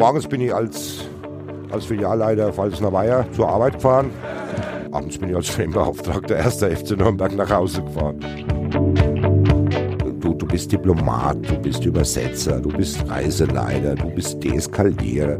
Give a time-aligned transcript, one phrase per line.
[0.00, 1.04] morgens bin ich als,
[1.70, 4.10] als Filialleiter Pfalzner Weiher zur Arbeit gefahren.
[4.92, 8.18] Abends bin ich als Filmbeauftragter erster FC Nürnberg nach Hause gefahren.
[10.20, 15.38] Du, du bist Diplomat, du bist Übersetzer, du bist Reiseleiter, du bist Deeskalierer.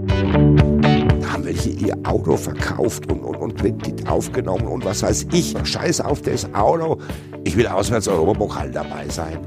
[1.20, 5.56] Da haben welche ihr Auto verkauft und, und, und Kredit aufgenommen und was weiß ich.
[5.64, 6.98] Scheiß auf das Auto.
[7.44, 9.38] Ich will auswärts Europapokal dabei sein.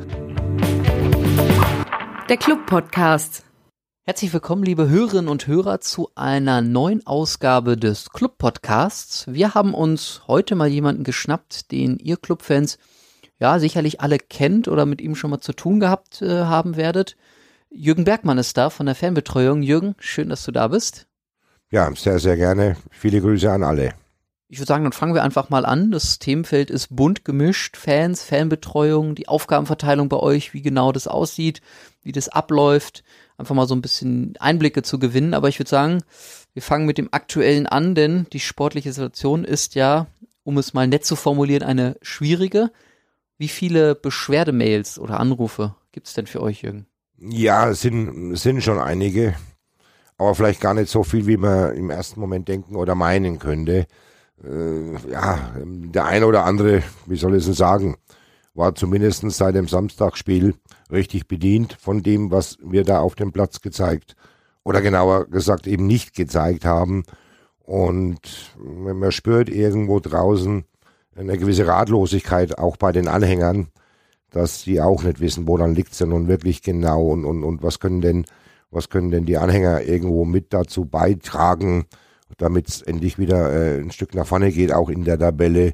[2.28, 3.44] Der Club-Podcast.
[4.06, 9.28] Herzlich willkommen, liebe Hörerinnen und Hörer, zu einer neuen Ausgabe des Club Podcasts.
[9.28, 12.80] Wir haben uns heute mal jemanden geschnappt, den ihr Clubfans
[13.40, 17.16] ja sicherlich alle kennt oder mit ihm schon mal zu tun gehabt äh, haben werdet.
[17.70, 19.62] Jürgen Bergmann ist da von der Fanbetreuung.
[19.62, 21.08] Jürgen, schön, dass du da bist.
[21.72, 22.76] Ja, sehr, sehr gerne.
[22.92, 23.94] Viele Grüße an alle.
[24.50, 25.92] Ich würde sagen, dann fangen wir einfach mal an.
[25.92, 27.78] Das Themenfeld ist bunt gemischt.
[27.78, 31.62] Fans, Fanbetreuung, die Aufgabenverteilung bei euch, wie genau das aussieht,
[32.02, 33.06] wie das abläuft.
[33.44, 35.34] Einfach mal so ein bisschen Einblicke zu gewinnen.
[35.34, 36.04] Aber ich würde sagen,
[36.54, 40.08] wir fangen mit dem Aktuellen an, denn die sportliche Situation ist ja,
[40.44, 42.72] um es mal nett zu formulieren, eine schwierige.
[43.38, 46.86] Wie viele Beschwerdemails oder Anrufe gibt es denn für euch, Jürgen?
[47.20, 49.36] Ja, es sind, sind schon einige,
[50.18, 53.88] aber vielleicht gar nicht so viel, wie man im ersten Moment denken oder meinen könnte
[54.44, 57.98] äh, ja, der eine oder andere, wie soll ich es sagen,
[58.54, 60.56] war zumindest seit dem Samstagsspiel
[60.92, 64.16] richtig bedient von dem, was wir da auf dem Platz gezeigt
[64.64, 67.04] oder genauer gesagt eben nicht gezeigt haben.
[67.60, 70.66] Und man spürt irgendwo draußen
[71.16, 73.68] eine gewisse Ratlosigkeit auch bei den Anhängern,
[74.30, 77.44] dass sie auch nicht wissen, wo dann liegt es denn nun wirklich genau und, und,
[77.44, 78.26] und was können denn,
[78.72, 81.86] was können denn die Anhänger irgendwo mit dazu beitragen,
[82.38, 85.74] damit es endlich wieder äh, ein Stück nach vorne geht, auch in der Tabelle.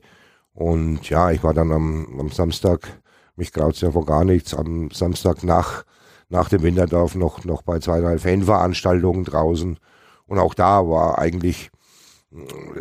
[0.60, 2.82] Und ja, ich war dann am, am Samstag,
[3.38, 5.86] mich graut ja vor gar nichts, am Samstag nach,
[6.28, 9.80] nach dem Winterdorf noch, noch bei zwei, drei Fanveranstaltungen draußen.
[10.28, 11.72] Und auch da war eigentlich,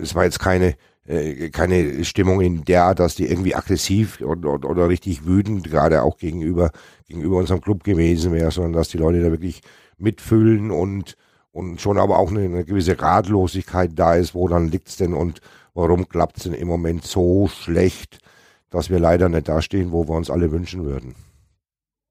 [0.03, 0.75] es war jetzt keine,
[1.07, 5.63] äh, keine Stimmung in der Art, dass die irgendwie aggressiv oder, oder, oder richtig wütend
[5.71, 6.73] gerade auch gegenüber,
[7.07, 9.63] gegenüber unserem Club gewesen wäre, sondern dass die Leute da wirklich
[9.99, 11.17] mitfühlen und
[11.51, 15.41] und schon aber auch eine, eine gewisse Ratlosigkeit da ist, wo dann liegt's denn und
[15.75, 18.19] warum klappt's denn im Moment so schlecht,
[18.71, 21.15] dass wir leider nicht dastehen, wo wir uns alle wünschen würden.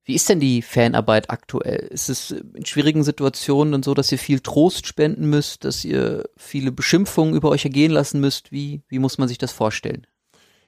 [0.06, 1.86] Wie ist denn die Fanarbeit aktuell?
[1.92, 6.24] Ist es in schwierigen Situationen dann so, dass ihr viel Trost spenden müsst, dass ihr
[6.38, 8.52] viele Beschimpfungen über euch ergehen lassen müsst?
[8.52, 10.08] Wie, wie muss man sich das vorstellen?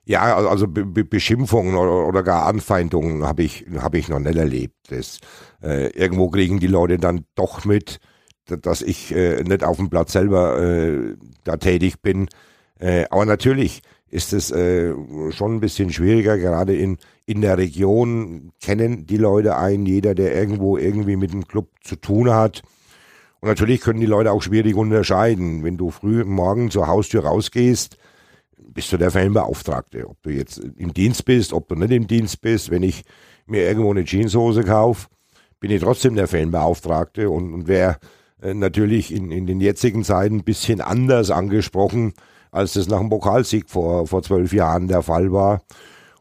[0.04, 4.36] Ja, also Be Be Beschimpfungen oder, oder, gar Anfeindungen habe ich, hab ich noch nicht
[4.36, 4.76] erlebt.
[4.90, 5.20] Das,
[5.64, 8.00] äh, irgendwo kriegen die Leute dann doch mit,
[8.46, 12.28] dass ich äh, nicht auf dem Platz selber äh, da tätig bin.
[12.80, 14.94] Äh, aber natürlich ist es äh,
[15.32, 20.34] schon ein bisschen schwieriger, gerade in, in der Region kennen die Leute einen, jeder, der
[20.36, 22.64] irgendwo irgendwie mit dem Club zu tun hat.
[23.42, 25.64] Und natürlich können die Leute auch schwierig unterscheiden.
[25.64, 27.98] Wenn du früh morgen zur Haustür rausgehst,
[28.58, 30.10] bist du der Fanbeauftragte.
[30.10, 32.72] Ob du jetzt im Dienst bist, ob du nicht im Dienst bist.
[32.72, 33.04] Wenn ich
[33.46, 35.08] mir irgendwo eine Jeanshose kaufe,
[35.60, 37.30] bin ich trotzdem der Fanbeauftragte.
[37.30, 38.00] Und, und wer
[38.42, 42.14] äh, natürlich in, in den jetzigen Zeiten ein bisschen anders angesprochen,
[42.52, 45.62] als das nach dem Pokalsieg vor, vor zwölf Jahren der Fall war.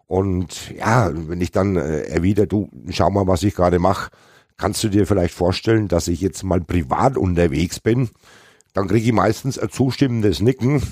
[0.06, 4.10] Und ja, wenn ich dann äh, erwidere, du, schau mal, was ich gerade mache,
[4.56, 8.08] kannst du dir vielleicht vorstellen, dass ich jetzt mal privat unterwegs bin,
[8.72, 10.82] dann kriege ich meistens ein zustimmendes Nicken,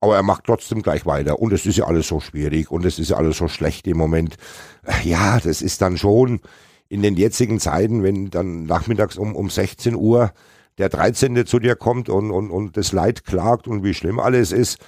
[0.00, 1.38] aber er macht trotzdem gleich weiter.
[1.38, 3.96] Und es ist ja alles so schwierig und es ist ja alles so schlecht im
[3.96, 4.36] Moment.
[4.84, 6.40] Äh, ja, das ist dann schon,
[6.88, 10.32] in den jetzigen Zeiten, wenn dann nachmittags um, um 16 Uhr
[10.78, 11.46] der 13.
[11.46, 14.78] zu dir kommt und, und, und das Leid klagt und wie schlimm alles ist,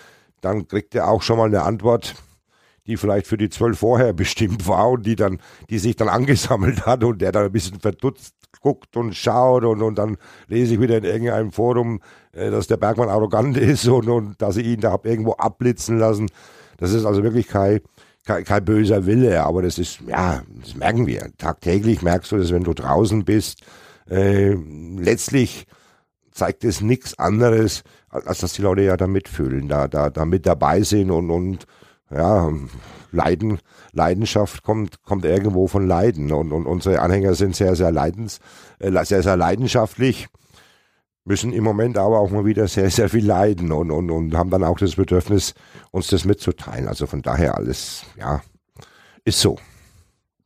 [0.41, 2.15] dann kriegt er auch schon mal eine Antwort,
[2.87, 5.38] die vielleicht für die zwölf vorher bestimmt war und die dann,
[5.71, 9.82] die sich dann angesammelt hat und der dann ein bisschen verdutzt guckt und schaut und,
[9.82, 10.16] und dann
[10.49, 12.00] lese ich wieder in irgendeinem Forum,
[12.32, 15.99] äh, dass der Bergmann arrogant ist und, und dass ich ihn da hab irgendwo abblitzen
[15.99, 16.28] lassen.
[16.78, 17.81] Das ist also wirklich kein,
[18.25, 21.31] kein, kein böser Wille, aber das ist, ja, das merken wir.
[21.38, 23.62] Tagtäglich merkst du das, wenn du draußen bist.
[24.10, 24.54] Äh,
[24.96, 25.66] letztlich
[26.31, 30.46] zeigt es nichts anderes, als dass die Leute ja da mitfühlen, da, da, da mit
[30.46, 31.66] dabei sind und, und
[32.10, 32.50] ja,
[33.10, 33.58] Leiden,
[33.93, 38.40] Leidenschaft kommt, kommt irgendwo von Leiden und, und unsere Anhänger sind sehr, sehr leidens,
[38.78, 40.28] äh, sehr, sehr leidenschaftlich
[41.28, 44.50] müssen im Moment aber auch mal wieder sehr, sehr viel leiden und, und, und haben
[44.50, 45.55] dann auch das Bedürfnis,
[45.90, 46.88] uns das mitzuteilen.
[46.88, 48.40] Also von daher alles, ja,
[49.25, 49.58] ist so.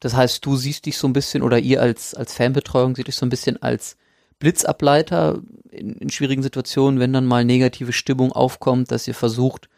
[0.02, 3.14] Das heißt, du siehst dich so ein bisschen oder ihr als, als Fanbetreuung seht dich
[3.14, 3.96] so ein bisschen als
[4.40, 5.40] Blitzableiter
[5.70, 9.68] in, in schwierigen Situationen, wenn dann mal negative Stimmung aufkommt, dass ihr versucht,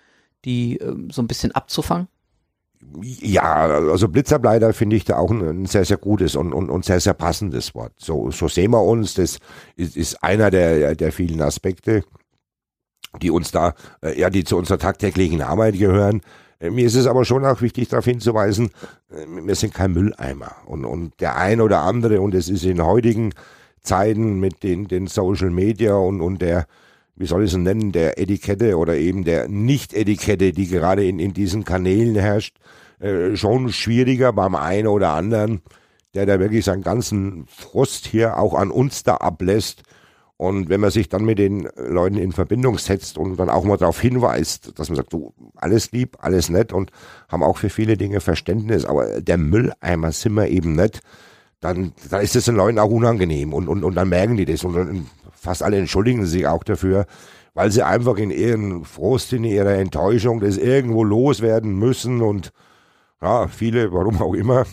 [0.47, 2.09] die ähm, so ein bisschen abzufangen?
[3.03, 7.01] Ja, also Blitzableiter finde ich da auch ein, sehr, sehr gutes und, und, und sehr,
[7.01, 7.93] sehr passendes Wort.
[7.99, 9.13] So, so sehen wir uns.
[9.13, 9.41] Das
[9.77, 12.03] ist, ist einer der, der vielen Aspekte,
[13.21, 16.23] die uns da, äh, ja, die zu unserer tagtäglichen Arbeit gehören.
[16.65, 18.71] Äh, mir ist es aber schon auch wichtig, darauf hinzuweisen,
[19.11, 20.57] äh, wir sind kein Mülleimer.
[20.67, 23.33] Und, und der ein oder andere, und es ist in heutigen
[23.81, 26.67] Zeiten mit den, den Social Media und, und der,
[27.17, 31.35] wie soll ich es nennen, der Etikette oder eben der Nicht-Etikette, die gerade in, in
[31.35, 32.57] diesen Kanälen herrscht,
[33.01, 35.61] äh, schon schwieriger beim einen oder anderen,
[36.15, 39.83] der da wirklich seinen ganzen Frust hier auch an uns da ablässt.
[40.37, 43.77] Und wenn man sich dann mit den Leuten in Verbindung setzt und dann auch mal
[43.77, 46.91] darauf hinweist, dass man sagt, du, alles lieb, alles nett und
[47.29, 51.01] haben auch für viele Dinge Verständnis, aber der Mülleimer sind wir eben nicht,
[51.61, 54.65] dann, dann ist es den Leuten auch unangenehm und, und, und dann merken die das
[54.65, 57.07] und, und fast alle entschuldigen sich auch dafür,
[57.55, 62.51] weil sie einfach in ihren Frust, in ihrer Enttäuschung das irgendwo loswerden müssen und
[63.23, 64.67] ja, viele, warum auch immer,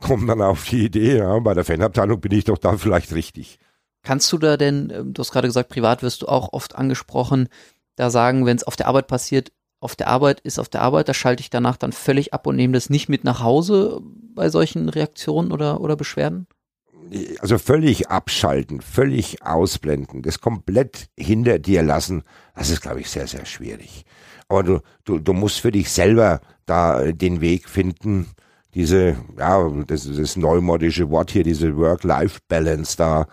[0.00, 3.60] kommen dann auf die Idee, ja, bei der Fanabteilung bin ich doch da vielleicht richtig.
[4.06, 7.48] Kannst du da denn, ähm, du hast gerade gesagt, privat wirst du auch oft angesprochen,
[7.96, 9.50] da sagen, wenn es auf der Arbeit passiert,
[9.80, 12.54] auf der Arbeit ist auf der Arbeit, da schalte ich danach dann völlig ab und
[12.54, 14.00] nehme das nicht mit nach Hause
[14.32, 16.46] bei solchen Reaktionen oder, oder Beschwerden?
[17.40, 22.22] Also völlig abschalten, völlig ausblenden, das komplett hinter dir lassen,
[22.54, 24.04] das ist, glaube ich, sehr, sehr schwierig.
[24.46, 28.28] Aber du, du, du musst für dich selber da den Weg finden,
[28.72, 33.26] diese, ja, das, das neumodische Wort hier, diese Work-Life-Balance da,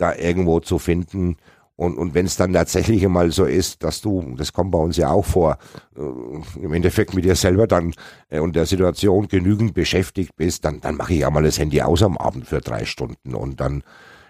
[0.00, 1.36] da irgendwo zu finden.
[1.76, 4.96] Und, und wenn es dann tatsächlich mal so ist, dass du, das kommt bei uns
[4.96, 5.56] ja auch vor,
[5.96, 7.94] äh, im Endeffekt mit dir selber dann
[8.28, 11.80] äh, und der Situation genügend beschäftigt bist, dann, dann mache ich ja mal das Handy
[11.80, 13.82] aus am Abend für drei Stunden und dann,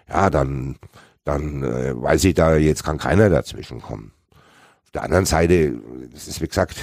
[0.07, 0.77] ja, dann,
[1.25, 4.13] dann äh, weiß ich da, jetzt kann keiner dazwischen kommen.
[4.85, 5.73] Auf der anderen Seite,
[6.13, 6.77] das ist wie gesagt,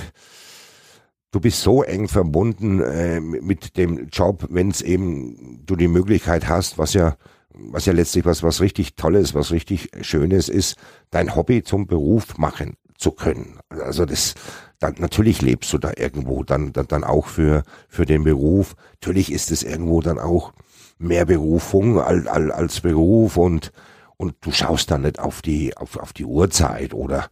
[1.31, 6.47] du bist so eng verbunden äh, mit dem Job, wenn es eben du die Möglichkeit
[6.47, 7.17] hast, was ja
[7.59, 10.77] was ja letztlich was was richtig Tolles, was richtig Schönes ist,
[11.11, 13.59] dein Hobby zum Beruf machen zu können.
[13.69, 14.35] Also das
[14.79, 18.75] dann natürlich lebst du da irgendwo dann dann, dann auch für für den Beruf.
[19.01, 20.53] Natürlich ist es irgendwo dann auch
[20.99, 23.73] mehr Berufung als, als, Beruf und
[24.17, 27.29] und du schaust dann nicht auf die auf, auf die Uhrzeit oder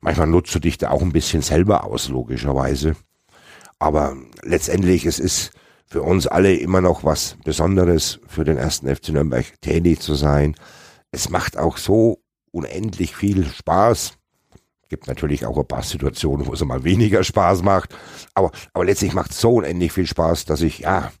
[0.00, 2.96] manchmal nutzt du dich da auch ein bisschen selber aus logischerweise.
[3.78, 5.52] Aber letztendlich, es ist
[5.86, 10.56] für uns alle immer noch was Besonderes, für den ersten FC Nürnberg tätig zu sein.
[11.12, 12.18] Es macht auch so
[12.50, 14.14] unendlich viel Spaß.
[14.88, 17.94] Gibt natürlich auch ein paar Situationen, wo es mal weniger Spaß macht.
[18.34, 21.12] Aber, aber letztlich macht es so unendlich viel Spaß, dass ich, ja,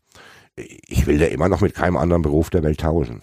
[0.56, 3.22] ich will da immer noch mit keinem anderen Beruf der Welt tauschen.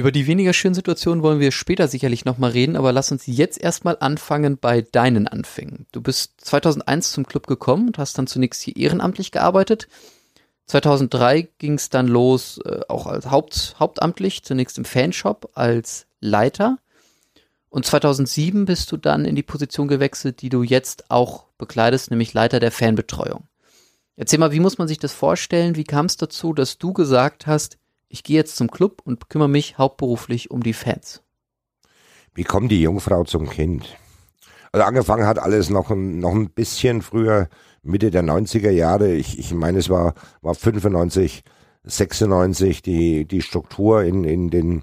[0.00, 3.60] Über die weniger schönen Situationen wollen wir später sicherlich nochmal reden, aber lass uns jetzt
[3.60, 5.84] erstmal anfangen bei deinen Anfängen.
[5.92, 9.88] Du bist 2001 zum Club gekommen und hast dann zunächst hier ehrenamtlich gearbeitet.
[10.68, 16.78] 2003 ging es dann los, äh, auch als Haupt, hauptamtlich, zunächst im Fanshop als Leiter.
[17.68, 22.32] Und 2007 bist du dann in die Position gewechselt, die du jetzt auch bekleidest, nämlich
[22.32, 23.48] Leiter der Fanbetreuung.
[24.16, 25.76] Erzähl mal, wie muss man sich das vorstellen?
[25.76, 27.76] Wie kam es dazu, dass du gesagt hast,
[28.10, 31.22] ich gehe jetzt zum Club und kümmere mich hauptberuflich um die Fans.
[32.34, 33.96] Wie kommt die Jungfrau zum Kind?
[34.72, 37.48] Also angefangen hat alles noch ein, noch ein bisschen früher,
[37.82, 39.12] Mitte der 90er Jahre.
[39.12, 41.42] Ich, ich meine, es war, war 95,
[41.84, 44.82] 96 die, die Struktur in, in den,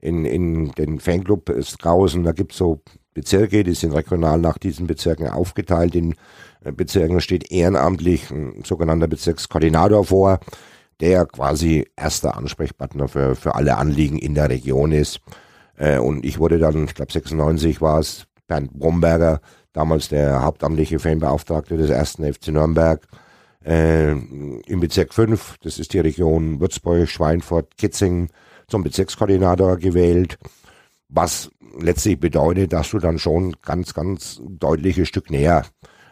[0.00, 2.22] in, in den Fanclub draußen.
[2.22, 2.80] Da gibt's so
[3.12, 5.94] Bezirke, die sind regional nach diesen Bezirken aufgeteilt.
[5.94, 6.14] In
[6.64, 10.40] äh, Bezirken steht ehrenamtlich ein sogenannter Bezirkskoordinator vor
[11.00, 15.20] der quasi erster Ansprechpartner für, für alle Anliegen in der Region ist.
[15.76, 19.40] Äh, und ich wurde dann, ich glaube 96 war es, Bernd Bromberger,
[19.72, 23.06] damals der hauptamtliche Fanbeauftragte des ersten FC Nürnberg,
[23.64, 28.28] äh, im Bezirk 5, das ist die Region Würzburg, Schweinfurt, Kitzingen,
[28.66, 30.38] zum Bezirkskoordinator gewählt,
[31.08, 35.64] was letztlich bedeutet, dass du dann schon ganz, ganz deutliches Stück näher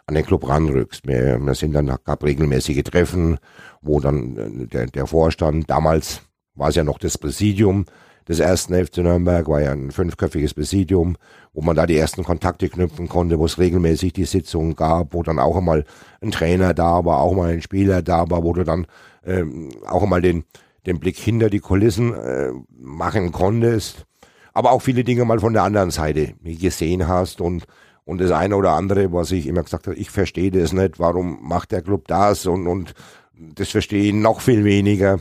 [0.07, 1.07] an den Club ranrückst.
[1.07, 3.39] Wir, wir sind dann, gab regelmäßige Treffen,
[3.83, 6.23] wo dann äh, der, der Vorstand, damals
[6.55, 7.87] war es ja noch das Präsidium
[8.29, 11.17] des ersten FC Nürnberg, war ja ein fünfköpfiges Präsidium,
[11.53, 15.23] wo man da die ersten Kontakte knüpfen konnte, wo es regelmäßig die Sitzungen gab, wo
[15.23, 15.85] dann auch einmal
[16.21, 18.87] ein Trainer da war, auch mal ein Spieler da war, wo du dann
[19.25, 20.45] ähm, auch einmal den,
[20.87, 24.07] den Blick hinter die Kulissen äh, machen konntest,
[24.55, 27.67] aber auch viele Dinge mal von der anderen Seite gesehen hast und
[28.07, 31.39] und das eine oder andere, was ich immer gesagt habe, ich verstehe das nicht, warum
[31.43, 32.95] macht der Club das und, und
[33.35, 35.21] das verstehe ich noch viel weniger.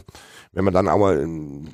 [0.54, 1.68] Wenn man dann aber ähm,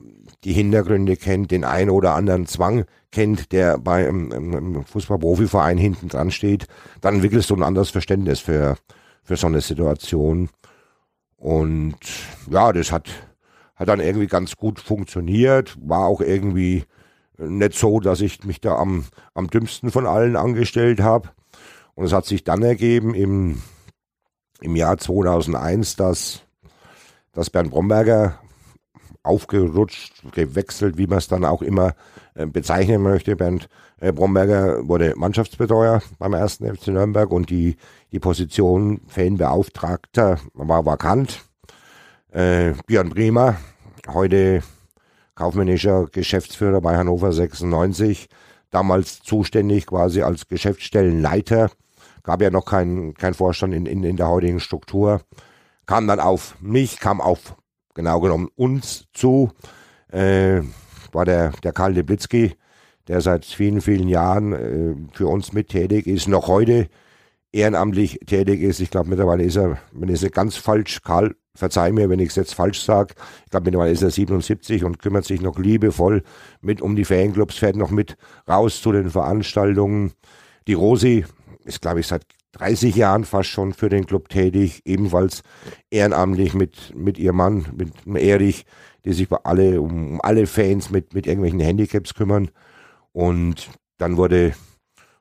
[0.45, 6.07] die Hintergründe kennt, den einen oder anderen Zwang kennt, der bei einem, einem Fußballprofiverein hinten
[6.07, 6.65] dran steht,
[7.01, 8.77] dann entwickelst du ein anderes Verständnis für,
[9.21, 10.49] für so eine Situation.
[11.35, 11.97] Und
[12.49, 13.09] ja, das hat,
[13.75, 16.85] hat dann irgendwie ganz gut funktioniert, war auch irgendwie
[17.47, 21.29] nicht so, dass ich mich da am, am dümmsten von allen angestellt habe.
[21.95, 23.61] Und es hat sich dann ergeben im,
[24.61, 26.41] im Jahr 2001, dass,
[27.33, 28.39] dass Bernd Bromberger
[29.23, 31.93] aufgerutscht, gewechselt, wie man es dann auch immer
[32.33, 33.35] äh, bezeichnen möchte.
[33.35, 33.69] Bernd
[33.99, 37.75] äh, Bromberger wurde Mannschaftsbetreuer beim ersten FC Nürnberg und die,
[38.11, 41.43] die Position Fanbeauftragter war vakant.
[42.31, 43.57] Äh, Björn Bremer,
[44.07, 44.63] heute
[45.41, 48.29] kaufmännischer Geschäftsführer bei Hannover 96,
[48.69, 51.71] damals zuständig quasi als Geschäftsstellenleiter,
[52.21, 55.21] gab ja noch keinen kein Vorstand in, in, in der heutigen Struktur,
[55.87, 57.55] kam dann auf mich, kam auf
[57.95, 59.49] genau genommen uns zu,
[60.11, 60.61] äh,
[61.11, 62.53] war der, der Karl Deblitzky,
[63.07, 66.87] der seit vielen, vielen Jahren äh, für uns mit tätig ist, noch heute
[67.51, 68.79] ehrenamtlich tätig ist.
[68.79, 72.29] Ich glaube, mittlerweile ist er, wenn ich es ganz falsch, Karl, verzeih mir, wenn ich
[72.29, 73.13] es jetzt falsch sage,
[73.45, 76.23] ich glaube, mittlerweile ist er 77 und kümmert sich noch liebevoll
[76.61, 78.17] mit um die Fanclubs, fährt noch mit
[78.47, 80.13] raus zu den Veranstaltungen.
[80.67, 81.25] Die Rosi
[81.65, 85.43] ist, glaube ich, seit 30 Jahren fast schon für den Club tätig, ebenfalls
[85.89, 88.65] ehrenamtlich mit, mit ihrem Mann, mit Erich,
[89.05, 92.51] die sich bei alle, um, alle Fans mit, mit irgendwelchen Handicaps kümmern.
[93.13, 94.53] Und dann wurde,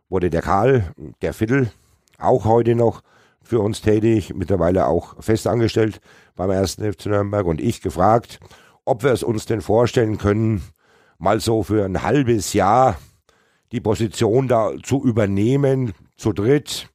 [0.08, 1.70] wurde der Karl, der Viertel,
[2.18, 3.02] auch heute noch
[3.42, 6.00] für uns tätig, mittlerweile auch festangestellt
[6.36, 8.40] beim ersten FC Nürnberg und ich gefragt,
[8.84, 10.62] ob wir es uns denn vorstellen können,
[11.18, 12.96] mal so für ein halbes Jahr
[13.72, 16.88] die Position da zu übernehmen, zu dritt,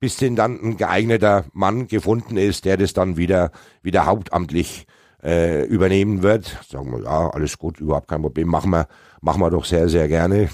[0.00, 3.50] bis denn dann ein geeigneter Mann gefunden ist, der das dann wieder,
[3.82, 4.86] wieder hauptamtlich
[5.22, 6.58] äh, übernehmen wird.
[6.68, 8.86] Sagen wir, ja, alles gut, überhaupt kein Problem, machen wir,
[9.20, 10.48] machen wir doch sehr, sehr gerne.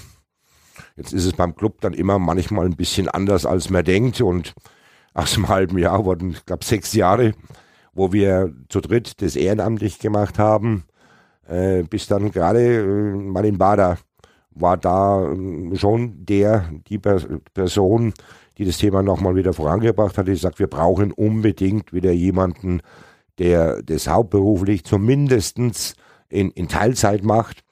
[0.95, 4.21] Jetzt ist es beim Club dann immer manchmal ein bisschen anders, als man denkt.
[4.21, 4.53] Und
[5.15, 7.33] aus einem halben Jahr wurden, ich glaube, sechs Jahre,
[7.93, 10.83] wo wir zu dritt das ehrenamtlich gemacht haben,
[11.47, 13.97] äh, bis dann gerade äh, Martin Bader
[14.51, 18.13] war da äh, schon der, die Person,
[18.57, 20.27] die das Thema nochmal wieder vorangebracht hat.
[20.27, 22.81] Die sagt, wir brauchen unbedingt wieder jemanden,
[23.37, 25.95] der das hauptberuflich zumindestens
[26.29, 27.63] in, in Teilzeit macht.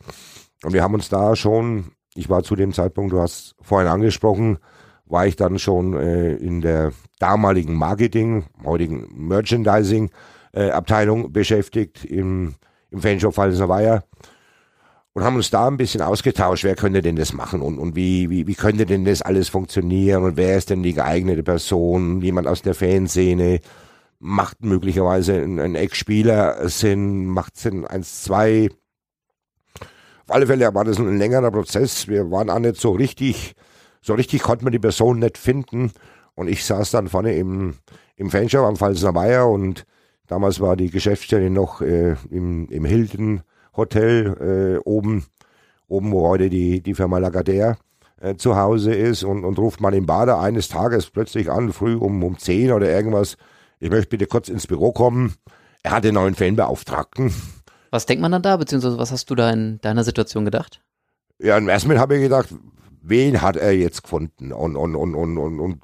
[0.64, 4.60] Und wir haben uns da schon, ich war zu dem Zeitpunkt, du hast vorhin angesprochen,
[5.14, 10.10] war ich dann schon äh, in der damaligen Marketing, heutigen Merchandising
[10.52, 12.56] äh, Abteilung beschäftigt im,
[12.90, 14.04] im Fanshop Falsener Weiher
[15.14, 18.30] und haben uns da ein bisschen ausgetauscht, wer könnte denn das machen und, und wie,
[18.32, 22.48] wie, wie könnte denn das alles funktionieren und wer ist denn die geeignete Person, jemand
[22.48, 23.60] aus der Fanszene,
[24.20, 28.70] macht möglicherweise ein, ein Ex-Spieler Sinn, macht Sinn eins, zwei.
[30.26, 32.08] Auf alle Fälle war das ein längerer Prozess.
[32.08, 33.54] Wir waren auch nicht so richtig,
[34.04, 35.92] so richtig konnte man die Person nicht finden.
[36.36, 37.76] Und ich saß dann vorne im,
[38.16, 39.86] im Fanshop am Pfalzner Meier und
[40.28, 43.42] damals war die Geschäftsstelle noch äh, im, im Hilton
[43.76, 45.26] Hotel äh, oben,
[45.88, 47.78] oben, wo heute die, die Firma Lagardère
[48.20, 51.96] äh, zu Hause ist und, und ruft man im Bader eines Tages plötzlich an, früh
[51.96, 53.38] um, um 10 oder irgendwas,
[53.80, 55.34] ich möchte bitte kurz ins Büro kommen.
[55.84, 57.34] Er hat den neuen Fanbeauftragten.
[57.92, 60.82] Was denkt man dann da, beziehungsweise was hast du da in deiner Situation gedacht?
[61.38, 62.48] Ja, im ersten Moment habe ich gedacht,
[63.04, 64.52] wen hat er jetzt gefunden?
[64.52, 65.84] Und, und, und, und, und, und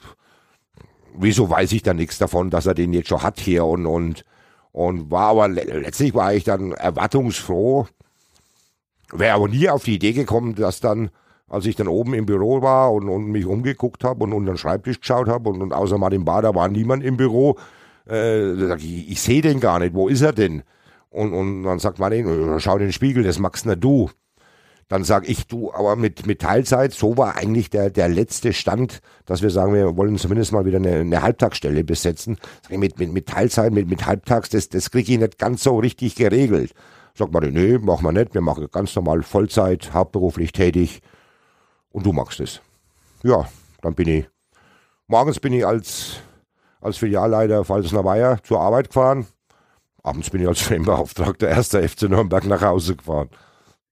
[1.13, 4.25] wieso weiß ich da nichts davon, dass er den jetzt schon hat hier und, und,
[4.71, 7.87] und war aber letztlich war ich dann erwartungsfroh.
[9.11, 11.09] Wäre aber nie auf die Idee gekommen, dass dann,
[11.47, 14.57] als ich dann oben im Büro war und, und mich umgeguckt habe und unter den
[14.57, 17.57] Schreibtisch geschaut habe und, und außer Martin Bader war niemand im Büro,
[18.07, 20.63] äh, ich, ich sehe den gar nicht, wo ist er denn?
[21.09, 24.09] Und, und dann sagt Martin, äh, schau den Spiegel, das magst nur du.
[24.89, 29.01] Dann sag ich, du, aber mit, mit Teilzeit, so war eigentlich der, der letzte Stand,
[29.27, 32.37] dass wir sagen, wir wollen zumindest mal wieder eine, eine Halbtagsstelle besetzen.
[32.63, 35.61] Sag ich, mit, mit, mit Teilzeit, mit, mit Halbtags, das, das kriege ich nicht ganz
[35.63, 36.73] so richtig geregelt.
[37.13, 41.01] Sagt man, nee, machen wir nicht, wir machen ganz normal Vollzeit, hauptberuflich tätig
[41.91, 42.59] und du machst es.
[43.21, 43.47] Ja,
[43.81, 44.27] dann bin ich,
[45.05, 46.21] morgens bin ich als,
[46.81, 49.27] als Filialleiter Pfalzner Weiher zur Arbeit gefahren,
[50.01, 53.29] abends bin ich als Framebeauftragter erster FC Nürnberg nach Hause gefahren.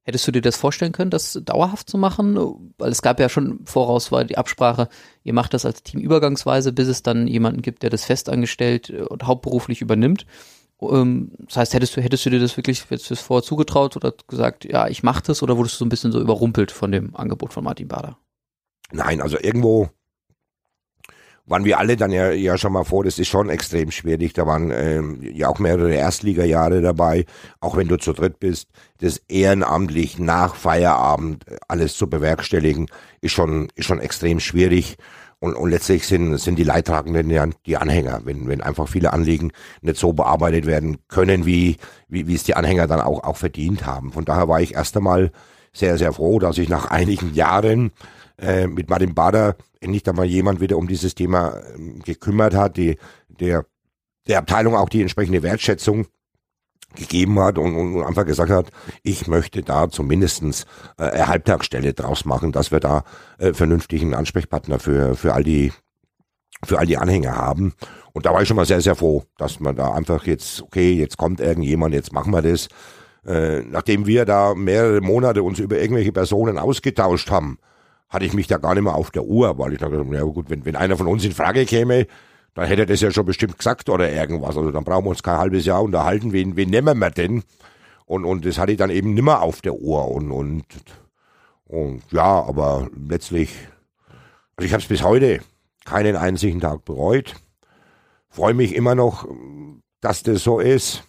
[0.08, 2.38] Hättest du dir das vorstellen können, das dauerhaft zu machen?
[2.78, 4.88] Weil es gab ja schon voraus war die Absprache,
[5.26, 9.24] ihr macht das als Team übergangsweise, bis es dann jemanden gibt, der das festangestellt und
[9.24, 10.26] hauptberuflich übernimmt.
[10.82, 14.64] Ähm, das heißt, hättest du, hättest du dir das wirklich jetzt vorher zugetraut oder gesagt,
[14.64, 17.52] ja, ich mach das oder wurdest du so ein bisschen so überrumpelt von dem Angebot
[17.52, 18.18] von Martin Bader?
[18.94, 19.90] Nein, also irgendwo
[21.48, 24.34] waren wir alle dann ja, ja schon mal vor, das ist schon extrem schwierig.
[24.34, 27.26] Da waren ähm, ja auch mehrere Erstligajahre dabei,
[27.62, 28.68] auch wenn du zu dritt bist.
[29.00, 32.88] Das ehrenamtlich nach Feierabend alles zu bewerkstelligen,
[33.22, 34.98] ist schon, ist schon extrem schwierig.
[35.40, 39.52] und, und letztlich sind, sind die Leidtragenden ja die Anhänger, wenn, wenn einfach viele Anliegen
[39.82, 41.78] nicht so bearbeitet werden können, wie,
[42.10, 44.12] wie, wie es die Anhänger dann auch, auch verdient haben.
[44.12, 45.32] Von daher war ich erst einmal
[45.74, 47.92] sehr, sehr froh, dass ich nach einigen Jahren
[48.38, 52.78] äh, mit Martin Bader endlich da mal jemand wieder um dieses Thema äh, gekümmert hat,
[52.78, 53.66] die, der,
[54.28, 56.08] der Abteilung auch die entsprechende Wertschätzung
[56.96, 58.72] gegeben hat und, und einfach gesagt hat,
[59.04, 60.66] ich möchte da zumindestens
[60.98, 63.04] äh, eine Halbtagsstelle draus machen, dass wir da
[63.38, 65.72] äh, vernünftigen Ansprechpartner für, für all die
[66.66, 67.74] für all die Anhänger haben.
[68.14, 70.94] Und da war ich schon mal sehr, sehr froh, dass man da einfach jetzt, okay,
[70.94, 72.68] jetzt kommt irgendjemand, jetzt machen wir das.
[73.26, 77.60] Äh, nachdem wir da mehrere Monate uns über irgendwelche Personen ausgetauscht haben,
[78.10, 80.50] hatte ich mich da gar nicht mehr auf der Uhr, weil ich dachte, ja gut,
[80.50, 82.08] wenn, wenn einer von uns in Frage käme,
[82.54, 84.58] dann hätte er das ja schon bestimmt gesagt oder irgendwas.
[84.58, 87.44] Also dann brauchen wir uns kein halbes Jahr unterhalten, wen, wen nehmen wir denn?
[88.06, 90.08] Und, und das hatte ich dann eben nimmer auf der Uhr.
[90.08, 90.66] Und, und,
[91.66, 93.54] und ja, aber letztlich,
[94.56, 95.42] also ich habe es bis heute
[95.86, 97.36] keinen einzigen Tag bereut.
[98.30, 99.28] Freue mich immer noch,
[100.00, 101.04] dass das so ist.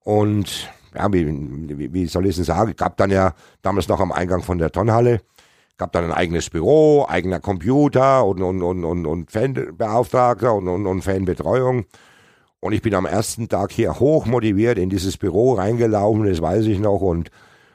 [0.00, 2.74] Und ja, wie, wie, soll ich es denn sagen?
[2.76, 5.20] Gab dann ja damals noch am Eingang von der Tonnhalle
[5.80, 10.86] gab dann ein eigenes Büro, eigener Computer und, und, und, und, und Fanbeauftragter und, und,
[10.86, 11.86] und Fanbetreuung.
[12.60, 16.66] Und ich bin am ersten Tag hier hoch motiviert in dieses Büro reingelaufen, das weiß
[16.66, 17.30] ich noch, und,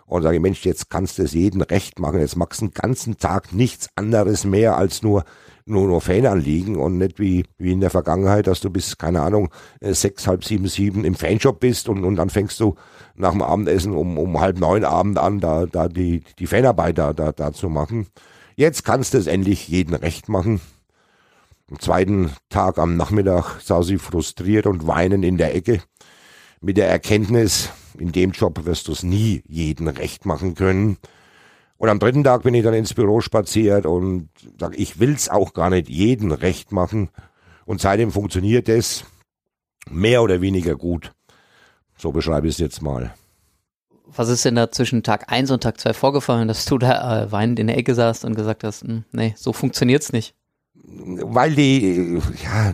[0.05, 3.17] und sage, Mensch, jetzt kannst du es jedem recht machen, jetzt machst du den ganzen
[3.17, 5.25] Tag nichts anderes mehr als nur
[5.67, 9.50] nur nur Fananliegen und nicht wie, wie in der Vergangenheit, dass du bis, keine Ahnung,
[9.79, 12.75] äh, sechs, halb sieben, sieben im Fanshop bist und, und dann fängst du
[13.15, 17.13] nach dem Abendessen um, um halb neun Abend an, da, da die, die Fanarbeit da,
[17.13, 18.07] da, da zu machen.
[18.55, 20.62] Jetzt kannst du es endlich jeden recht machen.
[21.69, 25.81] Am zweiten Tag am Nachmittag sah sie frustriert und weinend in der Ecke
[26.62, 30.98] mit der Erkenntnis, in dem Job wirst du es nie jeden recht machen können.
[31.77, 34.29] Und am dritten Tag bin ich dann ins Büro spaziert und
[34.60, 37.10] sage, ich will's auch gar nicht jeden recht machen.
[37.65, 39.05] Und seitdem funktioniert es
[39.89, 41.14] mehr oder weniger gut.
[41.97, 43.13] So beschreibe ich es jetzt mal.
[44.07, 47.31] Was ist denn da zwischen Tag 1 und Tag 2 vorgefallen, dass du da äh,
[47.31, 50.35] weinend in der Ecke saßt und gesagt hast, hm, nee, so funktioniert's nicht?
[50.73, 52.74] Weil die, ja,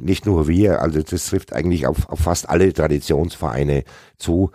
[0.00, 3.84] nicht nur wir, also das trifft eigentlich auf, auf fast alle Traditionsvereine
[4.18, 4.50] zu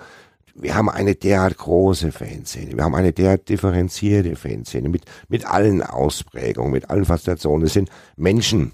[0.62, 5.82] wir haben eine derart große Fanszene, wir haben eine derart differenzierte Fanszene mit, mit allen
[5.82, 7.66] Ausprägungen, mit allen Faszinationen.
[7.66, 8.74] Es sind Menschen,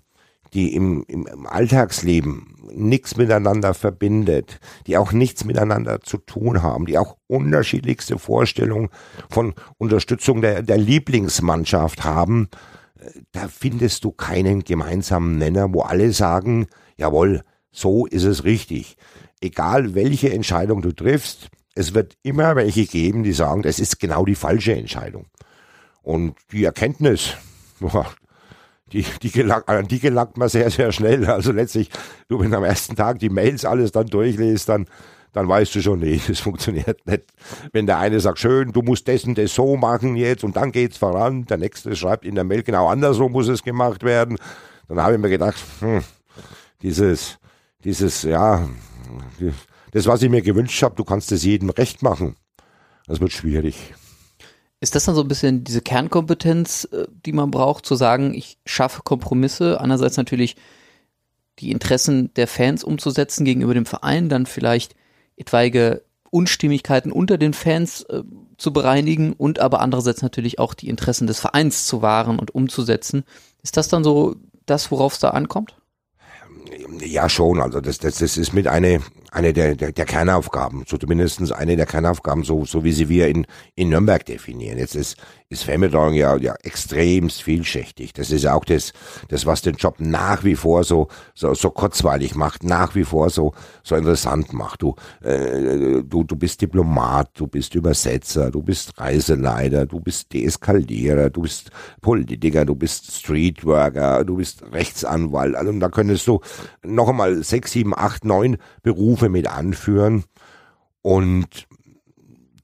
[0.56, 6.86] die im, im, im Alltagsleben nichts miteinander verbindet, die auch nichts miteinander zu tun haben,
[6.86, 8.90] die auch unterschiedlichste Vorstellungen
[9.30, 12.50] von Unterstützung der, der Lieblingsmannschaft haben,
[13.32, 18.98] da findest du keinen gemeinsamen Nenner, wo alle sagen, jawohl, so ist es richtig.
[19.42, 24.26] Egal welche Entscheidung du triffst, es wird immer welche geben, die sagen, das ist genau
[24.26, 25.26] die falsche Entscheidung.
[26.02, 27.34] Und die Erkenntnis,
[28.92, 31.26] die, die gelangt, an die gelangt man sehr, sehr schnell.
[31.26, 31.90] Also letztlich,
[32.28, 34.88] du, wenn am ersten Tag die Mails alles dann durchliest, dann,
[35.34, 37.24] dann weißt du schon, nee, das funktioniert nicht.
[37.72, 40.98] Wenn der eine sagt, schön, du musst und das so machen jetzt und dann geht's
[40.98, 44.38] voran, der nächste schreibt in der Mail, genau andersrum muss es gemacht werden.
[44.88, 46.04] Dann habe ich mir gedacht, hm,
[46.82, 47.40] dieses,
[47.84, 48.68] dieses, ja,
[49.92, 52.36] das, was ich mir gewünscht habe, du kannst es jedem recht machen.
[53.08, 53.94] Das wird schwierig.
[54.86, 58.60] Ist das dann so ein bisschen diese Kernkompetenz, äh, die man braucht, zu sagen, ich
[58.68, 60.58] schaffe Kompromisse, einerseits natürlich
[61.58, 64.94] die Interessen der Fans umzusetzen gegenüber dem Verein, dann vielleicht
[65.38, 68.22] etwaige Unstimmigkeiten unter den Fans äh,
[68.58, 73.24] zu bereinigen und aber andererseits natürlich auch die Interessen des Vereins zu wahren und umzusetzen.
[73.64, 74.36] Ist das dann so
[74.68, 75.76] das, worauf es da ankommt?
[77.00, 77.60] Ja, schon.
[77.60, 79.02] Also das, das, das ist mit eine,
[79.36, 83.28] eine der, der, der Kernaufgaben, so zumindestens eine der Kernaufgaben, so, so wie sie wir
[83.28, 83.46] in,
[83.76, 84.78] in Nürnberg definieren.
[84.78, 85.18] Jetzt ist,
[85.50, 88.14] ist Fanbetreuung ja, ja extremst vielschichtig.
[88.14, 88.94] Das ist ja auch das,
[89.28, 93.30] das, was den Job nach wie vor so, so, so kurzweilig macht, nach wie vor
[93.30, 94.82] so, so interessant macht.
[94.82, 101.30] Du, äh, du, du bist Diplomat, du bist Übersetzer, du bist Reiseleiter, du bist Deeskalierer,
[101.30, 101.72] du bist
[102.02, 105.56] Politiker, du bist Streetworker, du bist Rechtsanwalt.
[105.56, 106.40] Also da könntest du
[106.84, 110.24] noch einmal sechs, sieben, acht, neun Berufe mit anführen.
[111.02, 111.68] Und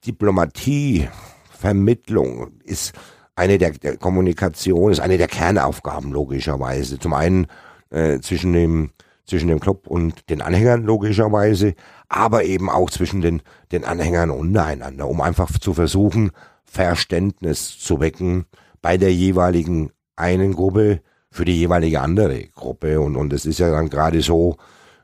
[0.06, 1.08] Diplomatie,
[1.52, 2.93] Vermittlung ist
[3.36, 7.00] eine der, der Kommunikation, ist eine der Kernaufgaben logischerweise.
[7.00, 7.47] Zum einen
[7.89, 8.91] äh, zwischen dem
[9.26, 11.76] zwischen dem Club und den Anhängern logischerweise,
[12.10, 16.32] aber eben auch zwischen den, den Anhängern untereinander, um einfach zu versuchen,
[16.65, 18.45] Verständnis zu wecken
[18.82, 23.00] bei der jeweiligen einen Gruppe für die jeweilige andere Gruppe.
[23.00, 24.58] Und, und es ist ja dann gerade so,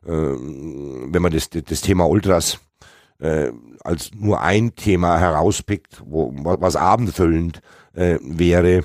[0.07, 2.59] wenn man das, das Thema Ultras
[3.19, 3.51] äh,
[3.83, 7.61] als nur ein Thema herauspickt, wo, was abendfüllend
[7.93, 8.83] äh, wäre,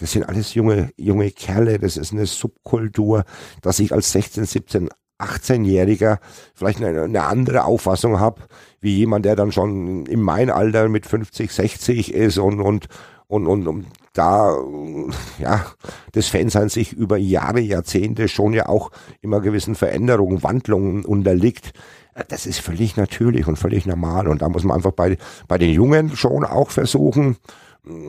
[0.00, 3.24] das sind alles junge, junge Kerle, das ist eine Subkultur,
[3.62, 6.18] dass ich als 16, 17, 18-Jähriger
[6.54, 8.42] vielleicht eine, eine, andere Auffassung habe,
[8.80, 12.88] wie jemand, der dann schon in mein Alter mit 50, 60 ist und, und,
[13.28, 14.56] und, und, und da,
[15.38, 15.66] ja,
[16.12, 21.72] das Fansein sich über Jahre, Jahrzehnte schon ja auch immer gewissen Veränderungen, Wandlungen unterliegt.
[22.28, 24.28] Das ist völlig natürlich und völlig normal.
[24.28, 27.36] Und da muss man einfach bei, bei den Jungen schon auch versuchen,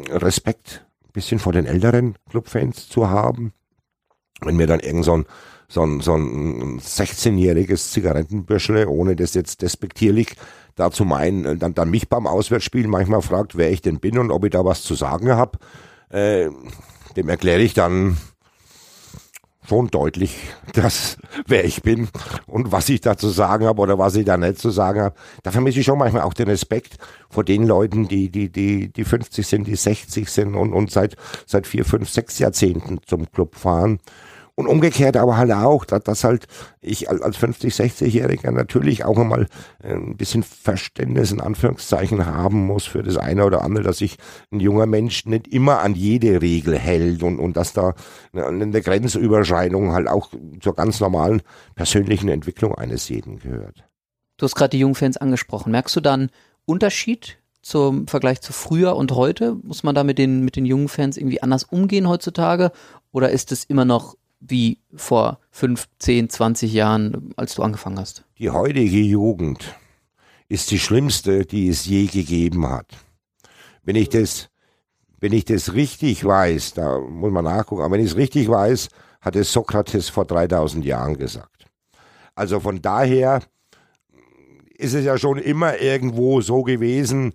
[0.10, 3.52] Respekt ein bisschen vor den älteren Clubfans zu haben.
[4.42, 5.26] Wenn mir dann irgend so ein,
[5.68, 10.36] so ein, so ein 16-jähriges Zigarettenbüschle, ohne das jetzt despektierlich
[10.76, 14.30] da zu meinen, dann, dann mich beim Auswärtsspiel manchmal fragt, wer ich denn bin und
[14.30, 15.58] ob ich da was zu sagen habe,
[16.16, 16.50] äh,
[17.16, 18.18] dem erkläre ich dann
[19.68, 20.38] schon deutlich,
[20.74, 22.08] dass wer ich bin
[22.46, 25.16] und was ich da zu sagen habe oder was ich da nicht zu sagen habe.
[25.44, 26.98] Da vermisse ich schon manchmal auch den Respekt
[27.30, 31.16] vor den Leuten, die die die die 50 sind, die 60 sind und und seit
[31.46, 34.00] seit vier, fünf, sechs Jahrzehnten zum Club fahren
[34.56, 36.48] und umgekehrt aber halt auch, dass, dass halt
[36.80, 39.48] ich als 50, 60-Jähriger natürlich auch einmal
[39.84, 44.18] ein bisschen Verständnis in Anführungszeichen haben muss für das eine oder andere, dass sich
[44.52, 47.96] ein junger Mensch nicht immer an jede Regel hält und, und dass da
[48.34, 51.42] eine Grenzüberschreitung halt auch zur ganz normalen
[51.76, 53.84] persönlichen Entwicklung eines jeden gehört.
[54.38, 55.72] Du hast gerade die jungen Fans angesprochen.
[55.72, 56.30] Merkst du da einen
[56.66, 59.56] Unterschied zum Vergleich zu früher und heute?
[59.64, 62.72] Muss man da mit den, mit den jungen Fans irgendwie anders umgehen heutzutage?
[63.12, 64.16] Oder ist es immer noch
[64.48, 68.24] wie vor 5, 10, 20 Jahren, als du angefangen hast?
[68.38, 69.76] Die heutige Jugend
[70.48, 72.88] ist die schlimmste, die es je gegeben hat.
[73.84, 74.50] Wenn ich das,
[75.20, 78.90] wenn ich das richtig weiß, da muss man nachgucken, aber wenn ich es richtig weiß,
[79.22, 81.66] hat es Sokrates vor 3000 Jahren gesagt.
[82.36, 83.42] Also von daher
[84.78, 87.34] ist es ja schon immer irgendwo so gewesen,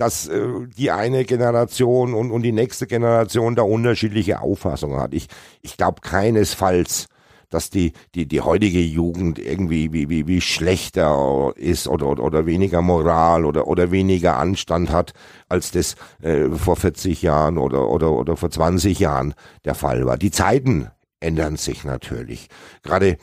[0.00, 0.40] dass äh,
[0.78, 5.12] die eine Generation und, und die nächste Generation da unterschiedliche Auffassungen hat.
[5.12, 5.26] Ich,
[5.60, 7.06] ich glaube keinesfalls,
[7.50, 12.46] dass die, die, die heutige Jugend irgendwie wie, wie, wie schlechter ist oder, oder, oder
[12.46, 15.12] weniger Moral oder, oder weniger Anstand hat,
[15.50, 19.34] als das äh, vor 40 Jahren oder, oder, oder vor 20 Jahren
[19.66, 20.16] der Fall war.
[20.16, 22.48] Die Zeiten ändern sich natürlich.
[22.82, 23.18] Gerade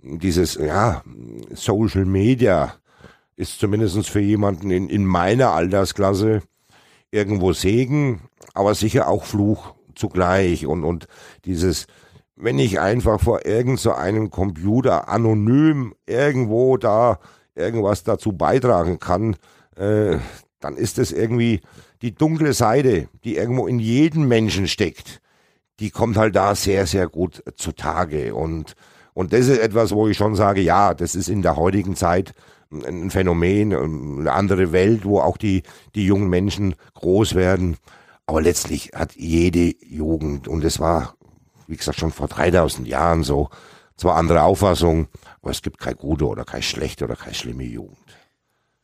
[0.00, 1.02] dieses, ja,
[1.54, 2.74] Social Media,
[3.40, 6.42] ist zumindest für jemanden in, in meiner Altersklasse
[7.10, 8.20] irgendwo Segen,
[8.52, 10.66] aber sicher auch Fluch zugleich.
[10.66, 11.08] Und, und
[11.46, 11.86] dieses,
[12.36, 17.18] wenn ich einfach vor irgend so einem Computer anonym irgendwo da
[17.54, 19.36] irgendwas dazu beitragen kann,
[19.76, 20.18] äh,
[20.60, 21.62] dann ist es irgendwie
[22.02, 25.22] die dunkle Seite, die irgendwo in jedem Menschen steckt.
[25.80, 28.34] Die kommt halt da sehr, sehr gut zutage.
[28.34, 28.74] Und,
[29.14, 32.34] und das ist etwas, wo ich schon sage, ja, das ist in der heutigen Zeit
[32.70, 35.62] ein Phänomen, eine andere Welt, wo auch die,
[35.94, 37.76] die jungen Menschen groß werden.
[38.26, 41.14] Aber letztlich hat jede Jugend, und es war,
[41.66, 43.50] wie gesagt, schon vor 3000 Jahren so,
[43.96, 45.08] zwar andere Auffassung,
[45.42, 47.98] aber es gibt keine gute oder keine schlechte oder keine schlimme Jugend.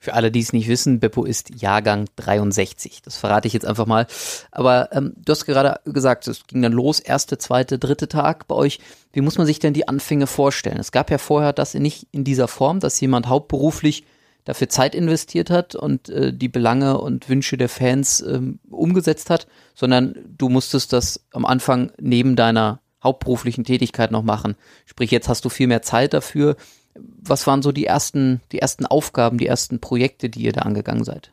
[0.07, 3.03] Für alle, die es nicht wissen, Beppo ist Jahrgang 63.
[3.03, 4.07] Das verrate ich jetzt einfach mal.
[4.53, 8.55] Aber ähm, du hast gerade gesagt, es ging dann los, erste, zweite, dritte Tag bei
[8.55, 8.79] euch.
[9.13, 10.79] Wie muss man sich denn die Anfänge vorstellen?
[10.79, 14.05] Es gab ja vorher das nicht in dieser Form, dass jemand hauptberuflich
[14.45, 19.49] dafür Zeit investiert hat und äh, die Belange und Wünsche der Fans ähm, umgesetzt hat,
[19.75, 24.55] sondern du musstest das am Anfang neben deiner hauptberuflichen Tätigkeit noch machen.
[24.85, 26.55] Sprich, jetzt hast du viel mehr Zeit dafür
[26.99, 31.05] was waren so die ersten, die ersten Aufgaben, die ersten Projekte, die ihr da angegangen
[31.05, 31.33] seid?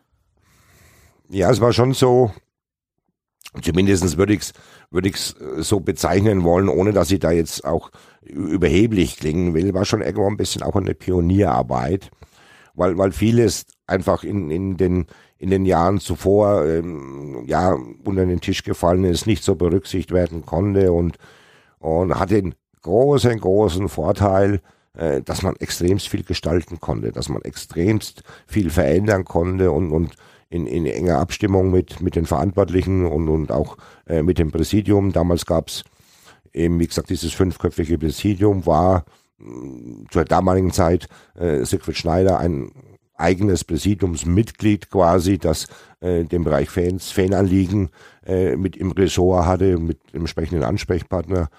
[1.29, 2.31] Ja, es war schon so,
[3.61, 4.53] zumindest würde ich es
[4.91, 9.85] würde ich's so bezeichnen wollen, ohne dass ich da jetzt auch überheblich klingen will, war
[9.85, 12.11] schon irgendwo ein bisschen auch eine Pionierarbeit,
[12.75, 18.39] weil, weil vieles einfach in, in den in den Jahren zuvor ähm, ja unter den
[18.39, 21.17] Tisch gefallen ist, nicht so berücksichtigt werden konnte und
[21.79, 24.61] und hatte einen großen großen Vorteil,
[24.97, 30.15] äh, dass man extremst viel gestalten konnte, dass man extremst viel verändern konnte und, und
[30.49, 33.77] in, in enger Abstimmung mit, mit den Verantwortlichen und, und auch
[34.07, 35.11] äh, mit dem Präsidium.
[35.11, 35.83] Damals gab's
[36.53, 39.05] eben, wie gesagt, dieses fünfköpfige Präsidium war
[39.39, 42.71] mh, zur damaligen Zeit äh, Siegfried Schneider ein
[43.15, 45.67] eigenes Präsidiumsmitglied quasi, das
[46.01, 47.89] äh, den Bereich Fans, Fananliegen
[48.25, 51.49] äh, mit im Ressort hatte, mit entsprechenden Ansprechpartner.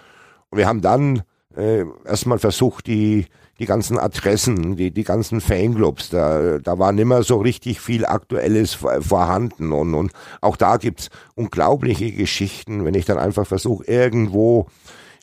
[0.51, 1.23] Und wir haben dann
[1.57, 3.27] äh, erstmal versucht, die,
[3.59, 8.75] die ganzen Adressen, die, die ganzen Fanclubs, da, da war nimmer so richtig viel Aktuelles
[8.75, 9.73] vorhanden.
[9.73, 14.67] Und, und auch da gibt's unglaubliche Geschichten, wenn ich dann einfach versuche, irgendwo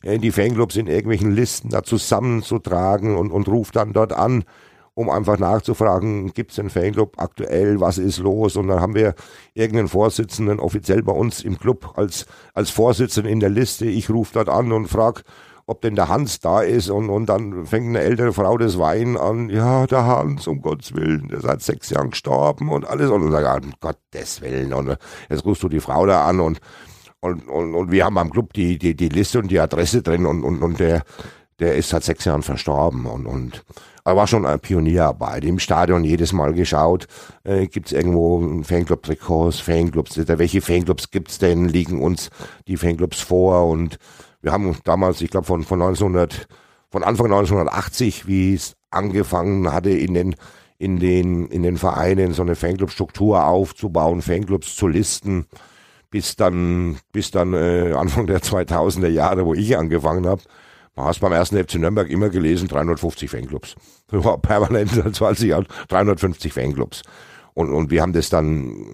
[0.02, 4.44] äh, die Fanclubs in irgendwelchen Listen da zusammenzutragen und, und ruft dann dort an
[4.94, 8.56] um einfach nachzufragen, gibt es einen Fanclub aktuell, was ist los?
[8.56, 9.14] Und dann haben wir
[9.54, 13.86] irgendeinen Vorsitzenden offiziell bei uns im Club als, als Vorsitzenden in der Liste.
[13.86, 15.22] Ich rufe dort an und frage,
[15.66, 19.16] ob denn der Hans da ist und, und dann fängt eine ältere Frau das Weinen
[19.16, 23.10] an, ja, der Hans, um Gottes Willen, der ist seit sechs Jahren gestorben und alles
[23.10, 24.96] und dann sagt, um Gottes Willen und
[25.28, 26.60] jetzt rufst du die Frau da an und
[27.24, 30.26] und, und, und wir haben am Club die, die, die Liste und die Adresse drin
[30.26, 31.04] und, und, und der,
[31.60, 33.64] der ist seit sechs Jahren verstorben und, und
[34.04, 35.44] er war schon ein Pionierarbeit.
[35.44, 37.06] Im Stadion jedes Mal geschaut,
[37.44, 42.30] äh, gibt es irgendwo Fanclub-Trikots, Fanclubs, welche Fanclubs gibt's denn, liegen uns
[42.66, 43.98] die Fanclubs vor und
[44.42, 46.46] wir haben damals, ich glaube von, von 1900,
[46.90, 50.36] von Anfang 1980, wie es angefangen hatte, in den,
[50.78, 55.46] in den, in den Vereinen so eine Fanclub-Struktur aufzubauen, Fanclubs zu listen,
[56.10, 60.42] bis dann, bis dann äh, Anfang der 2000er Jahre, wo ich angefangen habe,
[60.94, 63.76] man hast beim ersten FC Nürnberg immer gelesen, 350 Fanclubs.
[64.10, 67.02] War permanent seit 20 Jahren 350 Fanclubs.
[67.54, 68.86] Und, und wir haben das dann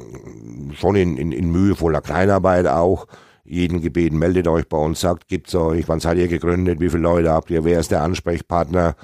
[0.74, 3.06] schon in, in, in mühevoller Kleinarbeit auch
[3.48, 7.02] jeden gebeten, meldet euch bei uns, sagt, gibt's euch, wann seid ihr gegründet, wie viele
[7.02, 8.94] Leute habt ihr, wer ist der Ansprechpartner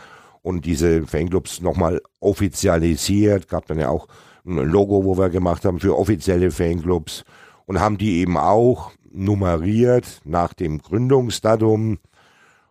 [0.43, 4.07] und diese Fanclubs nochmal offizialisiert, gab dann ja auch
[4.47, 7.25] ein Logo, wo wir gemacht haben für offizielle Fanclubs
[7.65, 11.99] und haben die eben auch nummeriert nach dem Gründungsdatum.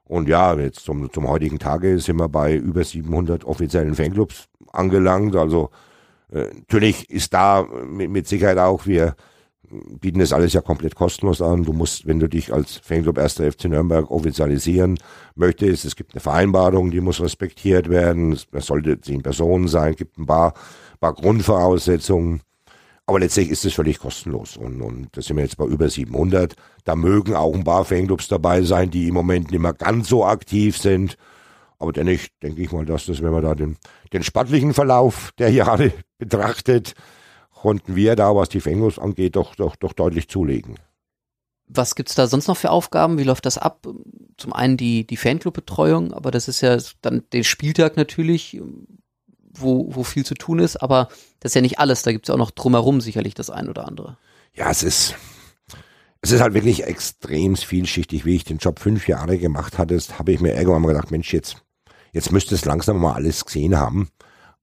[0.04, 5.36] Und ja, jetzt zum, zum heutigen Tage sind wir bei über 700 offiziellen Fanclubs angelangt.
[5.36, 5.72] Also
[6.32, 9.16] äh, natürlich ist da mit, mit Sicherheit auch, wir
[10.00, 11.64] bieten das alles ja komplett kostenlos an.
[11.64, 13.36] Du musst, wenn du dich als Fanclub 1.
[13.36, 15.00] FC Nürnberg offizialisieren
[15.36, 18.38] möchtest, es gibt eine Vereinbarung, die muss respektiert werden.
[18.52, 20.54] Es sollte zehn Personen sein, gibt ein paar,
[21.00, 22.42] paar Grundvoraussetzungen.
[23.06, 24.56] Aber letztlich ist es völlig kostenlos.
[24.56, 26.56] Und, und da sind wir jetzt bei über 700.
[26.86, 30.26] Da mögen auch ein paar Fanclubs dabei sein, die im Moment nicht mehr ganz so
[30.26, 31.18] aktiv sind.
[31.80, 33.76] Aber dennoch denke ich mal, dass das, wenn man da den,
[34.14, 36.94] den sportlichen Verlauf der Jahre betrachtet,
[37.64, 40.76] konnten wir da, was die Fanclubs angeht, doch, doch, doch deutlich zulegen.
[41.66, 43.18] Was gibt's da sonst noch für Aufgaben?
[43.18, 43.88] Wie läuft das ab?
[44.36, 48.62] Zum einen die, die Fanclub-Betreuung, aber das ist ja dann den Spieltag natürlich,
[49.54, 51.08] wo, wo viel zu tun ist, aber
[51.40, 52.02] das ist ja nicht alles.
[52.02, 54.18] Da gibt es auch noch drumherum sicherlich das ein oder andere.
[54.54, 55.16] Ja, es ist,
[56.20, 58.26] es ist halt wirklich extrem vielschichtig.
[58.26, 61.32] Wie ich den Job fünf Jahre gemacht hatte, habe ich mir irgendwann mal gedacht, Mensch,
[61.32, 61.64] jetzt,
[62.12, 64.10] jetzt müsste es langsam mal alles gesehen haben.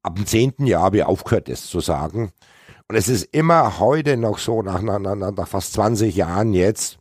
[0.03, 2.33] Ab dem zehnten Jahr habe ich aufgehört, das zu sagen.
[2.90, 6.98] Und es ist immer heute noch so, nach, nach, nach, nach fast 20 Jahren jetzt,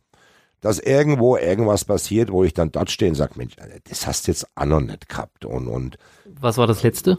[0.60, 3.56] dass irgendwo irgendwas passiert, wo ich dann dort stehe und sage, Mensch,
[3.88, 5.44] das hast du jetzt auch noch nicht gehabt.
[5.44, 5.98] Und, und
[6.40, 7.18] Was war das letzte?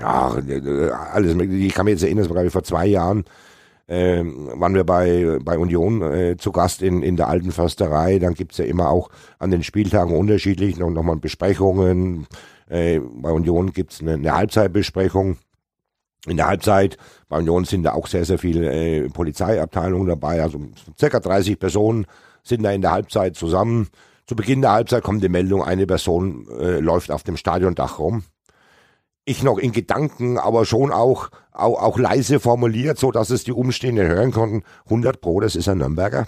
[0.00, 0.34] Ja,
[1.12, 1.36] alles.
[1.36, 3.22] Ich kann mich jetzt erinnern, das war glaube ich vor zwei Jahren,
[3.86, 8.18] äh, waren wir bei, bei Union äh, zu Gast in, in der alten Försterei.
[8.18, 12.26] Dann gibt's ja immer auch an den Spieltagen unterschiedlich noch, noch mal Besprechungen.
[12.68, 15.36] Äh, bei Union gibt's eine, eine Halbzeitbesprechung.
[16.26, 16.96] In der Halbzeit
[17.28, 20.42] bei Union sind da auch sehr, sehr viele äh, Polizeiabteilungen dabei.
[20.42, 20.60] Also
[20.98, 22.06] circa 30 Personen
[22.44, 23.88] sind da in der Halbzeit zusammen.
[24.26, 28.24] Zu Beginn der Halbzeit kommt die Meldung, eine Person äh, läuft auf dem Stadiondach rum
[29.24, 33.52] ich noch in Gedanken, aber schon auch, auch, auch leise formuliert, so dass es die
[33.52, 34.64] Umstehenden hören konnten.
[34.84, 36.26] 100 Pro, das ist ein Nürnberger.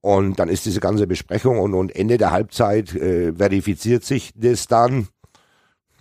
[0.00, 4.66] Und dann ist diese ganze Besprechung und, und Ende der Halbzeit äh, verifiziert sich das
[4.66, 5.08] dann.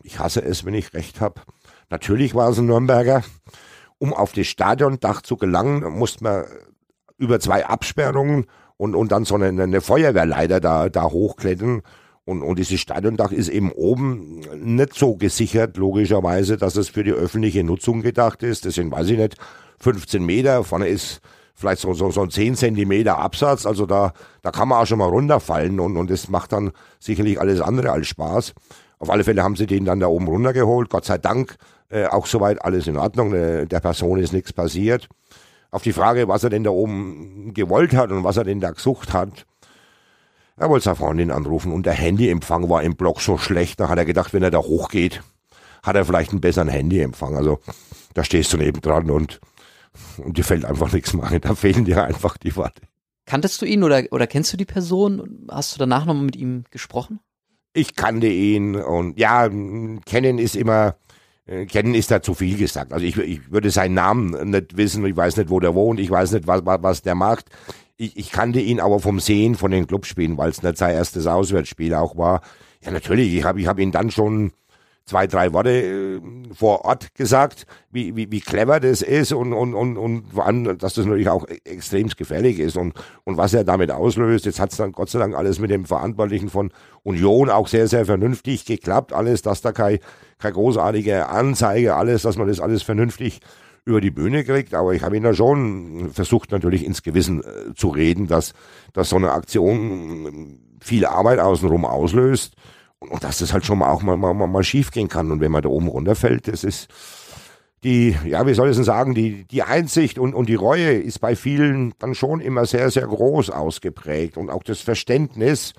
[0.04, 1.41] Ich hasse es, wenn ich recht habe.
[1.89, 3.23] Natürlich war es ein Nürnberger.
[3.97, 6.45] Um auf das Stadiondach zu gelangen, musste man
[7.17, 8.45] über zwei Absperrungen
[8.78, 11.82] und, und dann so eine, eine Feuerwehrleiter da, da hochklettern.
[12.23, 17.12] Und, und dieses Stadiondach ist eben oben nicht so gesichert, logischerweise, dass es für die
[17.12, 18.65] öffentliche Nutzung gedacht ist.
[18.65, 19.36] Deswegen weiß ich nicht,
[19.80, 21.21] 15 Meter, vorne ist
[21.56, 24.99] vielleicht so, so, so ein 10 Zentimeter Absatz, also da, da kann man auch schon
[24.99, 28.54] mal runterfallen und, und das macht dann sicherlich alles andere als Spaß.
[28.99, 31.58] Auf alle Fälle haben sie den dann da oben runtergeholt, Gott sei Dank,
[31.89, 35.10] äh, auch soweit alles in Ordnung, äh, der Person ist nichts passiert.
[35.71, 38.71] Auf die Frage, was er denn da oben gewollt hat und was er denn da
[38.71, 39.45] gesucht hat,
[40.58, 43.97] er wollte seine Freundin anrufen und der Handyempfang war im Block so schlecht, da hat
[43.97, 45.23] er gedacht, wenn er da hochgeht,
[45.84, 47.38] hat er vielleicht einen besseren Handyempfang.
[47.38, 47.60] Also
[48.13, 49.39] da stehst du nebendran und,
[50.17, 51.41] und dir fällt einfach nichts mehr ein.
[51.41, 52.82] Da fehlen dir einfach die Worte.
[53.25, 55.47] Kanntest du ihn oder, oder kennst du die Person?
[55.49, 57.19] Hast du danach nochmal mit ihm gesprochen?
[57.73, 59.47] Ich kannte ihn und ja,
[60.06, 60.95] kennen ist immer,
[61.68, 62.94] kennen ist da zu viel gesagt.
[62.94, 66.12] Also ich, ich würde seinen Namen nicht wissen, ich weiß nicht, wo der wohnt, ich
[66.12, 67.46] weiß nicht, was, was, was der macht
[68.00, 71.28] ich, ich kannte ihn aber vom Sehen von den Clubspielen, weil es nicht sein erstes
[71.28, 72.42] Auswärtsspiel auch war.
[72.82, 74.54] Ja, natürlich, ich habe ich hab ihn dann schon
[75.10, 76.22] zwei, drei Worte äh,
[76.54, 80.93] vor Ort gesagt, wie, wie, wie clever das ist und, und, und, und allem, dass
[80.93, 82.93] das natürlich auch extrem gefährlich ist und,
[83.24, 84.45] und was er damit auslöst.
[84.45, 86.72] Jetzt hat es dann Gott sei Dank alles mit dem Verantwortlichen von
[87.04, 89.12] Union auch sehr, sehr vernünftig geklappt.
[89.13, 90.00] Alles, dass da keine
[90.39, 93.41] keine großartige Anzeige, alles, dass man das alles vernünftig
[93.86, 97.74] über die Bühne kriegt, aber ich habe ihn da schon versucht, natürlich ins Gewissen äh,
[97.76, 98.54] zu reden, dass,
[98.93, 102.56] dass so eine Aktion viel Arbeit außenrum auslöst
[103.00, 105.32] und, dass das halt schon mal auch mal, mal, mal schief gehen kann.
[105.32, 106.90] Und wenn man da oben runterfällt, das ist
[107.84, 111.20] die, ja, wie soll ich denn sagen, die, die Einsicht und, und die Reue ist
[111.20, 115.74] bei vielen dann schon immer sehr, sehr groß ausgeprägt und auch das Verständnis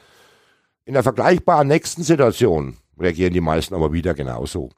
[0.86, 4.70] in der vergleichbaren nächsten Situation reagieren die meisten aber wieder genauso.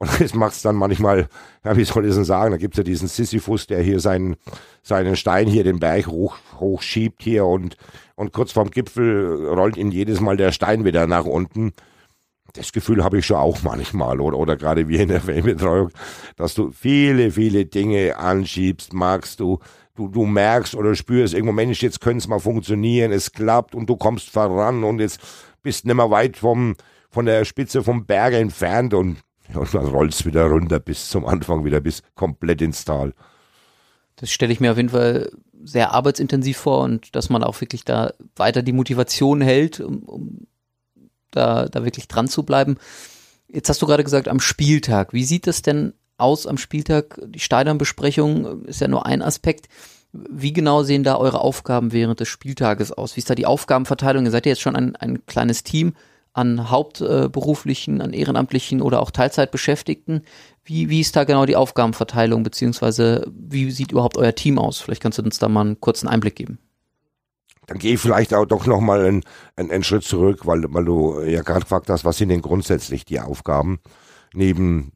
[0.00, 1.28] Und das macht es dann manchmal,
[1.64, 4.36] ja, wie soll ich denn sagen, da gibt's ja diesen Sisyphus, der hier seinen,
[4.82, 7.76] seinen Stein hier den Berg hoch, hochschiebt hier und,
[8.16, 11.72] und kurz vorm Gipfel rollt ihn jedes Mal der Stein wieder nach unten.
[12.54, 15.90] Das Gefühl habe ich schon auch manchmal oder, oder gerade wie in der Fanbetreuung,
[16.34, 19.58] dass du viele, viele Dinge anschiebst, magst du,
[19.94, 23.88] du, du merkst oder spürst irgendwo, Mensch, jetzt könnte es mal funktionieren, es klappt und
[23.88, 25.20] du kommst voran und jetzt
[25.62, 26.74] bist nicht mehr weit vom,
[27.10, 29.18] von der Spitze vom Berg entfernt und
[29.54, 33.14] und dann rollt es wieder runter bis zum Anfang, wieder bis komplett ins Tal.
[34.16, 35.30] Das stelle ich mir auf jeden Fall
[35.62, 40.46] sehr arbeitsintensiv vor und dass man auch wirklich da weiter die Motivation hält, um, um
[41.30, 42.76] da, da wirklich dran zu bleiben.
[43.48, 45.12] Jetzt hast du gerade gesagt, am Spieltag.
[45.12, 47.20] Wie sieht das denn aus am Spieltag?
[47.26, 49.68] Die Stadionbesprechung ist ja nur ein Aspekt.
[50.12, 53.16] Wie genau sehen da eure Aufgaben während des Spieltages aus?
[53.16, 54.24] Wie ist da die Aufgabenverteilung?
[54.24, 55.94] Ihr seid ja jetzt schon ein, ein kleines Team
[56.32, 60.22] an hauptberuflichen, an ehrenamtlichen oder auch Teilzeitbeschäftigten.
[60.64, 64.78] Wie, wie ist da genau die Aufgabenverteilung, beziehungsweise wie sieht überhaupt euer Team aus?
[64.80, 66.58] Vielleicht kannst du uns da mal einen kurzen Einblick geben.
[67.66, 69.22] Dann gehe ich vielleicht auch doch nochmal einen,
[69.56, 73.04] einen, einen Schritt zurück, weil, weil du ja gerade gefragt hast, was sind denn grundsätzlich
[73.04, 73.80] die Aufgaben
[74.34, 74.92] neben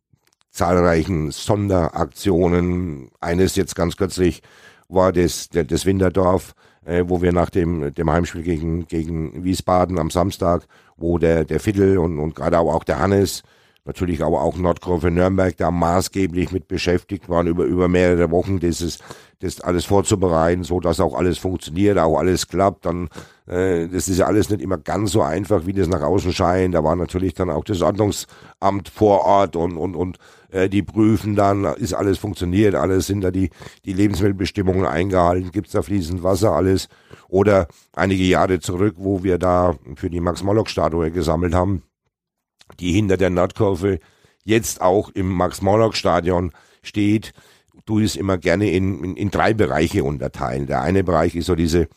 [0.51, 3.11] zahlreichen Sonderaktionen.
[3.21, 4.43] Eines jetzt ganz kürzlich
[4.89, 10.11] war das, das Winterdorf, äh, wo wir nach dem, dem Heimspiel gegen, gegen Wiesbaden am
[10.11, 10.67] Samstag
[10.97, 13.43] wo der, der Fiddle und, und gerade auch der Hannes,
[13.85, 18.59] natürlich aber auch Nordkurve Nürnberg da maßgeblich mit beschäftigt waren, über, über mehrere Wochen.
[18.61, 18.99] Dieses,
[19.41, 22.87] das alles vorzubereiten, so dass auch alles funktioniert, auch alles klappt.
[22.87, 23.09] Dann,
[23.47, 26.75] äh, das ist ja alles nicht immer ganz so einfach, wie das nach außen scheint.
[26.75, 30.19] Da war natürlich dann auch das Ordnungsamt vor Ort und, und, und
[30.51, 33.51] äh, die prüfen dann, ist alles funktioniert, alles sind da die,
[33.85, 36.89] die Lebensmittelbestimmungen eingehalten, gibt's da fließend Wasser, alles.
[37.29, 41.83] Oder einige Jahre zurück, wo wir da für die Max-Morlock-Statue gesammelt haben,
[42.79, 43.99] die hinter der Nordkurve
[44.45, 47.33] jetzt auch im Max-Morlock-Stadion steht,
[47.87, 50.67] du es immer gerne in, in, in drei Bereiche unterteilen.
[50.67, 51.89] Der eine Bereich ist so diese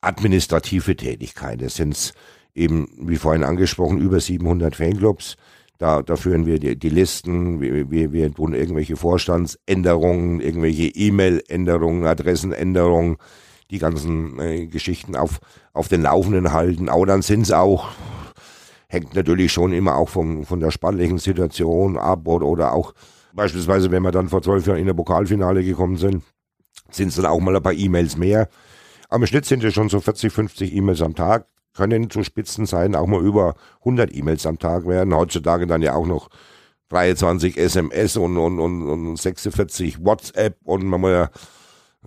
[0.00, 1.60] administrative Tätigkeit.
[1.62, 2.12] Das sind
[2.54, 5.36] eben, wie vorhin angesprochen, über 700 Fanclubs.
[5.78, 12.06] Da, da führen wir die, die Listen, wir, wir, wir tun irgendwelche Vorstandsänderungen, irgendwelche E-Mail-Änderungen,
[12.06, 13.16] Adressenänderungen,
[13.70, 15.40] die ganzen äh, Geschichten auf,
[15.74, 16.88] auf den Laufenden halten.
[16.88, 17.90] Aber dann sind es auch,
[18.88, 22.94] hängt natürlich schon immer auch vom, von der sportlichen Situation ab oder, oder auch
[23.36, 26.24] beispielsweise, wenn wir dann vor zwölf Jahren in der Pokalfinale gekommen sind,
[26.90, 28.48] sind es dann auch mal ein paar E-Mails mehr.
[29.12, 33.06] Im Schnitt sind es schon so 40, 50 E-Mails am Tag, können zu Spitzenzeiten auch
[33.06, 35.14] mal über 100 E-Mails am Tag werden.
[35.14, 36.28] Heutzutage dann ja auch noch
[36.88, 41.30] 23 SMS und, und, und, und 46 WhatsApp und man muss ja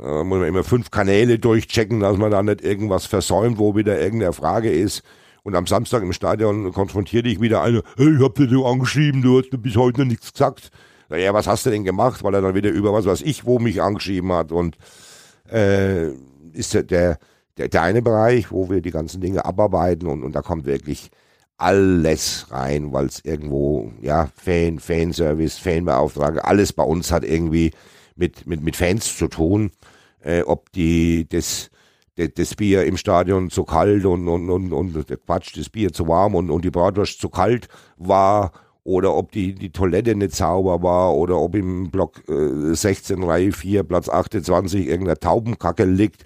[0.02, 4.00] äh, muss man immer fünf Kanäle durchchecken, dass man da nicht irgendwas versäumt, wo wieder
[4.00, 5.04] irgendeine Frage ist.
[5.44, 9.22] Und am Samstag im Stadion konfrontiert dich wieder einer, hey, ich hab dir so angeschrieben,
[9.22, 10.70] du hast bis heute noch nichts gesagt.
[11.10, 12.24] Naja, was hast du denn gemacht?
[12.24, 14.52] Weil er dann wieder über was was ich, wo mich angeschrieben hat.
[14.52, 14.78] Und
[15.52, 16.10] äh,
[16.54, 16.84] ist der,
[17.58, 21.10] der, der eine Bereich, wo wir die ganzen Dinge abarbeiten und, und da kommt wirklich
[21.58, 27.72] alles rein, weil es irgendwo, ja, Fan, Fanservice, Fanbeauftragte, alles bei uns hat irgendwie
[28.15, 29.72] mit, mit, mit Fans zu tun
[30.22, 31.69] äh, ob die das,
[32.15, 36.08] das, das Bier im Stadion zu kalt und, und, und, und Quatsch, das Bier zu
[36.08, 37.67] warm und, und die Bratwurst zu kalt
[37.98, 38.52] war
[38.89, 43.52] oder ob die, die Toilette nicht sauber war oder ob im Block äh, 16 Reihe
[43.52, 46.23] 4 Platz 28 irgendeine Taubenkacke liegt,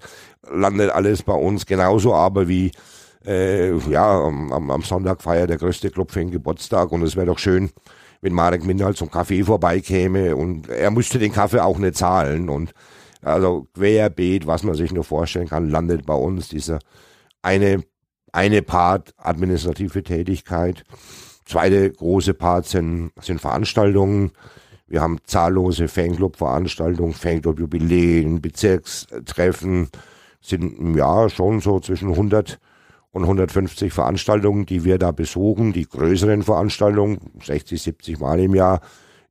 [0.50, 1.66] landet alles bei uns.
[1.66, 2.72] Genauso aber wie
[3.26, 6.90] äh, ja, am, am Sonntag feiert der größte Club für den Geburtstag.
[6.90, 7.70] Und es wäre doch schön,
[8.22, 10.34] wenn Marek Mindal zum Kaffee vorbeikäme.
[10.34, 12.48] Und er müsste den Kaffee auch nicht zahlen.
[12.48, 12.72] Und
[13.20, 16.78] also querbeet, was man sich nur vorstellen kann, landet bei uns diese
[17.42, 17.82] eine,
[18.32, 20.84] eine Part administrative Tätigkeit.
[21.44, 24.32] Zweite große Part sind, sind Veranstaltungen.
[24.86, 29.88] Wir haben zahllose Fanclub-Veranstaltungen, Fanclub-Jubiläen, Bezirkstreffen,
[30.40, 32.58] sind im Jahr schon so zwischen 100
[33.12, 38.80] und 150 Veranstaltungen, die wir da besuchen, die größeren Veranstaltungen, 60, 70 Mal im Jahr,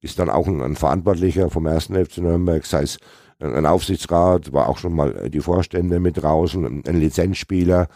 [0.02, 2.98] ist dann auch ein, ein Verantwortlicher vom ersten FC Nürnberg, sei es
[3.40, 7.88] ein Aufsichtsrat, war auch schon mal die Vorstände mit draußen, ein Lizenzspieler.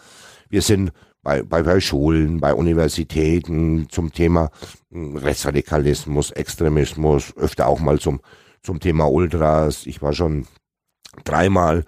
[0.50, 0.92] Wir sind
[1.28, 4.50] bei, bei, Schulen, bei Universitäten zum Thema
[4.90, 8.20] hm, Rechtsradikalismus, Extremismus, öfter auch mal zum,
[8.62, 9.84] zum Thema Ultras.
[9.84, 10.46] Ich war schon
[11.24, 11.84] dreimal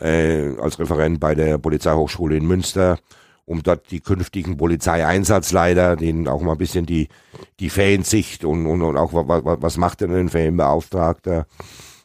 [0.00, 2.98] äh, als Referent bei der Polizeihochschule in Münster,
[3.44, 7.06] um dort die künftigen Polizeieinsatzleiter, denen auch mal ein bisschen die,
[7.60, 11.46] die Fansicht und, und, und auch was, was macht denn ein Fanbeauftragter.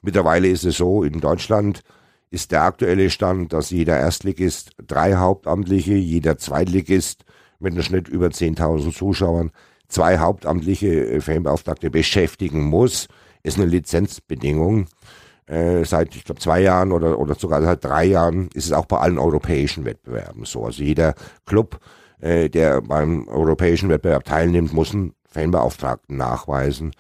[0.04, 1.82] Mittlerweile ist es so, in Deutschland
[2.30, 7.24] ist der aktuelle Stand, dass jeder Erstligist drei Hauptamtliche, jeder Zweitligist
[7.60, 9.52] mit einem Schnitt über 10.000 Zuschauern
[9.88, 13.08] zwei hauptamtliche Fanbeauftragte beschäftigen muss.
[13.44, 14.88] Ist eine Lizenzbedingung.
[15.46, 18.86] Äh, seit, ich glaube, zwei Jahren oder, oder sogar seit drei Jahren ist es auch
[18.86, 20.66] bei allen europäischen Wettbewerben so.
[20.66, 21.14] Also jeder
[21.46, 21.80] Club,
[22.20, 26.94] äh, der beim europäischen Wettbewerb teilnimmt, muss einen Fanbeauftragten nachweisen.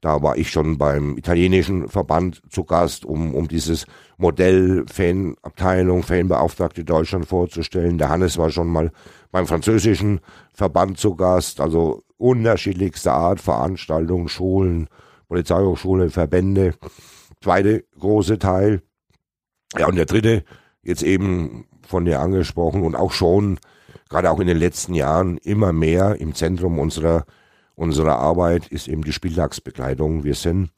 [0.00, 3.86] Da war ich schon beim italienischen Verband zu Gast, um, um dieses
[4.16, 7.98] Modell Fanabteilung, Fanbeauftragte Deutschland vorzustellen.
[7.98, 8.92] Der Hannes war schon mal
[9.32, 10.20] beim französischen
[10.52, 11.60] Verband zu Gast.
[11.60, 14.88] Also unterschiedlichste Art Veranstaltungen, Schulen,
[15.28, 16.74] Polizeihochschule, Verbände
[17.42, 18.82] zweite große Teil.
[19.76, 20.44] Ja, und der dritte,
[20.82, 23.58] jetzt eben von dir angesprochen und auch schon,
[24.08, 27.24] gerade auch in den letzten Jahren, immer mehr im Zentrum unserer,
[27.78, 30.24] unserer Arbeit ist eben die Spieltagsbekleidung.
[30.24, 30.70] Wir sind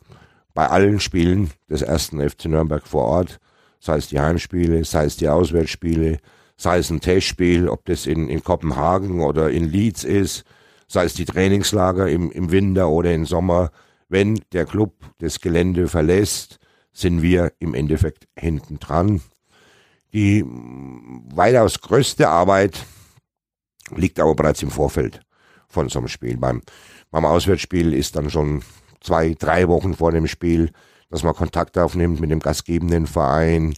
[0.53, 3.41] bei allen Spielen des ersten FC Nürnberg vor Ort,
[3.81, 6.19] sei es die Heimspiele, sei es die Auswärtsspiele,
[6.59, 10.45] sei es ein Testspiel, ob das in, in Kopenhagen oder in Leeds ist,
[10.89, 13.71] sei es die Trainingslager im, im Winter oder im Sommer,
[14.11, 16.59] wenn der Club das Gelände verlässt,
[16.93, 19.23] sind wir im Endeffekt hinten dran.
[20.13, 22.85] Die weitaus größte Arbeit
[23.95, 25.23] liegt aber bereits im Vorfeld
[25.71, 26.37] von so einem Spiel.
[26.37, 26.61] Beim,
[27.11, 28.63] beim Auswärtsspiel ist dann schon
[29.01, 30.71] zwei, drei Wochen vor dem Spiel,
[31.09, 33.75] dass man Kontakt aufnimmt mit dem gastgebenden Verein.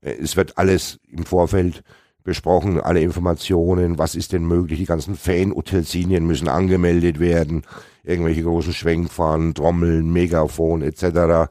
[0.00, 1.82] Es wird alles im Vorfeld
[2.26, 7.62] besprochen, alle Informationen, was ist denn möglich, die ganzen Fan-Utensilien müssen angemeldet werden,
[8.02, 11.48] irgendwelche großen Schwenkfahnen, Trommeln, Megafon etc.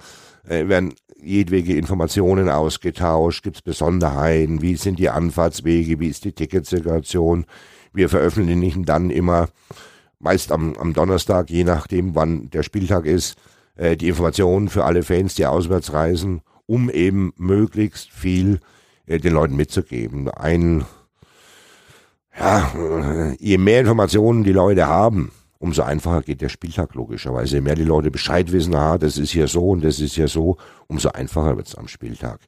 [0.47, 6.33] Äh, werden jedwege Informationen ausgetauscht, gibt es Besonderheiten, wie sind die Anfahrtswege, wie ist die
[6.33, 7.45] Ticketsituation.
[7.95, 9.47] Wir veröffentlichen dann immer,
[10.19, 13.37] meist am, am Donnerstag, je nachdem wann der Spieltag ist,
[13.75, 18.59] äh, die Informationen für alle Fans, die auswärts reisen, um eben möglichst viel
[19.05, 20.29] äh, den Leuten mitzugeben.
[20.29, 20.85] Ein,
[22.37, 27.55] ja, äh, je mehr Informationen die Leute haben, umso einfacher geht der Spieltag logischerweise.
[27.55, 30.27] Je mehr die Leute Bescheid wissen, ah, das ist hier so und das ist hier
[30.27, 32.39] so, umso einfacher wird es am Spieltag.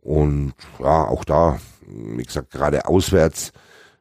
[0.00, 3.52] Und ja, auch da, wie gesagt, gerade auswärts,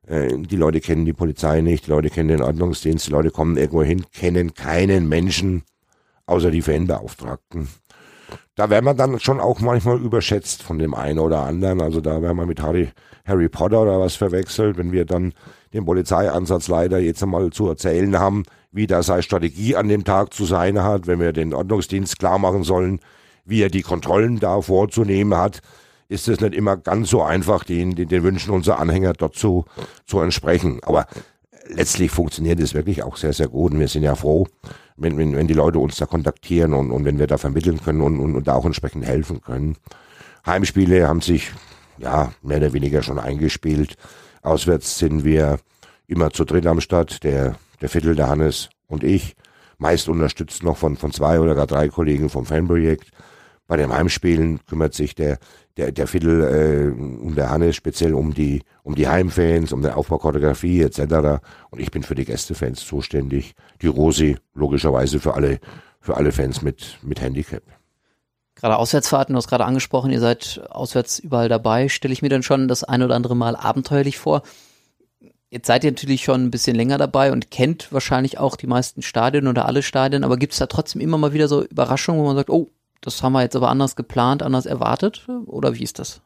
[0.08, 3.58] äh, die Leute kennen die Polizei nicht, die Leute kennen den Ordnungsdienst, die Leute kommen
[3.58, 5.64] irgendwo hin, kennen keinen Menschen
[6.26, 7.68] außer die Fanbeauftragten
[8.56, 11.82] da wäre man dann schon auch manchmal überschätzt von dem einen oder anderen.
[11.82, 12.89] Also da wäre man mit Harry,
[13.26, 15.34] Harry Potter oder was verwechselt, wenn wir dann
[15.74, 20.45] den Polizeiansatzleiter jetzt einmal zu erzählen haben, wie da seine Strategie an dem Tag zu
[20.45, 22.99] sein hat, wenn wir den Ordnungsdienst klar machen sollen,
[23.45, 25.62] wie er die Kontrollen da vorzunehmen hat,
[26.12, 29.64] ist es nicht immer ganz so einfach, den, den, den Wünschen unserer Anhänger dort zu,
[30.05, 30.82] zu entsprechen.
[30.84, 31.07] Aber
[31.70, 34.45] letztlich funktioniert es wirklich auch sehr, sehr gut und wir sind ja froh,
[34.97, 38.01] wenn, wenn, wenn die Leute uns da kontaktieren und, und wenn wir da vermitteln können
[38.01, 39.78] und, und, und da auch entsprechend helfen können.
[40.45, 41.49] Heimspiele haben sich
[41.97, 43.95] ja mehr oder weniger schon eingespielt.
[44.41, 45.59] Auswärts sind wir
[46.07, 49.38] immer zu dritt am Start, der, der Viertel, der Hannes und ich.
[49.78, 53.12] Meist unterstützt noch von, von zwei oder gar drei Kollegen vom Fanprojekt.
[53.72, 55.39] Bei den Heimspielen kümmert sich der,
[55.78, 59.89] der, der Viertel äh, und der Hannes speziell um die, um die Heimfans, um die
[59.89, 61.43] Aufbauchoreografie etc.
[61.69, 63.53] Und ich bin für die Gästefans zuständig.
[63.82, 65.59] Die Rosi logischerweise für alle,
[65.99, 67.63] für alle Fans mit, mit Handicap.
[68.55, 71.89] Gerade Auswärtsfahrten, du hast gerade angesprochen, ihr seid auswärts überall dabei.
[71.89, 74.43] Stelle ich mir dann schon das ein oder andere Mal abenteuerlich vor.
[75.49, 79.01] Jetzt seid ihr natürlich schon ein bisschen länger dabei und kennt wahrscheinlich auch die meisten
[79.01, 82.26] Stadien oder alle Stadien, aber gibt es da trotzdem immer mal wieder so Überraschungen, wo
[82.26, 82.69] man sagt, oh,
[83.02, 85.28] das haben wir jetzt aber anders geplant, anders erwartet?
[85.45, 86.22] Oder wie ist das?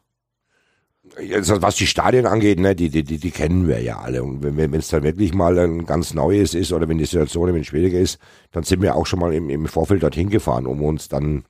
[1.16, 4.22] Also was die Stadien angeht, ne, die, die, die, die kennen wir ja alle.
[4.22, 7.64] Und wenn es dann wirklich mal ein ganz neues ist oder wenn die Situation ein
[7.64, 8.18] schwieriger ist,
[8.50, 11.44] dann sind wir auch schon mal im, im Vorfeld dorthin gefahren, um uns dann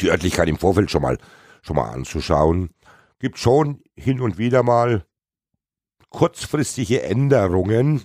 [0.00, 1.18] die Örtlichkeit im Vorfeld schon mal,
[1.62, 2.70] schon mal anzuschauen.
[3.18, 5.04] Gibt schon hin und wieder mal
[6.10, 8.02] kurzfristige Änderungen,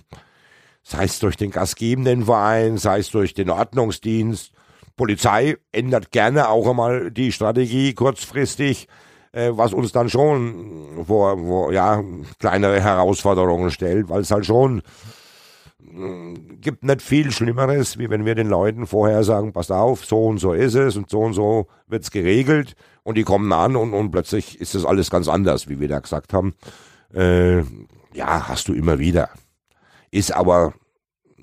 [0.82, 4.52] sei es durch den gastgebenden Verein, sei es durch den Ordnungsdienst,
[4.96, 8.88] Polizei ändert gerne auch einmal die Strategie kurzfristig.
[9.32, 12.02] äh, was uns dann schon vor, vor ja,
[12.38, 14.82] kleinere Herausforderungen stellt, weil es halt schon
[15.80, 20.26] äh, gibt nicht viel Schlimmeres, wie wenn wir den Leuten vorher sagen, passt auf, so
[20.26, 23.94] und so ist es und so und so wird's geregelt und die kommen an und,
[23.94, 26.54] und plötzlich ist das alles ganz anders, wie wir da gesagt haben.
[27.14, 27.60] Äh,
[28.14, 29.30] ja, hast du immer wieder.
[30.10, 30.74] Ist aber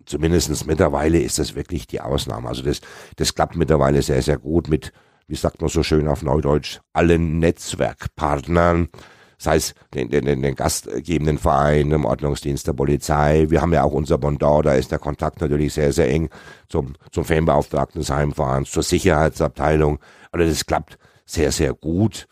[0.10, 2.50] zumindestens mittlerweile ist das wirklich die Ausnahme.
[2.50, 2.82] Also das,
[3.16, 4.92] das klappt mittlerweile sehr, sehr gut mit,
[5.28, 8.90] wie sagt man so schön auf Neudeutsch, allen Netzwerkpartnern,
[9.38, 13.46] sei es den, den, den gastgebenden Verein, im Ordnungsdienst der Polizei.
[13.50, 16.30] Wir haben ja auch unser Bondor, da ist der Kontakt natürlich sehr, sehr eng
[16.68, 20.00] zum, zum Fanbeauftragten des Heimfahrens, zur Sicherheitsabteilung.
[20.32, 22.28] Also das klappt sehr, sehr gut.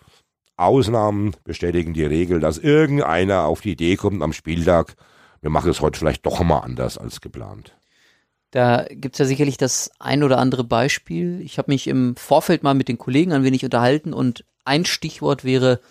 [0.57, 4.95] Ausnahmen bestätigen die Regel, dass irgendeiner auf die Idee kommt am Spieltag,
[5.41, 7.75] wir machen es heute vielleicht doch mal anders als geplant.
[8.51, 11.41] Da gibt es ja sicherlich das ein oder andere Beispiel.
[11.41, 15.43] Ich habe mich im Vorfeld mal mit den Kollegen ein wenig unterhalten und ein Stichwort
[15.43, 15.81] wäre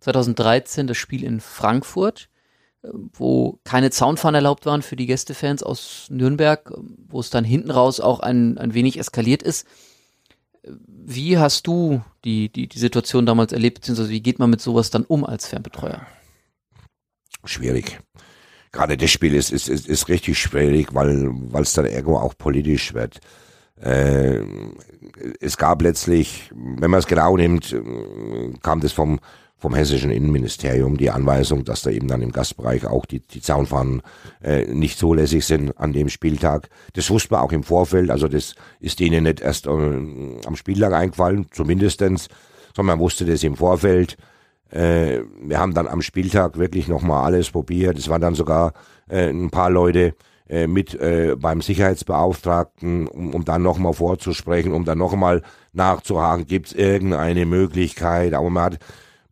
[0.00, 2.30] 2013 das Spiel in Frankfurt,
[2.82, 6.72] wo keine Zaunfahren erlaubt waren für die Gästefans aus Nürnberg,
[7.08, 9.66] wo es dann hinten raus auch ein, ein wenig eskaliert ist.
[10.62, 14.90] Wie hast du die, die, die Situation damals erlebt, beziehungsweise wie geht man mit sowas
[14.90, 16.06] dann um als Fernbetreuer?
[17.44, 18.00] Schwierig
[18.72, 22.94] gerade das Spiel ist, ist, ist, ist richtig schwierig, weil es dann irgendwo auch politisch
[22.94, 23.20] wird.
[23.80, 24.40] Äh,
[25.40, 27.74] es gab letztlich, wenn man es genau nimmt,
[28.62, 29.20] kam das vom
[29.60, 34.00] vom hessischen Innenministerium die Anweisung, dass da eben dann im Gastbereich auch die, die Zaunfahnen
[34.42, 36.70] äh, nicht zulässig sind an dem Spieltag.
[36.94, 40.94] Das wusste man auch im Vorfeld, also das ist denen nicht erst äh, am Spieltag
[40.94, 42.28] eingefallen, zumindestens,
[42.74, 44.16] sondern man wusste das im Vorfeld.
[44.70, 47.98] Äh, wir haben dann am Spieltag wirklich nochmal alles probiert.
[47.98, 48.72] Es waren dann sogar
[49.08, 50.14] äh, ein paar Leute
[50.48, 55.42] äh, mit äh, beim Sicherheitsbeauftragten, um, um dann nochmal vorzusprechen, um dann nochmal
[55.72, 58.34] nachzuhaken, gibt es irgendeine Möglichkeit.
[58.34, 58.78] Aber man hat,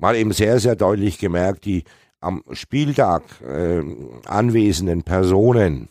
[0.01, 1.85] hat eben sehr, sehr deutlich gemerkt, die
[2.21, 3.83] am Spieltag äh,
[4.27, 5.89] anwesenden Personen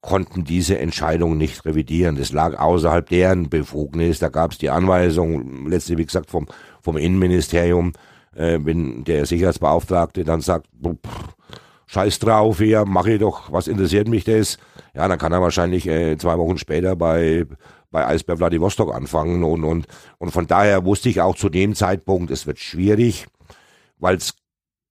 [0.00, 2.16] konnten diese Entscheidung nicht revidieren.
[2.16, 4.18] Das lag außerhalb deren Befugnis.
[4.18, 6.48] Da gab es die Anweisung, letztlich wie gesagt vom,
[6.82, 7.92] vom Innenministerium,
[8.36, 11.34] äh, wenn der Sicherheitsbeauftragte dann sagt, pff,
[11.86, 14.58] scheiß drauf hier, mach ich doch, was interessiert mich das?
[14.94, 17.46] Ja, dann kann er wahrscheinlich äh, zwei Wochen später bei
[17.90, 19.86] bei Eisbär Vladivostok anfangen und und
[20.18, 23.26] und von daher wusste ich auch zu dem Zeitpunkt, es wird schwierig,
[23.98, 24.34] weil es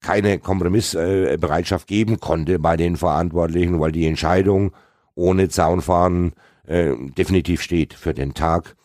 [0.02, 4.72] keine Kompromissbereitschaft äh, geben konnte bei den Verantwortlichen, weil die Entscheidung
[5.16, 6.34] ohne Zaunfahren
[6.68, 8.76] äh, definitiv steht für den Tag.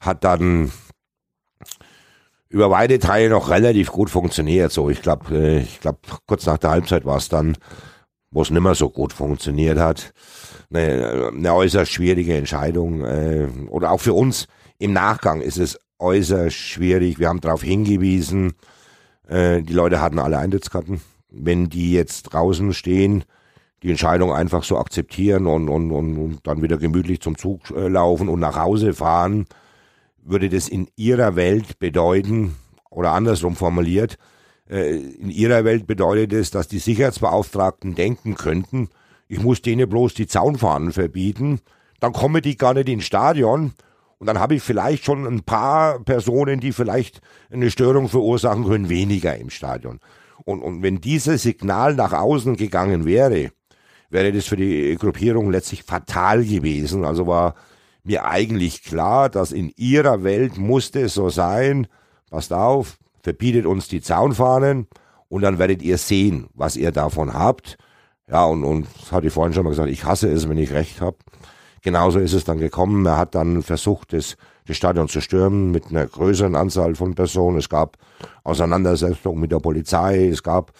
[0.00, 0.72] Hat dann
[2.48, 4.72] über weite Teile noch relativ gut funktioniert.
[4.72, 7.56] So, ich glaube, äh, ich glaube, kurz nach der Halbzeit war es dann,
[8.30, 10.12] wo es nicht mehr so gut funktioniert hat.
[10.70, 13.04] Eine, eine äußerst schwierige Entscheidung.
[13.04, 14.46] Äh, oder auch für uns
[14.78, 17.18] im Nachgang ist es äußerst schwierig.
[17.18, 18.54] Wir haben darauf hingewiesen,
[19.28, 21.00] äh, die Leute hatten alle Eintrittskarten.
[21.30, 23.24] Wenn die jetzt draußen stehen,
[23.82, 28.28] die Entscheidung einfach so akzeptieren und, und, und, und dann wieder gemütlich zum Zug laufen
[28.28, 29.46] und nach Hause fahren,
[30.26, 32.56] würde das in ihrer Welt bedeuten,
[32.90, 34.18] oder andersrum formuliert,
[34.68, 38.88] äh, in ihrer Welt bedeutet es, dass die Sicherheitsbeauftragten denken könnten,
[39.28, 41.60] ich muss denen bloß die Zaunfahnen verbieten,
[42.00, 43.72] dann kommen die gar nicht ins Stadion
[44.18, 47.20] und dann habe ich vielleicht schon ein paar Personen, die vielleicht
[47.50, 50.00] eine Störung verursachen können, weniger im Stadion.
[50.44, 53.50] Und, und wenn dieses Signal nach außen gegangen wäre,
[54.10, 57.04] wäre das für die Gruppierung letztlich fatal gewesen.
[57.04, 57.54] Also war
[58.06, 61.86] mir eigentlich klar, dass in ihrer Welt musste es so sein,
[62.30, 64.86] passt auf, verbietet uns die Zaunfahnen
[65.28, 67.76] und dann werdet ihr sehen, was ihr davon habt.
[68.28, 70.72] Ja, und, und das hatte ich vorhin schon mal gesagt, ich hasse es, wenn ich
[70.72, 71.16] recht habe.
[71.82, 73.06] Genauso ist es dann gekommen.
[73.06, 74.36] Er hat dann versucht, das,
[74.66, 77.58] das Stadion zu stürmen mit einer größeren Anzahl von Personen.
[77.58, 77.96] Es gab
[78.42, 80.26] Auseinandersetzungen mit der Polizei.
[80.26, 80.72] Es gab,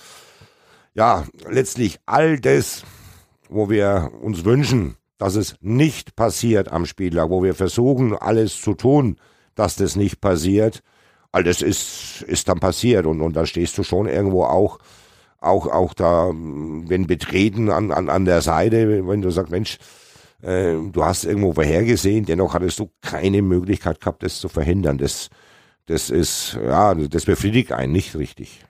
[0.95, 2.83] ja, letztlich all das,
[3.49, 8.75] wo wir uns wünschen, dass es nicht passiert am Spieltag, wo wir versuchen, alles zu
[8.75, 9.17] tun,
[9.55, 10.83] dass das nicht passiert.
[11.33, 14.79] All das ist, ist dann passiert und, und da stehst du schon irgendwo auch,
[15.41, 19.79] auch, auch da, wenn betreten an, an, an der Seite, wenn du sagst, Mensch,
[20.43, 24.99] äh, du hast irgendwo vorhergesehen, dennoch hattest du keine Möglichkeit gehabt, das zu verhindern.
[24.99, 25.29] Das,
[25.87, 28.66] das ist, ja, das befriedigt einen nicht richtig.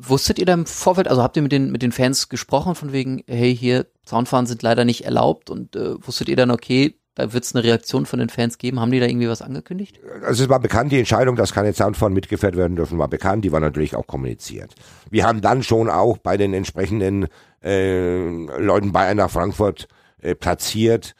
[0.00, 2.92] Wusstet ihr da im Vorfeld, also habt ihr mit den, mit den Fans gesprochen, von
[2.92, 7.32] wegen, hey, hier, Zaunfahren sind leider nicht erlaubt und äh, wusstet ihr dann, okay, da
[7.32, 8.78] wird es eine Reaktion von den Fans geben?
[8.78, 9.98] Haben die da irgendwie was angekündigt?
[10.24, 13.50] Also es war bekannt, die Entscheidung, dass keine Zaunfahren mitgeführt werden dürfen, war bekannt, die
[13.50, 14.76] war natürlich auch kommuniziert.
[15.10, 17.26] Wir haben dann schon auch bei den entsprechenden
[17.60, 18.20] äh,
[18.60, 19.88] Leuten bei einer Frankfurt
[20.22, 21.16] äh, platziert,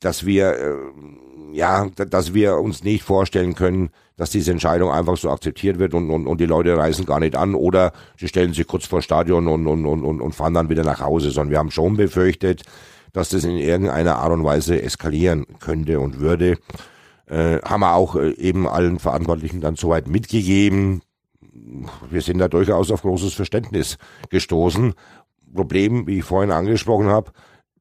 [0.00, 0.76] dass wir äh,
[1.52, 6.10] ja, dass wir uns nicht vorstellen können, dass diese Entscheidung einfach so akzeptiert wird und,
[6.10, 9.48] und, und die Leute reisen gar nicht an oder sie stellen sich kurz vor Stadion
[9.48, 12.62] und, und, und, und fahren dann wieder nach Hause, sondern wir haben schon befürchtet,
[13.12, 16.58] dass das in irgendeiner Art und Weise eskalieren könnte und würde.
[17.26, 21.02] Äh, haben wir auch äh, eben allen Verantwortlichen dann soweit mitgegeben.
[22.10, 23.98] Wir sind da durchaus auf großes Verständnis
[24.30, 24.94] gestoßen.
[25.54, 27.32] Problem, wie ich vorhin angesprochen habe,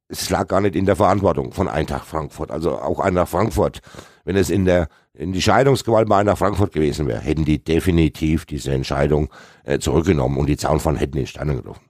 [0.09, 3.79] es lag gar nicht in der Verantwortung von Eintracht Frankfurt, also auch Eintracht Frankfurt.
[4.23, 8.45] Wenn es in der in die Scheidungsgewalt bei Eintracht Frankfurt gewesen wäre, hätten die definitiv
[8.45, 9.29] diese Entscheidung
[9.63, 11.85] äh, zurückgenommen und die Zaunfahnen hätten in Steine getroffen.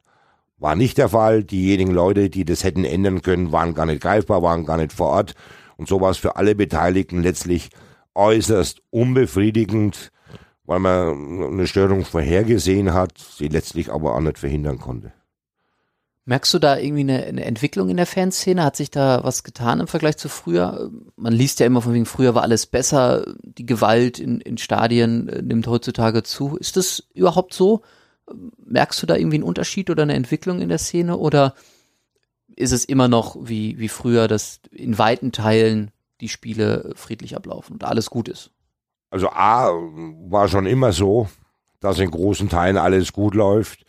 [0.58, 1.44] War nicht der Fall.
[1.44, 5.10] Diejenigen Leute, die das hätten ändern können, waren gar nicht greifbar, waren gar nicht vor
[5.10, 5.34] Ort.
[5.76, 7.70] Und so war es für alle Beteiligten letztlich
[8.16, 10.12] äußerst unbefriedigend,
[10.66, 15.12] weil man eine Störung vorhergesehen hat, sie letztlich aber auch nicht verhindern konnte.
[16.30, 18.62] Merkst du da irgendwie eine, eine, Entwicklung in der Fanszene?
[18.62, 20.92] Hat sich da was getan im Vergleich zu früher?
[21.16, 25.30] Man liest ja immer von wegen, früher war alles besser, die Gewalt in, in Stadien
[25.30, 26.58] äh, nimmt heutzutage zu.
[26.58, 27.82] Ist das überhaupt so?
[28.58, 31.54] Merkst du da irgendwie einen Unterschied oder eine Entwicklung in der Szene oder
[32.58, 37.72] ist es immer noch wie, wie früher, dass in weiten Teilen die Spiele friedlich ablaufen
[37.72, 38.52] und alles gut ist?
[39.12, 39.70] Also A
[40.28, 41.30] war schon immer so,
[41.80, 43.86] dass in großen Teilen alles gut läuft.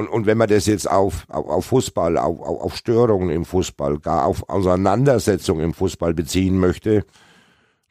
[0.00, 3.98] Und, und wenn man das jetzt auf, auf, auf Fußball, auf, auf Störungen im Fußball,
[3.98, 7.04] gar auf Auseinandersetzungen im Fußball beziehen möchte,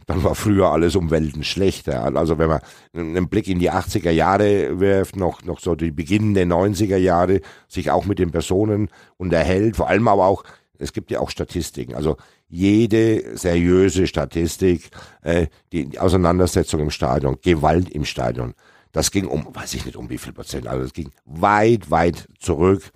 [0.07, 2.03] dann war früher alles um Welten schlechter.
[2.17, 2.61] Also wenn man
[2.95, 7.91] einen Blick in die 80er Jahre wirft, noch, noch so die beginnenden 90er Jahre, sich
[7.91, 10.43] auch mit den Personen unterhält, vor allem aber auch,
[10.79, 14.89] es gibt ja auch Statistiken, also jede seriöse Statistik,
[15.21, 18.55] äh, die Auseinandersetzung im Stadion, Gewalt im Stadion,
[18.91, 22.27] das ging um, weiß ich nicht um wie viel Prozent, also es ging weit, weit
[22.39, 22.91] zurück.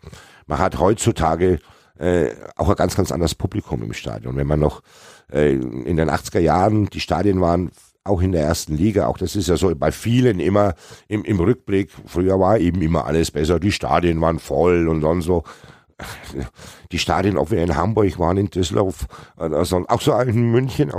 [0.48, 1.60] Man hat heutzutage
[1.98, 4.36] äh, auch ein ganz, ganz anderes Publikum im Stadion.
[4.36, 4.82] Wenn man noch
[5.32, 7.72] äh, in den 80er Jahren, die Stadien waren
[8.04, 10.74] auch in der ersten Liga, auch das ist ja so bei vielen immer
[11.08, 15.22] im, im Rückblick, früher war eben immer alles besser, die Stadien waren voll und dann
[15.22, 15.44] so.
[16.92, 19.06] Die Stadien, ob wir in Hamburg waren, in Düsseldorf,
[19.38, 20.92] also auch so in München,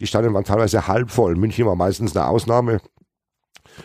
[0.00, 1.34] die Stadien waren teilweise halb voll.
[1.34, 2.80] München war meistens eine Ausnahme.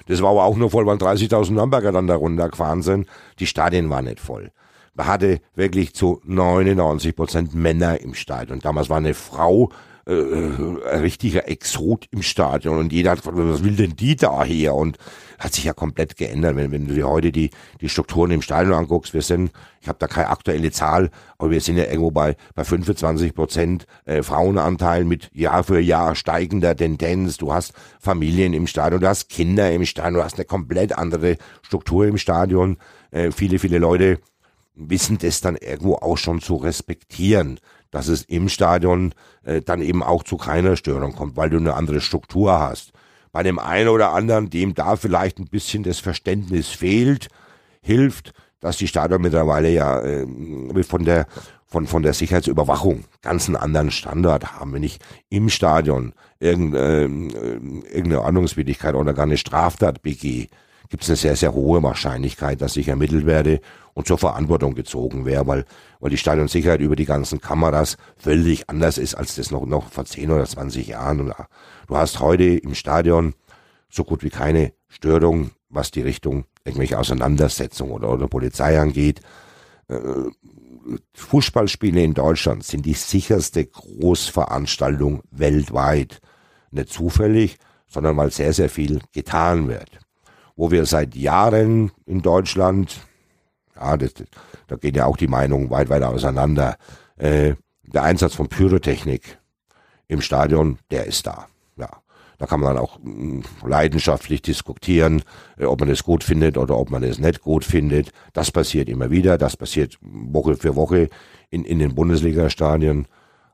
[0.07, 3.07] Das war aber auch nur voll, weil 30.000 Nürnberger dann da runtergefahren sind.
[3.39, 4.51] Die Stadien waren nicht voll.
[4.95, 8.59] Man hatte wirklich zu 99 Prozent Männer im Stadion.
[8.59, 9.69] Damals war eine Frau
[10.05, 14.43] äh, ein richtiger Exot im Stadion und jeder hat gefragt, was will denn die da
[14.43, 14.75] her?
[14.75, 14.97] Und
[15.39, 16.55] hat sich ja komplett geändert.
[16.55, 17.49] Wenn, wenn du dir heute die,
[17.81, 19.51] die Strukturen im Stadion anguckst, wir sind,
[19.81, 23.85] ich habe da keine aktuelle Zahl, aber wir sind ja irgendwo bei, bei 25 Prozent
[24.05, 27.37] äh, Frauenanteil mit Jahr für Jahr steigender Tendenz.
[27.37, 31.37] Du hast Familien im Stadion, du hast Kinder im Stadion, du hast eine komplett andere
[31.61, 32.77] Struktur im Stadion.
[33.11, 34.19] Äh, viele, viele Leute
[34.75, 37.59] wissen das dann irgendwo auch schon zu respektieren
[37.93, 39.13] dass es im Stadion
[39.43, 42.91] äh, dann eben auch zu keiner Störung kommt, weil du eine andere Struktur hast
[43.31, 47.27] bei dem einen oder anderen, dem da vielleicht ein bisschen das Verständnis fehlt,
[47.81, 50.25] hilft, dass die Stadion mittlerweile ja äh,
[50.83, 51.27] von der
[51.67, 54.73] von von der Sicherheitsüberwachung ganz einen anderen Standard haben.
[54.73, 57.53] Wenn ich im Stadion irgendeine, äh,
[57.91, 60.47] irgendeine Ordnungswidrigkeit oder gar eine Straftat begehe,
[60.89, 63.61] gibt es eine sehr, sehr hohe Wahrscheinlichkeit, dass ich ermittelt werde
[63.93, 65.65] und zur Verantwortung gezogen wäre, weil,
[65.99, 70.05] weil die Stadionsicherheit über die ganzen Kameras völlig anders ist, als das noch, noch vor
[70.05, 71.21] 10 oder 20 Jahren.
[71.21, 71.33] Und
[71.87, 73.33] du hast heute im Stadion
[73.89, 79.21] so gut wie keine Störung, was die Richtung irgendwelche Auseinandersetzungen oder, oder Polizei angeht.
[79.87, 79.99] Äh,
[81.13, 86.19] Fußballspiele in Deutschland sind die sicherste Großveranstaltung weltweit.
[86.71, 89.99] Nicht zufällig, sondern weil sehr, sehr viel getan wird.
[90.55, 92.99] Wo wir seit Jahren in Deutschland
[93.75, 94.13] ja, das,
[94.67, 96.77] da gehen ja auch die Meinungen weit weiter auseinander.
[97.17, 99.39] Äh, der Einsatz von Pyrotechnik
[100.07, 101.47] im Stadion, der ist da.
[101.75, 101.89] Ja,
[102.37, 105.23] da kann man auch mh, mm, leidenschaftlich diskutieren,
[105.57, 108.11] äh, ob man es gut findet oder ob man es nicht gut findet.
[108.33, 109.37] Das passiert immer wieder.
[109.37, 111.09] Das passiert Woche für Woche
[111.49, 113.07] in, in den Bundesliga-Stadien.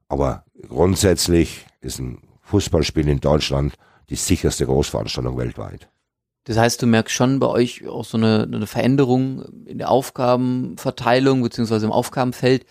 [0.08, 3.76] Aber grundsätzlich ist ein Fußballspiel in Deutschland
[4.10, 5.88] die sicherste Großveranstaltung weltweit.
[6.50, 11.44] Das heißt, du merkst schon bei euch auch so eine, eine Veränderung in der Aufgabenverteilung
[11.44, 12.66] beziehungsweise im Aufgabenfeld,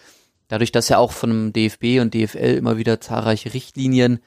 [0.49, 4.19] dadurch, dass ja auch von dem DFB und DFL immer wieder zahlreiche Richtlinien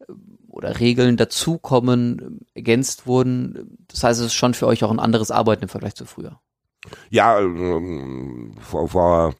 [0.00, 0.12] äh,
[0.48, 3.78] oder Regeln dazukommen, ergänzt wurden.
[3.88, 6.38] Das heißt, es ist schon für euch auch ein anderes Arbeiten im Vergleich zu früher.
[7.08, 9.34] Ja, ähm, vor, vor,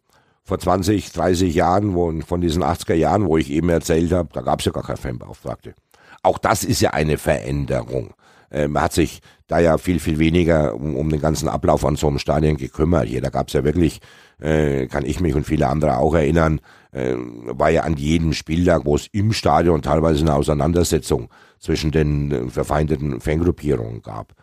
[0.44, 4.40] vor 20, 30 Jahren, wo, von diesen 80er Jahren, wo ich eben erzählt habe, da
[4.40, 5.74] gab es ja gar keine Fanbeauftragte.
[6.22, 8.14] Auch das ist ja eine Veränderung.
[8.50, 11.96] Äh, man hat sich da ja viel, viel weniger um, um den ganzen Ablauf an
[11.96, 13.08] so einem Stadion gekümmert.
[13.08, 14.00] Hier, da gab's ja wirklich,
[14.40, 16.60] äh, kann ich mich und viele andere auch erinnern,
[16.92, 21.28] äh, war ja an jedem Spieltag, wo es im Stadion teilweise eine Auseinandersetzung
[21.58, 24.34] zwischen den äh, verfeindeten Fangruppierungen gab.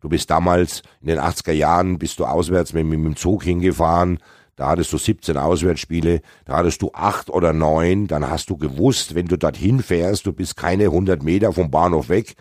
[0.00, 4.18] Du bist damals in den 80er Jahren, bist du auswärts mit, mit dem Zug hingefahren,
[4.56, 9.14] da hattest du 17 Auswärtsspiele, da hattest du acht oder neun, dann hast du gewusst,
[9.14, 12.34] wenn du dorthin fährst, du bist keine 100 Meter vom Bahnhof weg,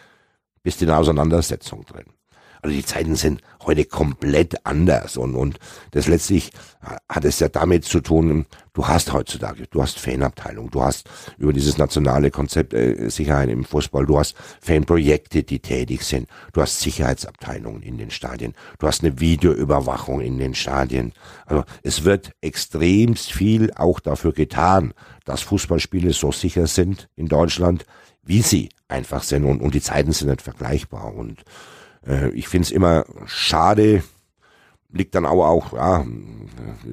[0.64, 2.06] bist in Auseinandersetzung drin.
[2.62, 5.58] Also die Zeiten sind heute komplett anders und, und
[5.92, 6.52] das letztlich
[7.10, 11.54] hat es ja damit zu tun, du hast heutzutage, du hast Fanabteilung, du hast über
[11.54, 16.80] dieses nationale Konzept äh, Sicherheit im Fußball, du hast Fanprojekte, die tätig sind, du hast
[16.80, 21.14] Sicherheitsabteilungen in den Stadien, du hast eine Videoüberwachung in den Stadien.
[21.46, 24.94] Also es wird extremst viel auch dafür getan,
[25.26, 27.86] dass Fußballspiele so sicher sind in Deutschland,
[28.24, 31.44] wie sie einfach sind und, und die Zeiten sind nicht vergleichbar und
[32.06, 34.04] äh, ich finde es immer schade,
[34.92, 36.06] liegt dann aber auch, ja,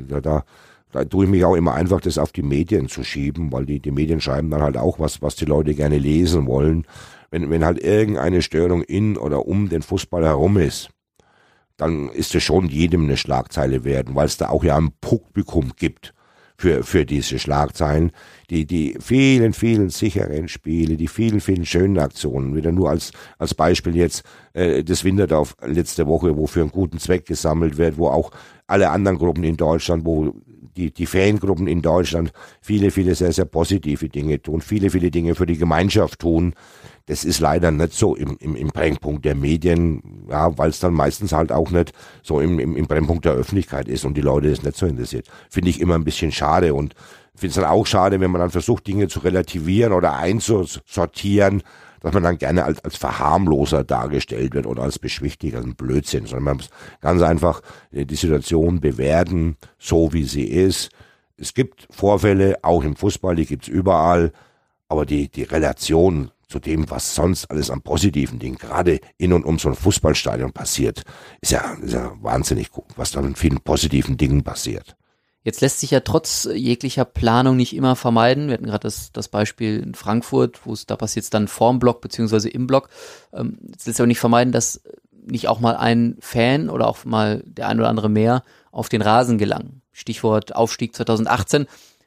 [0.09, 0.45] da, da,
[0.93, 3.81] da tue ich mich auch immer einfach, das auf die Medien zu schieben, weil die,
[3.81, 6.87] die Medien schreiben dann halt auch was, was die Leute gerne lesen wollen.
[7.31, 10.91] Wenn, wenn halt irgendeine Störung in oder um den Fußball herum ist,
[11.77, 15.73] dann ist es schon jedem eine Schlagzeile werden, weil es da auch ja ein Publikum
[15.77, 16.15] gibt
[16.59, 18.11] für, für diese Schlagzeilen.
[18.51, 22.57] Die, die vielen, vielen sicheren Spiele, die vielen, vielen schönen Aktionen.
[22.57, 26.99] Wieder nur als, als Beispiel jetzt äh, das Winterdorf letzte Woche, wo für einen guten
[26.99, 28.33] Zweck gesammelt wird, wo auch
[28.67, 30.35] alle anderen Gruppen in Deutschland, wo
[30.79, 35.35] die, die Fangruppen in Deutschland viele, viele sehr, sehr positive Dinge tun, viele, viele Dinge
[35.35, 36.55] für die Gemeinschaft tun.
[37.07, 40.95] Das ist leider nicht so im, im, im Brennpunkt der Medien, ja, weil es dann
[40.95, 44.49] meistens halt auch nicht so im, im, im Brennpunkt der Öffentlichkeit ist und die Leute
[44.49, 45.27] es nicht so interessiert.
[45.51, 46.95] Finde ich immer ein bisschen schade und
[47.35, 51.63] finde es dann auch schade, wenn man dann versucht, Dinge zu relativieren oder einzusortieren,
[52.01, 56.45] dass man dann gerne als, als Verharmloser dargestellt wird oder als Beschwichtiger, ein Blödsinn, sondern
[56.45, 56.71] man muss
[57.01, 60.91] ganz einfach äh, die Situation bewerten, so wie sie ist.
[61.37, 64.33] Es gibt Vorfälle, auch im Fußball, die gibt's überall,
[64.89, 69.45] aber die, die Relation zu dem, was sonst alles an positiven Dingen gerade in und
[69.45, 71.03] um so ein Fußballstadion passiert,
[71.41, 74.97] ist ja, ist ja wahnsinnig gut, was da an vielen positiven Dingen passiert.
[75.49, 78.49] Jetzt lässt sich ja trotz jeglicher Planung nicht immer vermeiden.
[78.49, 81.79] Wir hatten gerade das, das Beispiel in Frankfurt, wo es da passiert es dann vorm
[81.79, 82.91] Block beziehungsweise im Block.
[83.33, 87.07] Ähm, jetzt lässt sich aber nicht vermeiden, dass nicht auch mal ein Fan oder auch
[87.07, 88.43] mal der ein oder andere mehr
[88.73, 89.81] auf den Rasen gelangen.
[89.91, 91.67] Stichwort Aufstieg 2018.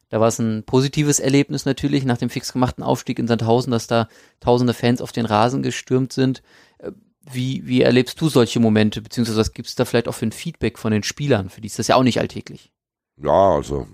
[0.10, 3.88] Da war es ein positives Erlebnis natürlich nach dem fix gemachten Aufstieg in Sandhausen, dass
[3.88, 4.08] da
[4.40, 6.44] tausende Fans auf den Rasen gestürmt sind.
[6.78, 6.92] Äh,
[7.24, 10.32] wie, wie erlebst du solche Momente, beziehungsweise was gibt es da vielleicht auch für ein
[10.32, 11.50] Feedback von den Spielern?
[11.50, 12.72] Für die ist das ja auch nicht alltäglich.
[13.18, 13.88] Ja, also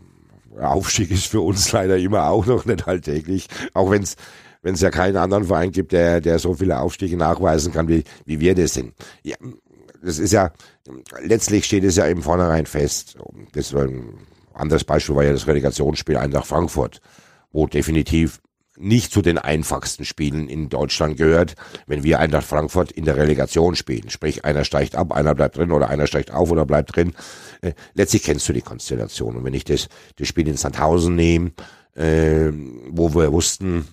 [0.59, 4.15] Aufstieg ist für uns leider immer auch noch nicht alltäglich, auch wenn es
[4.63, 8.03] wenn es ja keinen anderen Verein gibt, der, der so viele Aufstiege nachweisen kann, wie,
[8.25, 8.93] wie wir das sind.
[9.23, 9.37] Ja,
[10.03, 10.51] das ist ja,
[11.21, 13.17] letztlich steht es ja im Vornherein fest.
[13.53, 14.17] Das war ein
[14.53, 17.01] anderes Beispiel war ja das Relegationsspiel Eintracht Frankfurt,
[17.51, 18.41] wo definitiv
[18.77, 21.55] nicht zu den einfachsten Spielen in Deutschland gehört,
[21.87, 24.09] wenn wir Eintracht Frankfurt in der Relegation spielen.
[24.09, 27.13] Sprich, einer steigt ab, einer bleibt drin oder einer steigt auf oder bleibt drin.
[27.61, 29.35] Äh, letztlich kennst du die Konstellation.
[29.35, 31.51] Und wenn ich das, das Spiel in Sandhausen nehme,
[31.95, 32.51] äh,
[32.89, 33.87] wo wir wussten,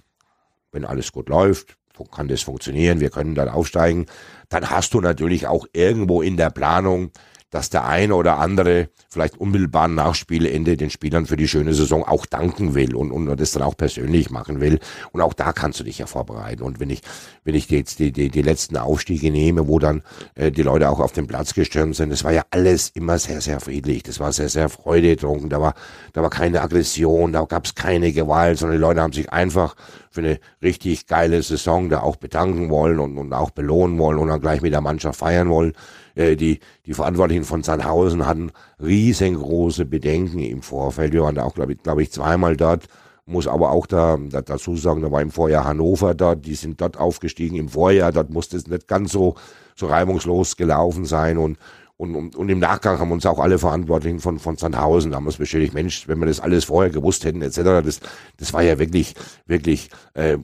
[0.73, 1.77] wenn alles gut läuft,
[2.11, 4.07] kann das funktionieren, wir können dann aufsteigen,
[4.49, 7.13] dann hast du natürlich auch irgendwo in der Planung
[7.55, 12.03] dass der eine oder andere vielleicht unmittelbar nach Spielende den Spielern für die schöne Saison
[12.03, 14.81] auch danken will und, und das dann auch persönlich machen will.
[15.13, 16.65] Und auch da kannst du dich ja vorbereiten.
[16.65, 17.03] Und wenn ich,
[17.45, 20.03] wenn ich jetzt die, die, die letzten Aufstiege nehme, wo dann
[20.35, 23.41] äh, die Leute auch auf den Platz gestürmt sind, das war ja alles immer sehr,
[23.41, 24.03] sehr friedlich.
[24.03, 25.49] Das war sehr, sehr freudetrunken.
[25.49, 25.75] Da war,
[26.13, 29.77] da war keine Aggression, da gab es keine Gewalt, sondern die Leute haben sich einfach
[30.11, 34.27] für eine richtig geile Saison da auch bedanken wollen und, und auch belohnen wollen und
[34.27, 35.75] dann gleich mit der Mannschaft feiern wollen.
[36.15, 38.53] Äh, die, die Verantwortlichen von Sandhausen hatten
[38.83, 41.13] riesengroße Bedenken im Vorfeld.
[41.13, 42.87] Wir waren da auch, glaube ich, glaub ich, zweimal dort.
[43.27, 46.81] Muss aber auch da, da, dazu sagen, da war im Vorjahr Hannover dort, die sind
[46.81, 49.35] dort aufgestiegen im Vorjahr, dort musste es nicht ganz so,
[49.75, 51.57] so reibungslos gelaufen sein und,
[51.97, 55.39] und, und, und im Nachgang haben uns auch alle Verantwortlichen von, von Sandhausen haben uns
[55.39, 58.01] beschädigt, Mensch, wenn wir das alles vorher gewusst hätten, etc., das,
[58.37, 59.15] das war ja wirklich,
[59.47, 60.37] wirklich äh,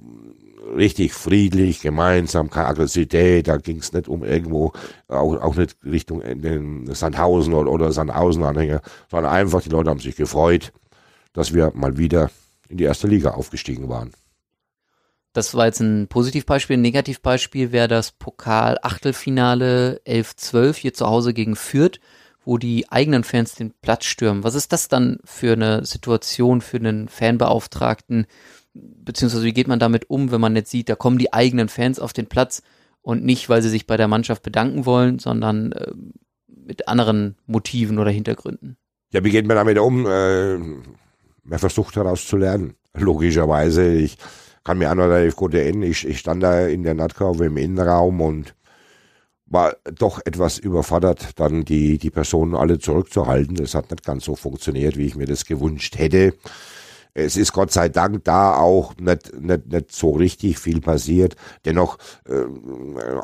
[0.76, 4.72] richtig friedlich, gemeinsam, keine Aggressivität, da ging es nicht um irgendwo,
[5.08, 10.16] auch, auch nicht Richtung den Sandhausen oder, oder Sandhausen-Anhänger, sondern einfach, die Leute haben sich
[10.16, 10.72] gefreut,
[11.32, 12.30] dass wir mal wieder
[12.68, 14.12] in die erste Liga aufgestiegen waren.
[15.32, 16.76] Das war jetzt ein Positivbeispiel.
[16.76, 22.00] Ein Negativbeispiel wäre das Pokal-Achtelfinale 11-12 hier zu Hause gegen Fürth,
[22.44, 24.42] wo die eigenen Fans den Platz stürmen.
[24.42, 28.26] Was ist das dann für eine Situation für einen Fanbeauftragten,
[29.04, 31.98] beziehungsweise wie geht man damit um, wenn man jetzt sieht, da kommen die eigenen Fans
[31.98, 32.62] auf den Platz
[33.02, 35.92] und nicht, weil sie sich bei der Mannschaft bedanken wollen, sondern äh,
[36.48, 38.76] mit anderen Motiven oder Hintergründen.
[39.12, 40.06] Ja, wie geht man damit um?
[40.06, 42.74] Äh, man versucht daraus zu lernen.
[42.94, 44.18] Logischerweise, ich
[44.64, 48.20] kann mir noch relativ gut erinnern, ich, ich stand da in der Nahtkurve im Innenraum
[48.20, 48.54] und
[49.46, 53.56] war doch etwas überfordert, dann die, die Personen alle zurückzuhalten.
[53.56, 56.34] Das hat nicht ganz so funktioniert, wie ich mir das gewünscht hätte.
[57.14, 61.36] Es ist Gott sei Dank da auch nicht, nicht, nicht so richtig viel passiert.
[61.64, 62.44] Dennoch, äh,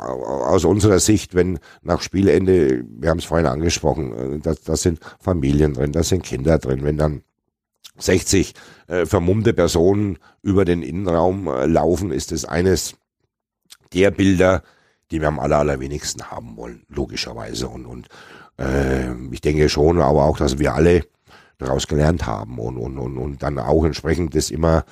[0.01, 4.99] aus unserer Sicht, wenn nach Spielende, wir haben es vorhin angesprochen, äh, da, da sind
[5.19, 7.21] Familien drin, da sind Kinder drin, wenn dann
[7.97, 8.53] 60
[8.87, 12.95] äh, vermummte Personen über den Innenraum äh, laufen, ist es eines
[13.93, 14.63] der Bilder,
[15.11, 17.67] die wir am aller, allerwenigsten haben wollen, logischerweise.
[17.69, 18.07] Und, und
[18.57, 21.03] äh, ich denke schon, aber auch, dass wir alle
[21.57, 24.85] daraus gelernt haben und, und, und, und dann auch entsprechend das immer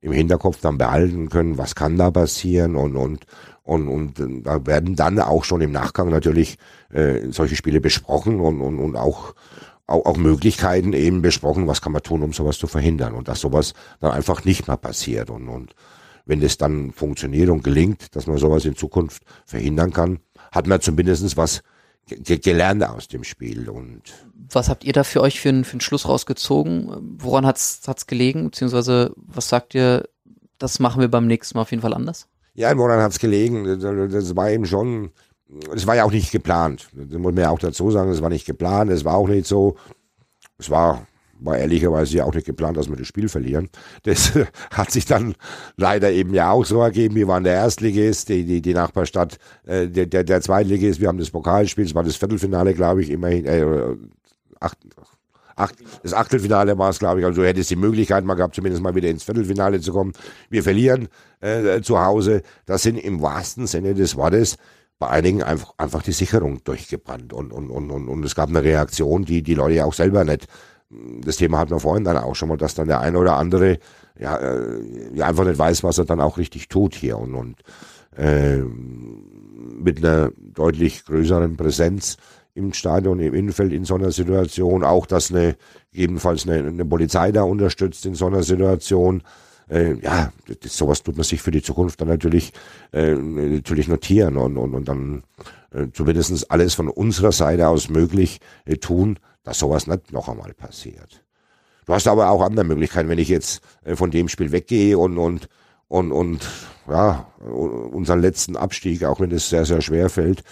[0.00, 3.24] im Hinterkopf dann behalten können, was kann da passieren und, und,
[3.62, 6.58] und, und da werden dann auch schon im Nachgang natürlich
[6.92, 9.34] äh, solche Spiele besprochen und, und, und auch,
[9.86, 13.40] auch, auch Möglichkeiten eben besprochen, was kann man tun, um sowas zu verhindern und dass
[13.40, 15.74] sowas dann einfach nicht mehr passiert und, und
[16.24, 20.18] wenn das dann funktioniert und gelingt, dass man sowas in Zukunft verhindern kann,
[20.52, 21.62] hat man zumindest was
[22.06, 23.68] gelernt aus dem Spiel.
[23.68, 24.02] Und
[24.52, 27.16] was habt ihr da für euch für einen, für einen Schluss rausgezogen?
[27.18, 28.44] Woran hat's hat's gelegen?
[28.44, 30.08] Beziehungsweise was sagt ihr,
[30.58, 32.28] das machen wir beim nächsten Mal auf jeden Fall anders?
[32.54, 33.64] Ja, woran hat's gelegen?
[33.80, 35.10] Das war eben schon,
[35.74, 36.88] es war ja auch nicht geplant.
[36.92, 39.46] Das muss man ja auch dazu sagen, es war nicht geplant, es war auch nicht
[39.46, 39.76] so,
[40.58, 41.06] es war
[41.44, 43.68] war ehrlicherweise ja auch nicht geplant, dass wir das Spiel verlieren.
[44.04, 44.32] Das
[44.70, 45.34] hat sich dann
[45.76, 47.14] leider eben ja auch so ergeben.
[47.14, 51.18] Wir waren der Erstligist, die, die, die Nachbarstadt, äh, der, der, der Zweitligist, wir haben
[51.18, 53.64] das Pokalspiel, es war das Viertelfinale, glaube ich, immerhin, äh,
[54.60, 54.78] acht,
[55.56, 57.26] acht, das Achtelfinale war es, glaube ich.
[57.26, 60.12] Also hätte es die Möglichkeit mal gehabt, zumindest mal wieder ins Viertelfinale zu kommen.
[60.50, 61.08] Wir verlieren
[61.40, 62.42] äh, zu Hause.
[62.66, 64.56] Das sind im wahrsten Sinne des Wortes
[64.98, 67.32] bei einigen einfach, einfach die Sicherung durchgebrannt.
[67.32, 70.24] Und, und, und, und, und es gab eine Reaktion, die die Leute ja auch selber
[70.24, 70.46] nicht
[71.24, 73.78] das Thema hatten wir vorhin dann auch schon mal, dass dann der eine oder andere
[74.18, 74.80] ja, äh,
[75.14, 77.56] ja einfach nicht weiß, was er dann auch richtig tut hier und, und
[78.16, 82.16] äh, mit einer deutlich größeren Präsenz
[82.54, 85.56] im Stadion, im Innenfeld in so einer Situation, auch dass eine
[85.92, 89.22] gegebenenfalls eine, eine Polizei da unterstützt in so einer Situation.
[89.68, 92.52] Äh, ja, das, sowas tut man sich für die Zukunft dann natürlich
[92.92, 95.22] äh, natürlich notieren und, und, und dann
[95.72, 100.54] äh, zumindest alles von unserer Seite aus möglich äh, tun, dass sowas nicht noch einmal
[100.54, 101.24] passiert.
[101.86, 105.18] Du hast aber auch andere Möglichkeiten, wenn ich jetzt äh, von dem Spiel weggehe und,
[105.18, 105.48] und,
[105.88, 106.48] und, und
[106.88, 110.42] ja, unseren letzten Abstieg, auch wenn es sehr, sehr schwer fällt,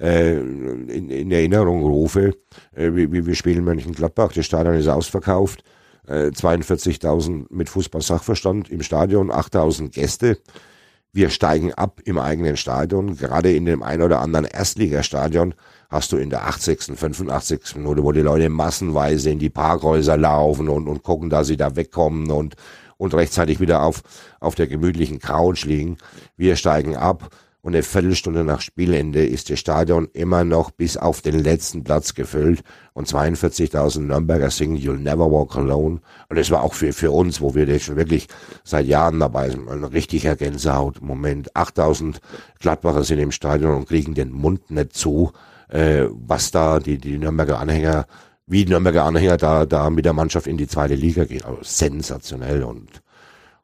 [0.00, 2.34] äh, in, in Erinnerung rufe,
[2.74, 5.62] äh, wie, wie wir spielen Mönchengladbach, das Stadion ist ausverkauft,
[6.06, 10.38] äh, 42.000 mit Fußball-Sachverstand im Stadion, 8.000 Gäste.
[11.12, 15.54] Wir steigen ab im eigenen Stadion, gerade in dem ein oder anderen Erstligastadion
[15.92, 17.76] hast du in der 80., 85.
[17.76, 21.76] Minute, wo die Leute massenweise in die Parkhäuser laufen und, und gucken, dass sie da
[21.76, 22.56] wegkommen und,
[22.96, 24.02] und rechtzeitig wieder auf,
[24.40, 25.98] auf der gemütlichen Couch liegen.
[26.36, 27.28] Wir steigen ab
[27.60, 32.14] und eine Viertelstunde nach Spielende ist das Stadion immer noch bis auf den letzten Platz
[32.14, 32.62] gefüllt
[32.92, 36.00] und 42.000 Nürnberger singen You'll Never Walk Alone.
[36.28, 38.26] Und das war auch für, für uns, wo wir das schon wirklich
[38.64, 41.54] seit Jahren dabei sind, ein richtiger Gänsehaut-Moment.
[41.54, 42.16] 8.000
[42.58, 45.32] Gladbacher sind im Stadion und kriegen den Mund nicht zu
[45.72, 48.06] äh, was da die, die Nürnberger Anhänger,
[48.46, 51.44] wie die Nürnberger Anhänger da, da mit der Mannschaft in die zweite Liga gehen.
[51.44, 53.02] Also sensationell und,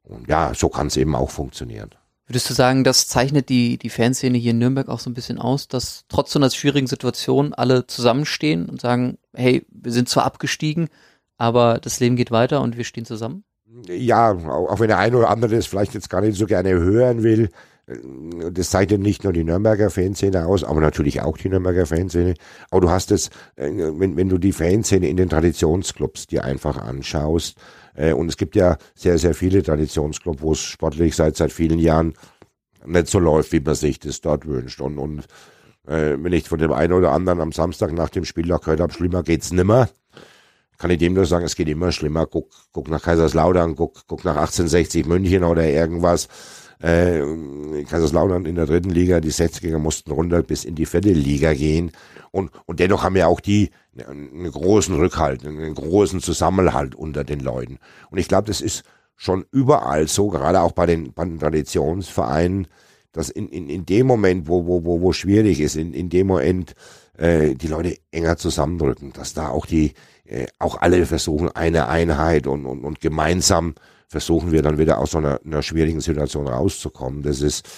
[0.02, 1.90] und ja, so kann es eben auch funktionieren.
[2.26, 5.38] Würdest du sagen, das zeichnet die, die Fanszene hier in Nürnberg auch so ein bisschen
[5.38, 10.24] aus, dass trotz so einer schwierigen Situation alle zusammenstehen und sagen, hey, wir sind zwar
[10.24, 10.88] abgestiegen,
[11.38, 13.44] aber das Leben geht weiter und wir stehen zusammen?
[13.86, 17.22] Ja, auch wenn der eine oder andere das vielleicht jetzt gar nicht so gerne hören
[17.22, 17.50] will,
[18.52, 22.34] das zeichnet nicht nur die Nürnberger Fanszene aus, aber natürlich auch die Nürnberger Fanszene.
[22.70, 26.76] Aber du hast es, äh, wenn, wenn du die Fanszene in den Traditionsclubs dir einfach
[26.76, 27.56] anschaust,
[27.94, 31.78] äh, und es gibt ja sehr, sehr viele Traditionsclubs, wo es sportlich seit, seit vielen
[31.78, 32.14] Jahren
[32.84, 34.80] nicht so läuft, wie man sich das dort wünscht.
[34.80, 35.20] Und, und
[35.86, 38.92] äh, wenn ich von dem einen oder anderen am Samstag nach dem Spieltag gehört habe,
[38.92, 39.88] schlimmer geht's nimmer,
[40.76, 42.26] kann ich dem nur sagen, es geht immer schlimmer.
[42.26, 46.28] Guck, guck nach Kaiserslautern, guck, guck nach 1860 München oder irgendwas
[46.80, 47.20] äh,
[47.84, 51.92] Kaiserslautern in der dritten Liga, die 60er mussten runter bis in die vierte Liga gehen.
[52.30, 53.70] Und, und dennoch haben ja auch die
[54.06, 57.78] einen großen Rückhalt, einen großen Zusammenhalt unter den Leuten.
[58.10, 58.84] Und ich glaube, das ist
[59.16, 62.68] schon überall so, gerade auch bei den, bei den Traditionsvereinen,
[63.12, 66.28] dass in, in, in dem Moment, wo, wo, wo, wo schwierig ist, in, in dem
[66.28, 66.74] Moment
[67.16, 72.46] äh, die Leute enger zusammendrücken, dass da auch die, äh, auch alle versuchen, eine Einheit
[72.46, 73.74] und, und, und gemeinsam
[74.08, 77.22] versuchen wir dann wieder aus so einer, einer schwierigen Situation rauszukommen.
[77.22, 77.68] Das ist,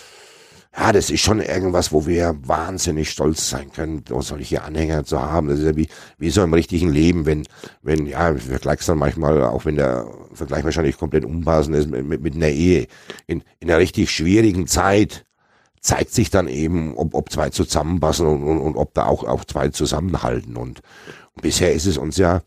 [0.76, 5.48] ja, das ist schon irgendwas, wo wir wahnsinnig stolz sein können, solche Anhänger zu haben.
[5.48, 7.46] Das ist ja wie, wie so im richtigen Leben, wenn,
[7.82, 12.22] wenn, ja, vergleichst dann manchmal, auch wenn der Vergleich wahrscheinlich komplett unpassend ist, mit, mit,
[12.22, 12.86] mit einer Ehe.
[13.26, 15.26] In, in einer richtig schwierigen Zeit
[15.80, 19.44] zeigt sich dann eben, ob, ob zwei zusammenpassen und, und, und ob da auch, auch
[19.44, 20.56] zwei zusammenhalten.
[20.56, 20.82] Und,
[21.34, 22.42] und bisher ist es uns ja,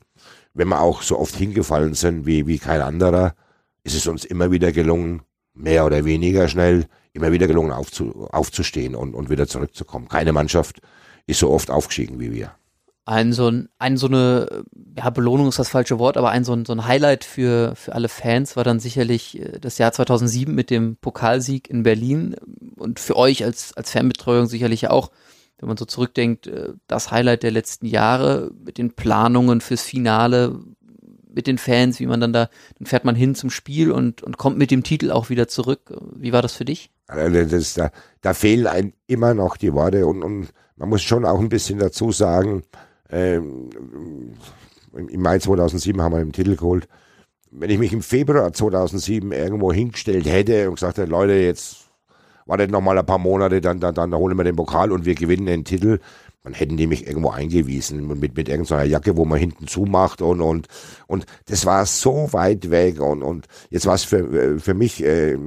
[0.54, 3.34] wenn wir auch so oft hingefallen sind wie, wie kein anderer,
[3.84, 5.22] ist es uns immer wieder gelungen,
[5.54, 10.08] mehr oder weniger schnell immer wieder gelungen aufzu, aufzustehen und, und wieder zurückzukommen.
[10.08, 10.82] Keine Mannschaft
[11.28, 12.52] ist so oft aufgestiegen wie wir.
[13.06, 14.64] Ein so, ein, ein so eine,
[14.98, 17.94] ja, Belohnung ist das falsche Wort, aber ein so ein, so ein Highlight für, für
[17.94, 22.36] alle Fans war dann sicherlich äh, das Jahr 2007 mit dem Pokalsieg in Berlin
[22.78, 25.12] und für euch als, als Fanbetreuung sicherlich auch,
[25.58, 30.62] wenn man so zurückdenkt, äh, das Highlight der letzten Jahre mit den Planungen fürs Finale,
[31.34, 34.38] mit den Fans, wie man dann da, dann fährt man hin zum Spiel und, und
[34.38, 35.94] kommt mit dem Titel auch wieder zurück.
[36.16, 36.92] Wie war das für dich?
[37.08, 41.40] Das, da, da fehlen einem immer noch die Worte und, und man muss schon auch
[41.40, 42.64] ein bisschen dazu sagen,
[43.10, 43.70] ähm,
[44.94, 46.88] im Mai 2007 haben wir den Titel geholt.
[47.52, 51.90] Wenn ich mich im Februar 2007 irgendwo hingestellt hätte und gesagt hätte, Leute, jetzt
[52.46, 55.16] wartet noch mal ein paar Monate, dann, dann, dann holen wir den Pokal und wir
[55.16, 56.00] gewinnen den Titel,
[56.44, 60.42] man hätten die mich irgendwo eingewiesen mit, mit irgendeiner Jacke, wo man hinten zumacht und,
[60.42, 60.68] und,
[61.08, 65.38] und das war so weit weg und, und jetzt war es für, für mich, äh,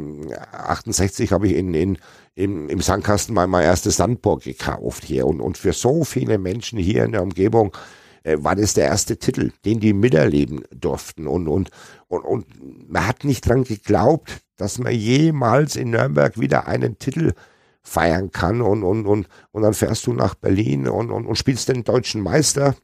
[0.53, 1.99] 68 habe ich in, in,
[2.35, 6.79] im, im Sandkasten mal mein erstes Sandburg gekauft hier und, und für so viele Menschen
[6.79, 7.77] hier in der Umgebung
[8.23, 11.71] äh, war das der erste Titel, den die miterleben durften und, und,
[12.09, 17.35] und, und man hat nicht dran geglaubt, dass man jemals in Nürnberg wieder einen Titel
[17.87, 21.69] feiern kann und, und, und, und dann fährst du nach Berlin und, und, und spielst
[21.69, 22.75] den deutschen Meister,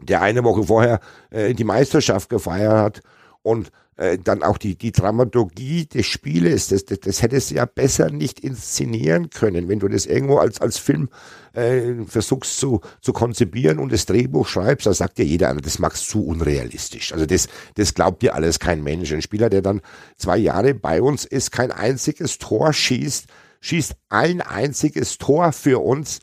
[0.00, 1.00] der eine Woche vorher
[1.30, 3.02] äh, die Meisterschaft gefeiert hat
[3.42, 7.64] und äh, dann auch die, die Dramaturgie des Spieles, das, das, das hättest du ja
[7.64, 11.08] besser nicht inszenieren können, wenn du das irgendwo als, als Film
[11.54, 16.10] äh, versuchst zu, zu konzipieren und das Drehbuch schreibst, da sagt ja jeder, das magst
[16.10, 17.14] zu unrealistisch.
[17.14, 19.12] Also das, das glaubt dir alles kein Mensch.
[19.12, 19.80] Ein Spieler, der dann
[20.18, 23.26] zwei Jahre bei uns ist, kein einziges Tor schießt,
[23.60, 26.20] schießt ein einziges Tor für uns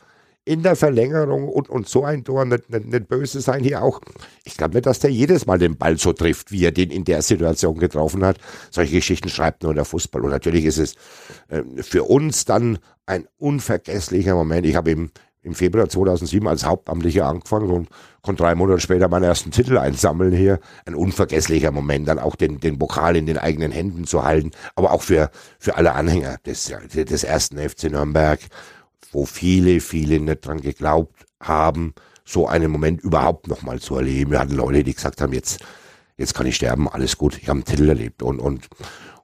[0.48, 4.00] in der Verlängerung und, und so ein Tor, nicht, nicht, nicht böse sein hier auch.
[4.46, 7.04] Ich glaube nicht, dass der jedes Mal den Ball so trifft, wie er den in
[7.04, 8.38] der Situation getroffen hat.
[8.72, 10.24] Solche Geschichten schreibt nur der Fußball.
[10.24, 10.96] Und natürlich ist es
[11.50, 14.66] äh, für uns dann ein unvergesslicher Moment.
[14.66, 15.12] Ich habe eben
[15.48, 17.90] im Februar 2007 als Hauptamtlicher angefangen und
[18.22, 20.60] konnte drei Monate später meinen ersten Titel einsammeln hier.
[20.86, 24.92] Ein unvergesslicher Moment, dann auch den, den Pokal in den eigenen Händen zu halten, aber
[24.92, 28.40] auch für, für alle Anhänger des, des ersten FC Nürnberg,
[29.12, 31.94] wo viele, viele nicht dran geglaubt haben,
[32.26, 34.32] so einen Moment überhaupt nochmal zu erleben.
[34.32, 35.60] Wir hatten Leute, die gesagt haben, jetzt,
[36.18, 38.68] jetzt kann ich sterben, alles gut, ich habe einen Titel erlebt und, und,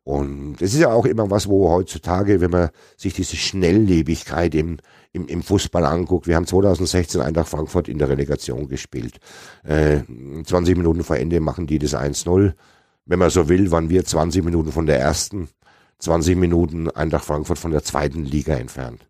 [0.06, 4.78] und es ist ja auch immer was, wo heutzutage, wenn man sich diese Schnelllebigkeit im,
[5.14, 9.20] im, im Fußball anguckt, wir haben 2016 Eintracht Frankfurt in der Relegation gespielt.
[9.64, 10.02] Äh,
[10.44, 12.54] 20 Minuten vor Ende machen die das 1-0.
[13.06, 15.48] Wenn man so will, waren wir 20 Minuten von der ersten,
[16.00, 19.08] 20 Minuten Eintracht Frankfurt von der zweiten Liga entfernt.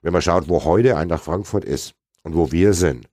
[0.00, 3.06] Wenn man schaut, wo heute Eintracht Frankfurt ist und wo wir sind,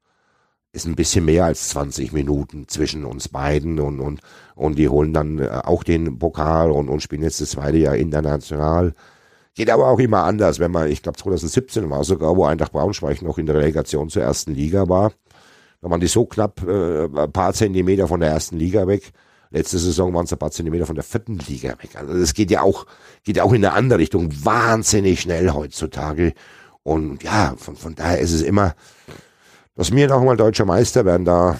[0.71, 4.21] ist ein bisschen mehr als 20 Minuten zwischen uns beiden und, und,
[4.55, 7.95] und die holen dann äh, auch den Pokal und, und spielen jetzt das zweite Jahr
[7.95, 8.93] international.
[9.55, 13.21] Geht aber auch immer anders, wenn man, ich glaube 2017 war sogar, wo Eintracht Braunschweig
[13.23, 15.11] noch in der Relegation zur ersten Liga war.
[15.81, 19.11] Da waren die so knapp äh, ein paar Zentimeter von der ersten Liga weg.
[19.51, 21.95] Letzte Saison waren es ein paar Zentimeter von der vierten Liga weg.
[21.95, 22.85] Also das geht ja auch,
[23.23, 24.29] geht auch in eine andere Richtung.
[24.45, 26.33] Wahnsinnig schnell heutzutage.
[26.83, 28.75] Und ja, von, von daher ist es immer,
[29.79, 31.57] dass wir noch mal deutscher Meister werden, da,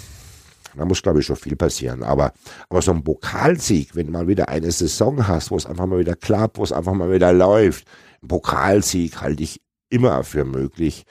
[0.75, 2.03] da muss, glaube ich, schon viel passieren.
[2.03, 2.33] Aber,
[2.67, 5.99] aber so ein Pokalsieg, wenn du mal wieder eine Saison hast, wo es einfach mal
[5.99, 7.87] wieder klappt, wo es einfach mal wieder läuft,
[8.21, 11.05] ein Pokalsieg halte ich immer für möglich.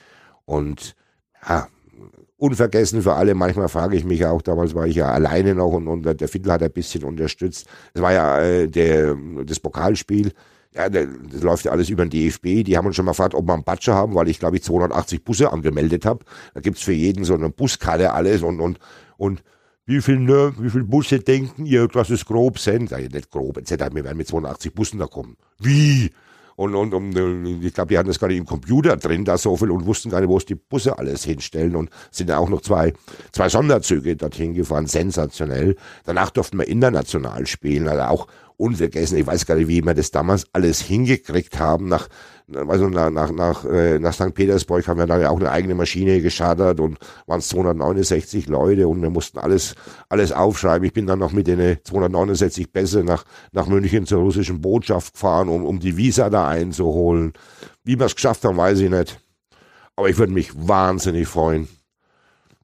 [0.45, 0.95] Und
[1.47, 1.67] ja,
[2.37, 3.33] unvergessen für alle.
[3.33, 6.53] Manchmal frage ich mich auch, damals war ich ja alleine noch und, und der Fiddler
[6.53, 7.65] hat ein bisschen unterstützt.
[7.95, 10.31] Es war ja äh, der, das Pokalspiel
[10.73, 12.63] ja, das läuft ja alles über den DFB.
[12.63, 14.63] Die haben uns schon mal gefragt, ob wir einen Batscher haben, weil ich glaube ich
[14.63, 16.23] 280 Busse angemeldet habe.
[16.53, 18.79] Da gibt's für jeden so eine Buskarte alles und, und,
[19.17, 19.43] und
[19.85, 22.91] wie viel, ne, wie viel Busse denken ihr, dass es grob sind?
[22.91, 23.85] Ja, nicht grob, etc.
[23.91, 25.35] Wir werden mit 280 Bussen da kommen.
[25.59, 26.11] Wie?
[26.55, 29.55] Und, und, und ich glaube, die hatten das gar nicht im Computer drin, da so
[29.55, 32.49] viel und wussten gar nicht, wo es die Busse alles hinstellen und sind ja auch
[32.49, 32.93] noch zwei,
[33.31, 35.77] zwei Sonderzüge dorthin gefahren, sensationell.
[36.03, 38.27] Danach durften wir international spielen, also auch
[38.59, 39.17] unvergessen.
[39.17, 41.87] Ich weiß gar nicht, wie wir das damals alles hingekriegt haben.
[41.87, 42.09] Nach,
[42.67, 44.33] also nach, nach, nach, äh, nach St.
[44.33, 48.87] Petersburg haben wir dann ja auch eine eigene Maschine geschadert und waren es 269 Leute
[48.87, 49.75] und wir mussten alles,
[50.09, 50.85] alles aufschreiben.
[50.85, 55.47] Ich bin dann noch mit den 269 Bässe nach, nach München zur russischen Botschaft gefahren,
[55.47, 57.33] um, um die Visa da einzuholen.
[57.83, 59.21] Wie wir es geschafft haben, weiß ich nicht.
[59.95, 61.69] Aber ich würde mich wahnsinnig freuen,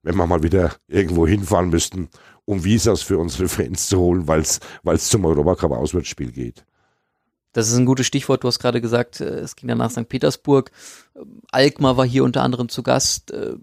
[0.04, 2.10] wenn wir mal wieder irgendwo hinfahren müssten,
[2.46, 6.66] um Visas für unsere Fans zu holen, weil es zum Europacup-Auswärtsspiel geht.
[7.56, 8.44] Das ist ein gutes Stichwort.
[8.44, 10.10] Du hast gerade gesagt, äh, es ging dann nach St.
[10.10, 10.72] Petersburg.
[11.52, 13.32] Alkmaar war hier unter anderem zu Gast.
[13.32, 13.56] Äh,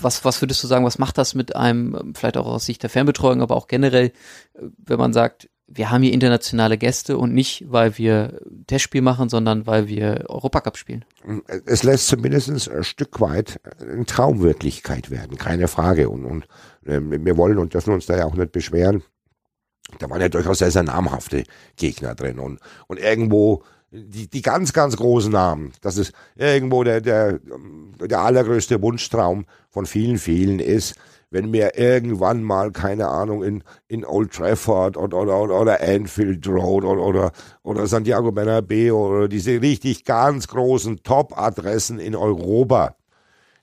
[0.00, 2.90] was, was würdest du sagen, was macht das mit einem, vielleicht auch aus Sicht der
[2.90, 7.64] Fernbetreuung, aber auch generell, äh, wenn man sagt, wir haben hier internationale Gäste und nicht,
[7.68, 11.04] weil wir Testspiel machen, sondern weil wir Europacup spielen.
[11.64, 16.10] Es lässt zumindest ein Stück weit eine Traumwirklichkeit werden, keine Frage.
[16.10, 16.44] Und, und
[16.84, 19.02] äh, wir wollen und dürfen uns da ja auch nicht beschweren.
[19.98, 21.44] Da waren ja durchaus sehr, sehr namhafte
[21.76, 22.38] Gegner drin.
[22.38, 27.38] Und, und irgendwo die, die ganz, ganz großen Namen, das ist irgendwo der, der,
[28.00, 30.94] der allergrößte Wunschtraum von vielen, vielen ist,
[31.34, 36.84] wenn wir irgendwann mal, keine Ahnung, in, in Old Trafford oder, oder, oder Anfield Road
[36.84, 37.32] oder, oder,
[37.64, 42.94] oder Santiago Bernabeo oder diese richtig ganz großen Top-Adressen in Europa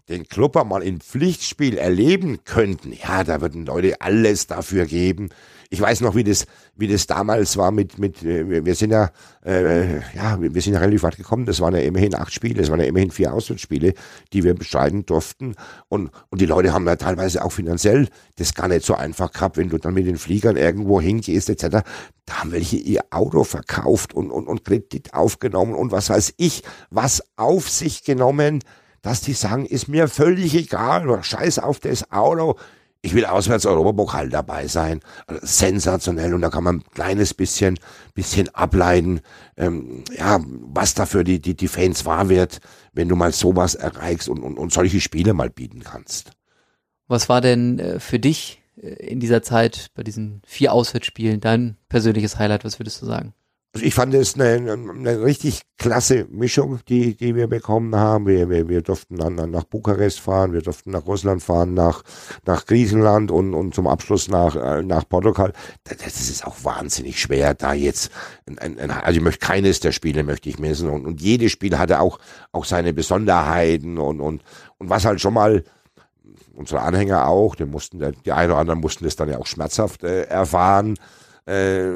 [0.09, 5.29] den Club mal im Pflichtspiel erleben könnten, ja, da würden Leute alles dafür geben,
[5.73, 6.45] ich weiß noch, wie das,
[6.75, 9.09] wie das damals war mit, mit, äh, wir sind ja,
[9.45, 11.45] äh, ja, wir sind ja relativ weit gekommen.
[11.45, 13.93] Das waren ja immerhin acht Spiele, das waren ja immerhin vier Auswärtsspiele,
[14.33, 15.55] die wir bestreiten durften.
[15.87, 19.55] Und, und die Leute haben ja teilweise auch finanziell das gar nicht so einfach gehabt,
[19.55, 21.83] wenn du dann mit den Fliegern irgendwo hingehst, etc.
[22.25, 26.63] Da haben welche ihr Auto verkauft und, und, und Kredit aufgenommen und was weiß ich,
[26.89, 28.59] was auf sich genommen,
[29.01, 32.57] dass die sagen, ist mir völlig egal, scheiß auf das Auto
[33.01, 35.01] ich will auswärts Europapokal dabei sein.
[35.27, 37.79] Also sensationell und da kann man ein kleines bisschen,
[38.13, 39.21] bisschen ableiten,
[39.57, 42.59] ähm, ja, was da für die, die, die Fans wahr wird,
[42.93, 46.31] wenn du mal sowas erreichst und, und, und solche Spiele mal bieten kannst.
[47.07, 51.77] Was war denn äh, für dich äh, in dieser Zeit bei diesen vier Auswärtsspielen dein
[51.89, 52.63] persönliches Highlight?
[52.63, 53.33] Was würdest du sagen?
[53.73, 58.27] Also ich fand es eine, eine richtig klasse Mischung, die, die wir bekommen haben.
[58.27, 62.03] Wir, wir, wir durften dann nach Bukarest fahren, wir durften nach Russland fahren, nach,
[62.45, 65.53] nach Griechenland und, und zum Abschluss nach, äh, nach Portugal.
[65.85, 68.11] Das ist auch wahnsinnig schwer, da jetzt,
[68.45, 71.77] ein, ein, also ich möchte keines der Spiele möchte ich messen und, und jedes Spiel
[71.77, 72.19] hatte auch,
[72.51, 74.43] auch seine Besonderheiten und, und,
[74.79, 75.63] und was halt schon mal,
[76.53, 80.03] unsere Anhänger auch, die mussten, die einen oder anderen mussten das dann ja auch schmerzhaft
[80.03, 80.95] äh, erfahren,
[81.51, 81.91] äh,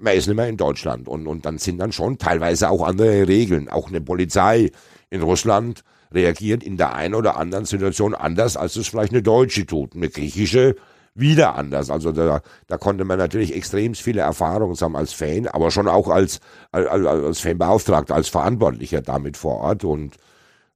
[0.00, 3.28] man ist nicht mehr in Deutschland und, und dann sind dann schon teilweise auch andere
[3.28, 3.68] Regeln.
[3.68, 4.70] Auch eine Polizei
[5.10, 9.66] in Russland reagiert in der einen oder anderen Situation anders, als es vielleicht eine deutsche
[9.66, 9.94] tut.
[9.94, 10.76] Eine griechische
[11.14, 11.90] wieder anders.
[11.90, 16.08] Also da, da konnte man natürlich extrem viele Erfahrungen haben als Fan, aber schon auch
[16.08, 16.40] als,
[16.70, 19.84] als, als Fanbeauftragter, als Verantwortlicher damit vor Ort.
[19.84, 20.16] Und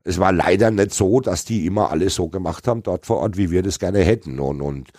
[0.05, 3.37] es war leider nicht so, dass die immer alles so gemacht haben dort vor Ort,
[3.37, 4.41] wie wir das gerne hätten.
[4.41, 4.91] Und, und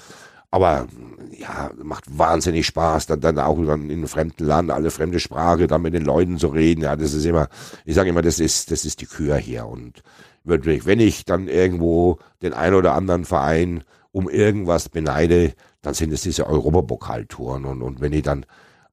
[0.53, 0.85] aber
[1.31, 5.65] ja, macht wahnsinnig Spaß, dann, dann auch dann in einem fremden Land, alle fremde Sprache,
[5.65, 6.81] dann mit den Leuten zu reden.
[6.81, 7.49] Ja, das ist immer,
[7.85, 9.65] ich sage immer, das ist, das ist die Kür hier.
[9.65, 10.03] Und
[10.43, 16.13] wirklich, wenn ich dann irgendwo den ein oder anderen Verein um irgendwas beneide, dann sind
[16.13, 17.65] es diese Europapokaltouren.
[17.65, 18.45] Und, und wenn ich dann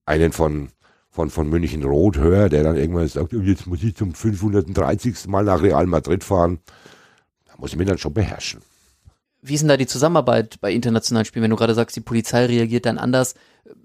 [0.07, 0.71] einen von,
[1.11, 5.29] von, von München Rot höre, der dann irgendwann sagt, oh, jetzt muss ich zum 530.
[5.29, 6.61] Mal nach Real Madrid fahren,
[7.45, 8.63] da muss ich mich dann schon beherrschen.
[9.43, 12.47] Wie ist denn da die Zusammenarbeit bei internationalen Spielen, wenn du gerade sagst, die Polizei
[12.47, 13.35] reagiert dann anders?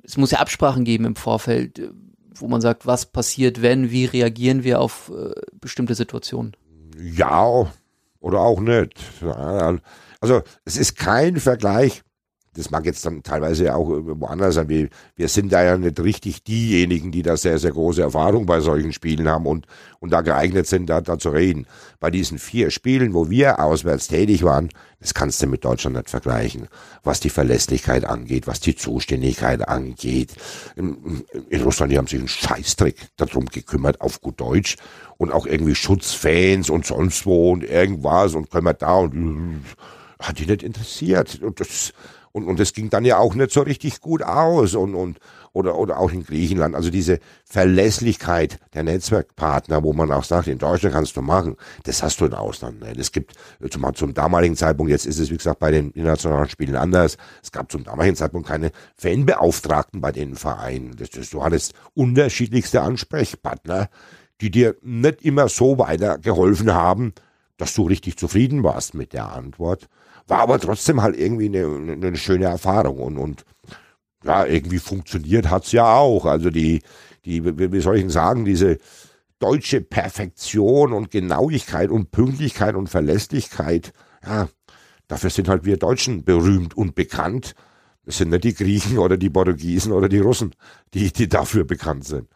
[0.03, 1.91] Es muss ja Absprachen geben im Vorfeld,
[2.35, 6.55] wo man sagt, was passiert, wenn, wie reagieren wir auf äh, bestimmte Situationen?
[6.97, 7.67] Ja,
[8.19, 8.99] oder auch nicht.
[10.19, 12.01] Also es ist kein Vergleich
[12.55, 14.69] das mag jetzt dann teilweise auch woanders sein.
[14.69, 18.61] Wir, wir sind da ja nicht richtig diejenigen, die da sehr, sehr große Erfahrung bei
[18.61, 19.67] solchen Spielen haben und,
[19.99, 21.67] und da geeignet sind, da, da zu reden.
[21.99, 26.09] Bei diesen vier Spielen, wo wir auswärts tätig waren, das kannst du mit Deutschland nicht
[26.09, 26.67] vergleichen.
[27.03, 30.33] Was die Verlässlichkeit angeht, was die Zuständigkeit angeht.
[30.75, 34.77] In, in Russland, die haben sich einen Scheißdreck darum gekümmert, auf gut Deutsch.
[35.17, 39.63] Und auch irgendwie Schutzfans und sonst wo und irgendwas und können wir da und
[40.19, 41.41] hat die nicht interessiert.
[41.41, 41.93] Und das,
[42.35, 45.19] und, und das ging dann ja auch nicht so richtig gut aus und, und
[45.53, 46.75] oder, oder auch in Griechenland.
[46.75, 51.55] Also diese Verlässlichkeit der Netzwerkpartner, wo man auch sagt, in Deutschland kannst du machen,
[51.85, 52.81] das hast du in Ausland.
[52.81, 52.91] Ne?
[52.91, 53.35] Das gibt
[53.69, 57.53] zum, zum damaligen Zeitpunkt, jetzt ist es wie gesagt bei den internationalen Spielen anders, es
[57.53, 60.97] gab zum damaligen Zeitpunkt keine Fanbeauftragten bei den Vereinen.
[60.97, 63.87] Das, das, du hattest unterschiedlichste Ansprechpartner,
[64.41, 67.13] die dir nicht immer so weitergeholfen haben,
[67.55, 69.87] dass du richtig zufrieden warst mit der Antwort.
[70.27, 73.45] War aber trotzdem halt irgendwie eine, eine schöne Erfahrung und, und
[74.23, 76.25] ja, irgendwie funktioniert hat's ja auch.
[76.25, 76.81] Also die,
[77.25, 78.79] die, wie soll ich denn sagen, diese
[79.39, 83.93] deutsche Perfektion und Genauigkeit und Pünktlichkeit und Verlässlichkeit,
[84.25, 84.49] ja,
[85.07, 87.53] dafür sind halt wir Deutschen berühmt und bekannt.
[88.05, 90.55] Das sind nicht die Griechen oder die Portugiesen oder die Russen,
[90.93, 92.27] die, die dafür bekannt sind.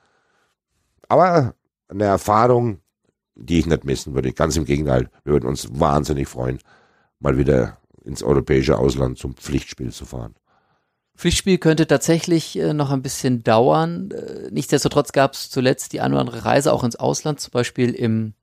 [1.07, 1.55] Aber
[1.87, 2.79] eine Erfahrung,
[3.35, 4.31] die ich nicht missen würde.
[4.33, 6.59] Ganz im Gegenteil, wir würden uns wahnsinnig freuen,
[7.19, 7.78] mal wieder
[8.09, 10.35] ins europäische Ausland zum Pflichtspiel zu fahren.
[11.15, 14.09] Pflichtspiel könnte tatsächlich äh, noch ein bisschen dauern.
[14.11, 17.91] Äh, nichtsdestotrotz gab es zuletzt die eine oder andere Reise auch ins Ausland, zum Beispiel
[17.91, 18.33] im,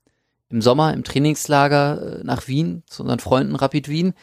[0.50, 4.14] im Sommer im Trainingslager äh, nach Wien zu unseren Freunden Rapid Wien.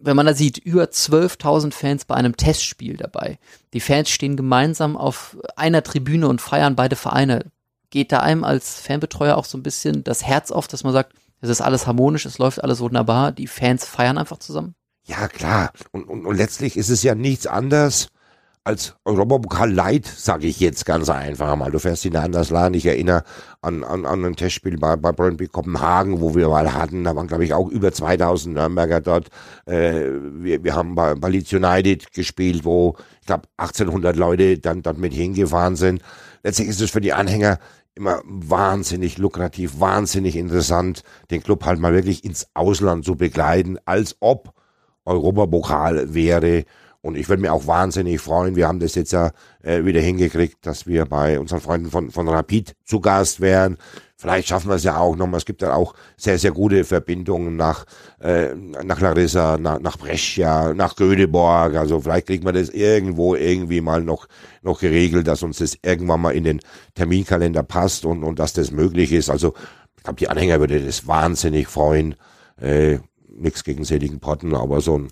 [0.00, 3.38] Wenn man da sieht, über 12.000 Fans bei einem Testspiel dabei.
[3.74, 7.52] Die Fans stehen gemeinsam auf einer Tribüne und feiern beide Vereine.
[7.90, 11.12] Geht da einem als Fanbetreuer auch so ein bisschen das Herz auf, dass man sagt,
[11.42, 14.74] es ist alles harmonisch, es läuft alles wunderbar, die Fans feiern einfach zusammen?
[15.04, 15.72] Ja, klar.
[15.90, 18.08] Und, und, und letztlich ist es ja nichts anderes
[18.64, 21.72] als Europapokal Light, sage ich jetzt ganz einfach mal.
[21.72, 22.76] Du fährst in Andersland.
[22.76, 23.24] Ich erinnere
[23.60, 27.02] an, an, an ein Testspiel bei, bei Brøndby Kopenhagen, wo wir mal hatten.
[27.02, 29.30] Da waren, glaube ich, auch über 2000 Nürnberger dort.
[29.66, 34.82] Äh, wir, wir haben bei, bei Leeds United gespielt, wo, ich glaube, 1800 Leute dann
[34.82, 36.00] dort mit hingefahren sind.
[36.44, 37.58] Letztlich ist es für die Anhänger
[37.94, 44.16] immer wahnsinnig lukrativ, wahnsinnig interessant, den Club halt mal wirklich ins Ausland zu begleiten, als
[44.20, 44.54] ob
[45.04, 46.64] Europapokal wäre.
[47.00, 48.54] Und ich würde mich auch wahnsinnig freuen.
[48.54, 49.32] Wir haben das jetzt ja
[49.62, 53.76] äh, wieder hingekriegt, dass wir bei unseren Freunden von, von Rapid zu Gast wären.
[54.16, 55.38] Vielleicht schaffen wir es ja auch nochmal.
[55.38, 57.84] Es gibt ja auch sehr, sehr gute Verbindungen nach,
[58.20, 61.74] äh, nach Larissa, nach, nach Brescia, nach Göteborg.
[61.74, 64.28] Also vielleicht kriegt man das irgendwo irgendwie mal noch,
[64.62, 66.60] noch geregelt, dass uns das irgendwann mal in den
[66.94, 69.28] Terminkalender passt und, und dass das möglich ist.
[69.28, 69.54] Also
[69.96, 72.14] ich glaube, die Anhänger würde das wahnsinnig freuen.
[72.60, 72.98] Äh,
[73.28, 75.08] nichts gegen seligen Potten, aber so ein,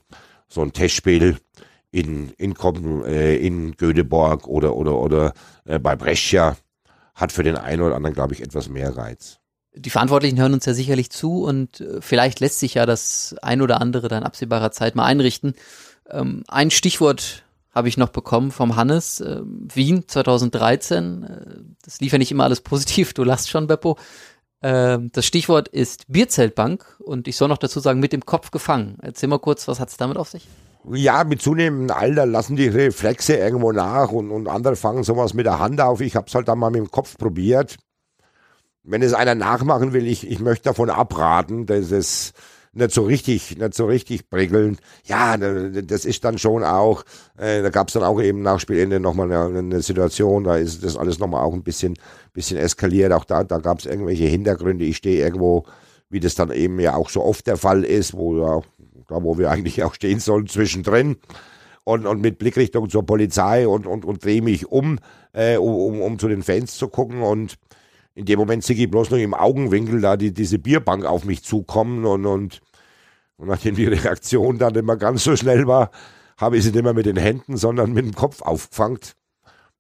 [0.46, 1.36] so ein Testspiel
[1.90, 2.54] in, in,
[3.06, 5.32] äh, in Göteborg oder, oder, oder
[5.64, 6.56] äh, bei Brescia
[7.20, 9.38] hat für den einen oder anderen, glaube ich, etwas mehr Reiz.
[9.74, 13.62] Die Verantwortlichen hören uns ja sicherlich zu und äh, vielleicht lässt sich ja das ein
[13.62, 15.54] oder andere dann absehbarer Zeit mal einrichten.
[16.08, 21.22] Ähm, ein Stichwort habe ich noch bekommen vom Hannes, äh, Wien 2013.
[21.22, 21.36] Äh,
[21.84, 23.96] das lief ja nicht immer alles positiv, du lachst schon, Beppo.
[24.62, 28.98] Ähm, das Stichwort ist Bierzeltbank und ich soll noch dazu sagen, mit dem Kopf gefangen.
[29.02, 30.48] Erzähl mal kurz, was hat es damit auf sich?
[30.88, 35.46] Ja, mit zunehmendem Alter lassen die Reflexe irgendwo nach und, und andere fangen sowas mit
[35.46, 36.00] der Hand auf.
[36.00, 37.76] Ich habe es halt dann mal mit dem Kopf probiert.
[38.82, 41.66] Wenn es einer nachmachen will, ich, ich möchte davon abraten.
[41.66, 42.32] Das ist
[42.72, 44.80] nicht so richtig, nicht so richtig prickelnd.
[45.04, 47.04] Ja, das ist dann schon auch,
[47.36, 50.82] äh, da gab es dann auch eben nach Spielende nochmal eine, eine Situation, da ist
[50.84, 51.98] das alles nochmal auch ein bisschen,
[52.32, 53.12] bisschen eskaliert.
[53.12, 54.84] Auch da, da gab es irgendwelche Hintergründe.
[54.84, 55.64] Ich stehe irgendwo,
[56.08, 58.62] wie das dann eben ja auch so oft der Fall ist, wo ja,
[59.10, 61.16] da wo wir eigentlich auch stehen sollen, zwischendrin.
[61.84, 64.98] Und, und mit Blickrichtung zur Polizei und, und, und drehe mich um,
[65.32, 67.56] äh, um, um zu den Fans zu gucken und
[68.14, 71.42] in dem Moment sehe ich bloß noch im Augenwinkel da die, diese Bierbank auf mich
[71.42, 72.60] zukommen und, und,
[73.36, 75.90] und nachdem die Reaktion dann immer ganz so schnell war,
[76.36, 78.98] habe ich sie nicht mehr mit den Händen, sondern mit dem Kopf aufgefangen.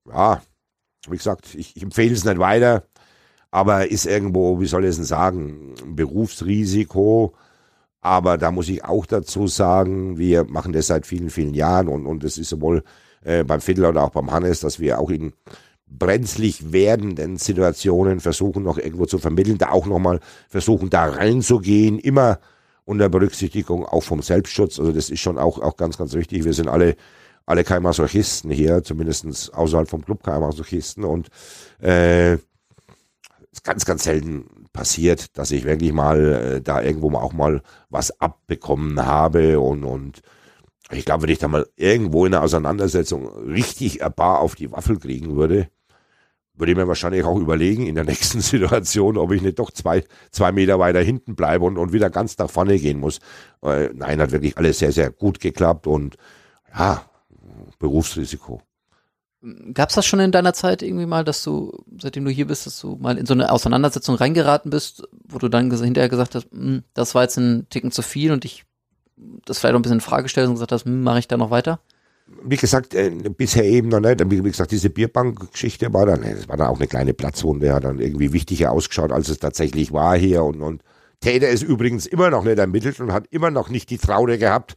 [0.08, 0.42] Ja,
[1.08, 2.84] wie gesagt, ich, ich empfehle es nicht weiter,
[3.50, 7.34] aber ist irgendwo, wie soll ich es denn sagen, ein Berufsrisiko.
[8.00, 12.06] Aber da muss ich auch dazu sagen, wir machen das seit vielen, vielen Jahren und,
[12.06, 12.82] und es ist sowohl
[13.22, 15.32] äh, beim Fiddler oder auch beim Hannes, dass wir auch in
[15.86, 22.38] brenzlig werdenden Situationen versuchen noch irgendwo zu vermitteln, da auch nochmal versuchen da reinzugehen, immer
[22.84, 24.78] unter Berücksichtigung auch vom Selbstschutz.
[24.78, 26.44] Also das ist schon auch, auch ganz, ganz wichtig.
[26.44, 26.96] Wir sind alle,
[27.44, 31.28] alle keine Masochisten hier, zumindestens außerhalb vom Club keine Masochisten und
[31.80, 32.38] äh,
[33.64, 39.04] ganz, ganz selten passiert, dass ich wirklich mal äh, da irgendwo auch mal was abbekommen
[39.04, 40.22] habe und, und
[40.90, 44.72] ich glaube, wenn ich da mal irgendwo in einer Auseinandersetzung richtig ein paar auf die
[44.72, 45.68] Waffel kriegen würde,
[46.54, 50.04] würde ich mir wahrscheinlich auch überlegen in der nächsten Situation, ob ich nicht doch zwei,
[50.30, 53.20] zwei Meter weiter hinten bleibe und, und wieder ganz nach vorne gehen muss.
[53.62, 56.16] Äh, nein, hat wirklich alles sehr, sehr gut geklappt und
[56.76, 57.04] ja,
[57.78, 58.62] Berufsrisiko.
[59.72, 62.78] Gab's das schon in deiner Zeit irgendwie mal, dass du, seitdem du hier bist, dass
[62.80, 66.82] du mal in so eine Auseinandersetzung reingeraten bist, wo du dann hinterher gesagt hast, hm,
[66.94, 68.64] das war jetzt ein Ticken zu viel und ich
[69.46, 71.36] das vielleicht auch ein bisschen in Frage gestellt und gesagt hast, hm, mache ich da
[71.36, 71.80] noch weiter?
[72.44, 74.18] wie gesagt, äh, bisher eben noch nicht.
[74.30, 77.98] Wie, gesagt, diese Bierbank-Geschichte war dann, das war dann auch eine kleine Platzwunde, hat dann
[77.98, 80.44] irgendwie wichtiger ausgeschaut, als es tatsächlich war hier.
[80.44, 80.82] Und, und
[81.20, 84.76] Täter ist übrigens immer noch nicht ermittelt und hat immer noch nicht die Traute gehabt,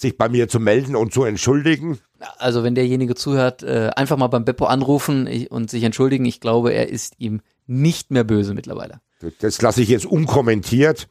[0.00, 1.98] sich bei mir zu melden und zu entschuldigen.
[2.38, 6.24] Also wenn derjenige zuhört, äh, einfach mal beim Beppo anrufen und sich entschuldigen.
[6.24, 9.00] Ich glaube, er ist ihm nicht mehr böse mittlerweile.
[9.40, 11.08] Das lasse ich jetzt unkommentiert.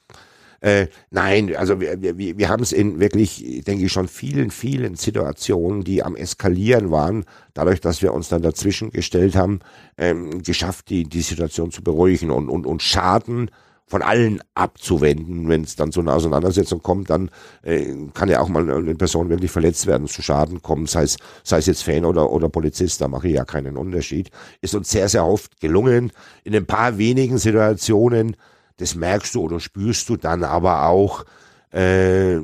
[0.61, 4.95] Äh, nein, also wir, wir, wir haben es in wirklich, denke ich, schon vielen, vielen
[4.95, 9.59] Situationen, die am Eskalieren waren, dadurch, dass wir uns dann dazwischen gestellt haben,
[9.97, 13.51] ähm, geschafft, die, die Situation zu beruhigen und, und, und Schaden
[13.89, 15.49] von allen abzuwenden.
[15.49, 17.31] Wenn es dann zu einer Auseinandersetzung kommt, dann
[17.63, 21.17] äh, kann ja auch mal eine Person wirklich verletzt werden, zu Schaden kommen, sei es,
[21.43, 24.29] sei es jetzt Fan oder, oder Polizist, da mache ich ja keinen Unterschied.
[24.61, 26.11] Ist uns sehr, sehr oft gelungen.
[26.43, 28.35] In ein paar wenigen Situationen,
[28.77, 31.25] das merkst du oder spürst du dann aber auch,
[31.71, 32.39] äh,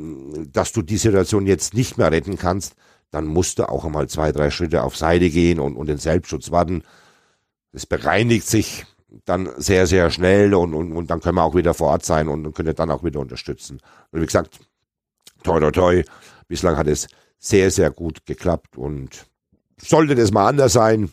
[0.52, 2.74] dass du die Situation jetzt nicht mehr retten kannst,
[3.12, 6.50] dann musst du auch einmal zwei, drei Schritte auf Seite gehen und, und den Selbstschutz
[6.50, 6.82] warten.
[7.72, 8.86] Das bereinigt sich
[9.26, 12.28] dann sehr, sehr schnell und, und, und dann können wir auch wieder vor Ort sein
[12.28, 13.80] und, und können dann auch wieder unterstützen.
[14.12, 14.60] Und wie gesagt,
[15.44, 16.04] toi, toi, toi,
[16.48, 17.08] bislang hat es
[17.40, 19.26] sehr, sehr gut geklappt und
[19.78, 21.12] sollte das mal anders sein,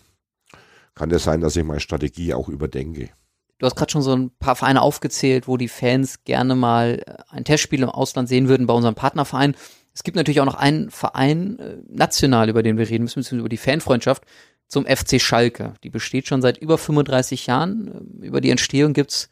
[0.94, 3.10] kann das sein, dass ich meine Strategie auch überdenke.
[3.58, 7.44] Du hast gerade schon so ein paar Vereine aufgezählt, wo die Fans gerne mal ein
[7.44, 9.54] Testspiel im Ausland sehen würden bei unserem Partnerverein.
[9.94, 13.48] Es gibt natürlich auch noch einen Verein äh, national, über den wir reden müssen, über
[13.48, 14.24] die Fanfreundschaft
[14.72, 15.74] zum FC Schalke.
[15.84, 18.18] Die besteht schon seit über 35 Jahren.
[18.22, 19.28] Über die Entstehung gibt's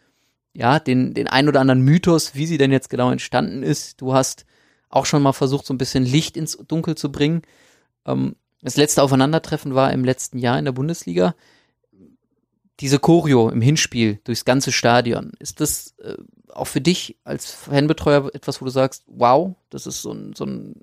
[0.53, 4.03] ja den, den ein oder anderen Mythos, wie sie denn jetzt genau entstanden ist.
[4.03, 4.45] Du hast
[4.91, 7.41] auch schon mal versucht, so ein bisschen Licht ins Dunkel zu bringen.
[8.05, 11.35] Ähm, das letzte Aufeinandertreffen war im letzten Jahr in der Bundesliga.
[12.81, 16.17] Diese Choreo im Hinspiel durchs ganze Stadion, ist das äh,
[16.51, 20.45] auch für dich als Fanbetreuer etwas, wo du sagst, wow, das ist so ein, so
[20.45, 20.75] ein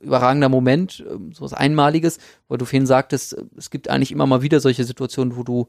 [0.00, 2.18] überragender Moment, ähm, so was Einmaliges,
[2.48, 5.68] weil du vorhin sagtest, äh, es gibt eigentlich immer mal wieder solche Situationen, wo du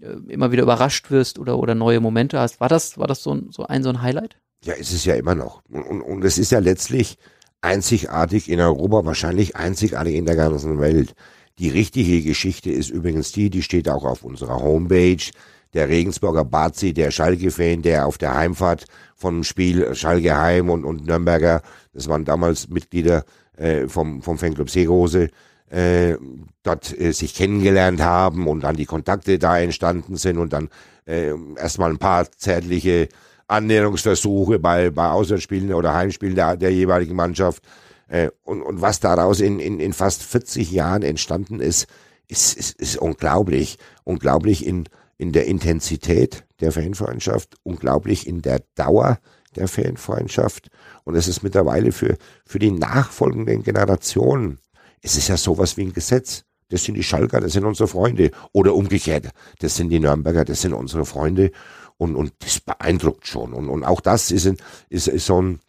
[0.00, 2.60] äh, immer wieder überrascht wirst oder, oder neue Momente hast.
[2.60, 4.36] War das, war das so ein, so ein, so ein Highlight?
[4.64, 5.62] Ja, ist es ja immer noch.
[5.68, 7.18] Und, und, und es ist ja letztlich
[7.60, 11.14] einzigartig in Europa, wahrscheinlich einzigartig in der ganzen Welt.
[11.58, 15.30] Die richtige Geschichte ist übrigens die, die steht auch auf unserer Homepage.
[15.74, 18.86] Der Regensburger Bazi, der Schalke-Fan, der auf der Heimfahrt
[19.16, 21.62] vom Spiel Schalke Heim und, und Nürnberger,
[21.92, 23.24] das waren damals Mitglieder
[23.58, 25.28] äh, vom, vom Fanclub Seerose,
[25.70, 26.16] äh,
[26.62, 30.70] dort äh, sich kennengelernt haben und dann die Kontakte da entstanden sind und dann
[31.06, 33.08] äh, erstmal ein paar zärtliche
[33.46, 37.62] Annäherungsversuche bei, bei Auswärtsspielen oder Heimspielen der, der jeweiligen Mannschaft.
[38.08, 41.86] Äh, und, und was daraus in, in, in fast 40 Jahren entstanden ist,
[42.28, 43.78] ist, ist, ist unglaublich.
[44.04, 44.84] Unglaublich in,
[45.16, 49.18] in der Intensität der Fanfreundschaft, unglaublich in der Dauer
[49.56, 50.68] der Fanfreundschaft.
[51.04, 54.58] Und es ist mittlerweile für, für die nachfolgenden Generationen,
[55.02, 56.44] es ist ja sowas wie ein Gesetz.
[56.70, 58.30] Das sind die Schalker, das sind unsere Freunde.
[58.52, 59.30] Oder umgekehrt,
[59.60, 61.50] das sind die Nürnberger, das sind unsere Freunde.
[61.96, 63.52] Und, und das beeindruckt schon.
[63.52, 64.56] Und, und auch das ist, ein,
[64.88, 65.60] ist, ist so ein,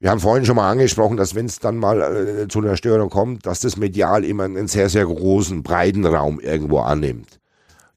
[0.00, 3.08] wir haben vorhin schon mal angesprochen, dass wenn es dann mal äh, zu einer Störung
[3.08, 7.40] kommt, dass das medial immer einen sehr, sehr großen, breiten Raum irgendwo annimmt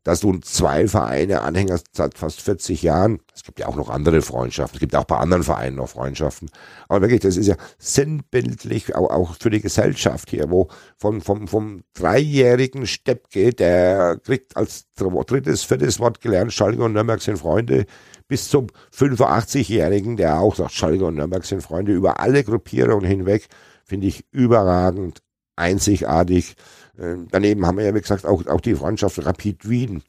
[0.08, 3.20] dass du zwei Vereine anhängerst seit fast 40 Jahren.
[3.36, 4.78] Es gibt ja auch noch andere Freundschaften.
[4.78, 6.50] Es gibt auch bei anderen Vereinen noch Freundschaften.
[6.88, 11.84] Aber wirklich, das ist ja sinnbildlich, auch, für die Gesellschaft hier, wo vom, vom, vom
[11.94, 17.86] dreijährigen Steppke, der kriegt als drittes, viertes Wort gelernt, Schalke und Nürnberg sind Freunde,
[18.30, 23.48] bis zum 85-Jährigen, der auch sagt, Schalke und Nürnberg sind Freunde, über alle Gruppierungen hinweg,
[23.84, 25.22] finde ich überragend,
[25.58, 26.56] einzigartig.
[27.00, 30.04] Ähm, daneben haben wir ja, wie gesagt, auch, auch die Freundschaft Rapid Wien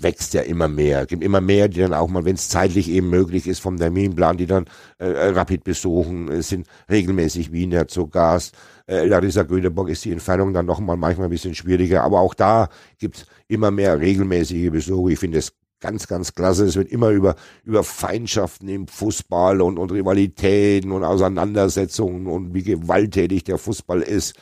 [0.00, 1.02] wächst ja immer mehr.
[1.02, 3.76] Es gibt immer mehr, die dann auch mal, wenn es zeitlich eben möglich ist, vom
[3.76, 4.66] Terminplan, die dann
[4.98, 8.54] äh, äh Rapid besuchen, es sind regelmäßig Wiener zu Gast.
[8.86, 12.34] Äh, Larissa Göteborg ist die Entfernung dann noch mal manchmal ein bisschen schwieriger, aber auch
[12.34, 15.12] da gibt's immer mehr regelmäßige Besuche.
[15.12, 16.64] Ich finde es ganz, ganz klasse.
[16.64, 22.62] Es wird immer über, über Feindschaften im Fußball und, und Rivalitäten und Auseinandersetzungen und wie
[22.62, 24.34] gewalttätig der Fußball ist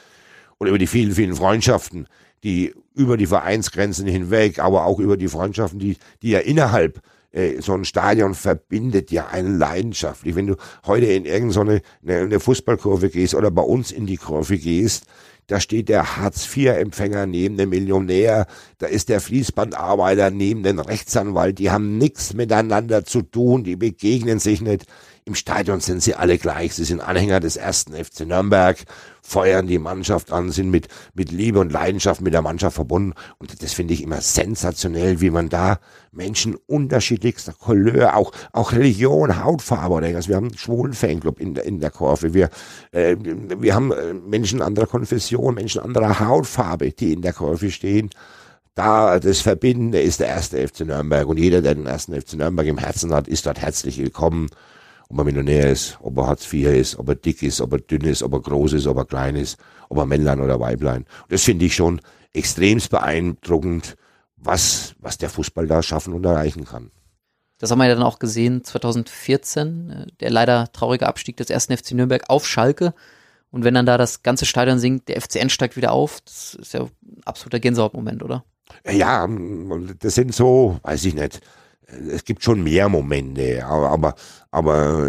[0.59, 2.09] und über die vielen, vielen Freundschaften,
[2.45, 7.03] die über die Vereinsgrenzen hinweg, aber auch über die Freundschaften, die, die ja innerhalb
[7.33, 10.35] äh, so ein Stadion verbindet ja einen leidenschaftlich.
[10.35, 10.57] Wenn du
[10.87, 15.05] heute in irgendeine eine, eine Fußballkurve gehst oder bei uns in die Kurve gehst,
[15.47, 18.47] da steht der Hartz-IV-Empfänger neben dem Millionär,
[18.79, 24.41] da ist der Fließbandarbeiter neben dem Rechtsanwalt, die haben nichts miteinander zu tun, die begegnen
[24.41, 24.87] sich nicht.
[25.29, 26.75] Im Stadion sind sie alle gleich.
[26.75, 28.79] Sie sind Anhänger des ersten FC Nürnberg,
[29.23, 33.13] feuern die Mannschaft an, sind mit, mit Liebe und Leidenschaft mit der Mannschaft verbunden.
[33.39, 35.81] Und das finde ich immer sensationell, wie man da
[36.13, 40.29] Menschen unterschiedlichster Couleur, auch, auch Religion, Hautfarbe oder irgendwas.
[40.29, 42.33] Wir haben einen schwulen Fanclub in der, in der Kurve.
[42.33, 42.49] Wir,
[42.93, 48.11] äh, wir haben äh, Menschen anderer Konfession, Menschen anderer Hautfarbe, die in der Kurve stehen
[48.77, 52.67] da das Verbindende ist der erste FC Nürnberg und jeder, der den ersten FC Nürnberg
[52.67, 54.51] im Herzen hat, ist dort herzlich willkommen
[55.09, 57.79] ob er Millionär ist, ob er Hartz IV ist, ob er dick ist, ob er
[57.79, 59.59] dünn ist, ob er groß ist, ob er klein ist,
[59.89, 61.03] ob er Männlein oder Weiblein.
[61.23, 62.01] Und das finde ich schon
[62.33, 63.97] extremst beeindruckend,
[64.37, 66.91] was, was der Fußball da schaffen und erreichen kann.
[67.59, 71.77] Das haben wir ja dann auch gesehen 2014, äh, der leider traurige Abstieg des ersten
[71.77, 72.93] FC Nürnberg auf Schalke.
[73.51, 76.75] Und wenn dann da das ganze Stadion singt, der FCN steigt wieder auf, das ist
[76.75, 76.91] ja ein
[77.25, 78.45] absoluter Gänsehautmoment, oder?
[78.87, 79.27] Ja,
[80.01, 81.41] das sind so, weiß ich nicht.
[82.11, 84.15] Es gibt schon mehr Momente, aber, aber,
[84.51, 85.09] aber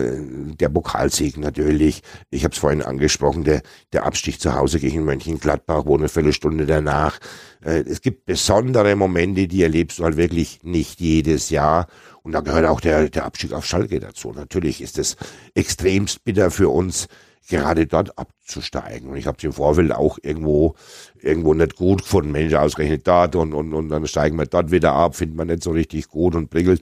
[0.59, 2.03] der Pokalsieg natürlich.
[2.29, 3.63] Ich habe es vorhin angesprochen, der,
[3.93, 7.17] der Abstieg zu Hause gegen Mönchengladbach, wo eine Viertelstunde danach.
[7.65, 11.87] Äh, es gibt besondere Momente, die erlebst du halt wirklich nicht jedes Jahr.
[12.21, 14.31] Und da gehört auch der, der Abstieg auf Schalke dazu.
[14.33, 15.15] Natürlich ist es
[15.55, 17.07] extremst bitter für uns,
[17.47, 19.09] gerade dort abzusteigen.
[19.09, 20.75] Und ich habe es im Vorfeld auch irgendwo,
[21.19, 22.31] irgendwo nicht gut gefunden.
[22.31, 25.63] Mensch, ausgerechnet dort und, und, und dann steigen wir dort wieder ab, findet man nicht
[25.63, 26.81] so richtig gut und prickelt.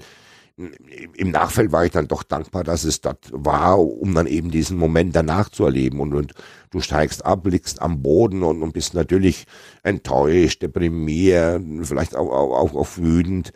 [1.16, 4.78] Im Nachfeld war ich dann doch dankbar, dass es dort war, um dann eben diesen
[4.78, 6.00] Moment danach zu erleben.
[6.00, 6.34] Und, und
[6.72, 9.46] du steigst ab, liegst am Boden und, und bist natürlich
[9.84, 13.52] enttäuscht, deprimiert, vielleicht auch, auch, auch, auch wütend.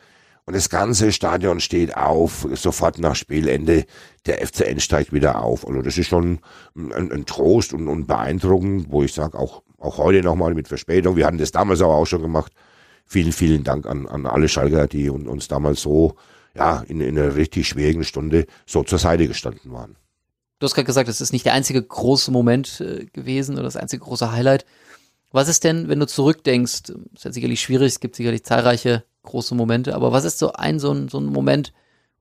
[0.49, 3.85] Und das ganze Stadion steht auf, sofort nach Spielende.
[4.25, 5.67] Der FCN steigt wieder auf.
[5.67, 6.39] Also das ist schon
[6.75, 11.15] ein, ein Trost und, und beeindruckend, wo ich sage, auch, auch heute nochmal mit Verspätung.
[11.15, 12.51] Wir hatten das damals aber auch schon gemacht.
[13.05, 16.15] Vielen, vielen Dank an, an alle Schalker, die uns damals so,
[16.55, 19.97] ja, in, in einer richtig schwierigen Stunde so zur Seite gestanden waren.
[20.57, 23.77] Du hast gerade gesagt, es ist nicht der einzige große Moment äh, gewesen oder das
[23.77, 24.65] einzige große Highlight.
[25.31, 29.55] Was ist denn, wenn du zurückdenkst, ist ja sicherlich schwierig, es gibt sicherlich zahlreiche große
[29.55, 29.95] Momente.
[29.95, 31.73] Aber was ist so ein, so ein, so ein Moment,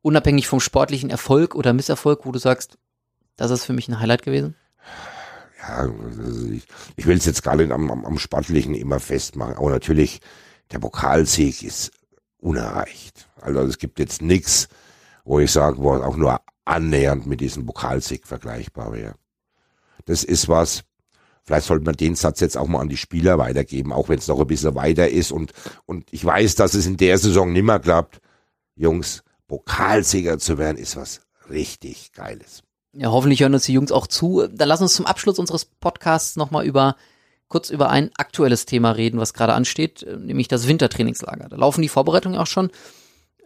[0.02, 2.78] unabhängig vom sportlichen Erfolg oder Misserfolg, wo du sagst,
[3.36, 4.54] das ist für mich ein Highlight gewesen?
[5.60, 6.66] Ja, also ich,
[6.96, 10.20] ich will es jetzt gar nicht am, am, am Sportlichen immer festmachen, aber natürlich,
[10.70, 11.92] der Pokalsieg ist
[12.38, 13.28] unerreicht.
[13.40, 14.68] Also es gibt jetzt nichts,
[15.24, 19.14] wo ich sage, wo auch nur annähernd mit diesem Pokalsieg vergleichbar wäre.
[20.04, 20.84] Das ist was,
[21.48, 24.28] Vielleicht sollte man den Satz jetzt auch mal an die Spieler weitergeben, auch wenn es
[24.28, 25.32] noch ein bisschen weiter ist.
[25.32, 25.54] Und,
[25.86, 28.20] und ich weiß, dass es in der Saison nimmer klappt.
[28.76, 32.64] Jungs, Pokalsieger zu werden, ist was richtig Geiles.
[32.92, 34.46] Ja, hoffentlich hören uns die Jungs auch zu.
[34.46, 36.96] Dann lass uns zum Abschluss unseres Podcasts nochmal über
[37.48, 41.48] kurz über ein aktuelles Thema reden, was gerade ansteht, nämlich das Wintertrainingslager.
[41.48, 42.70] Da laufen die Vorbereitungen auch schon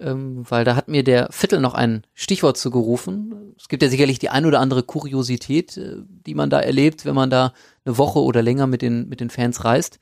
[0.02, 3.54] ähm, weil da hat mir der Viertel noch ein Stichwort zugerufen.
[3.56, 5.96] Es gibt ja sicherlich die ein oder andere Kuriosität, äh,
[6.26, 7.52] die man da erlebt, wenn man da
[7.84, 9.98] eine Woche oder länger mit den, mit den Fans reist.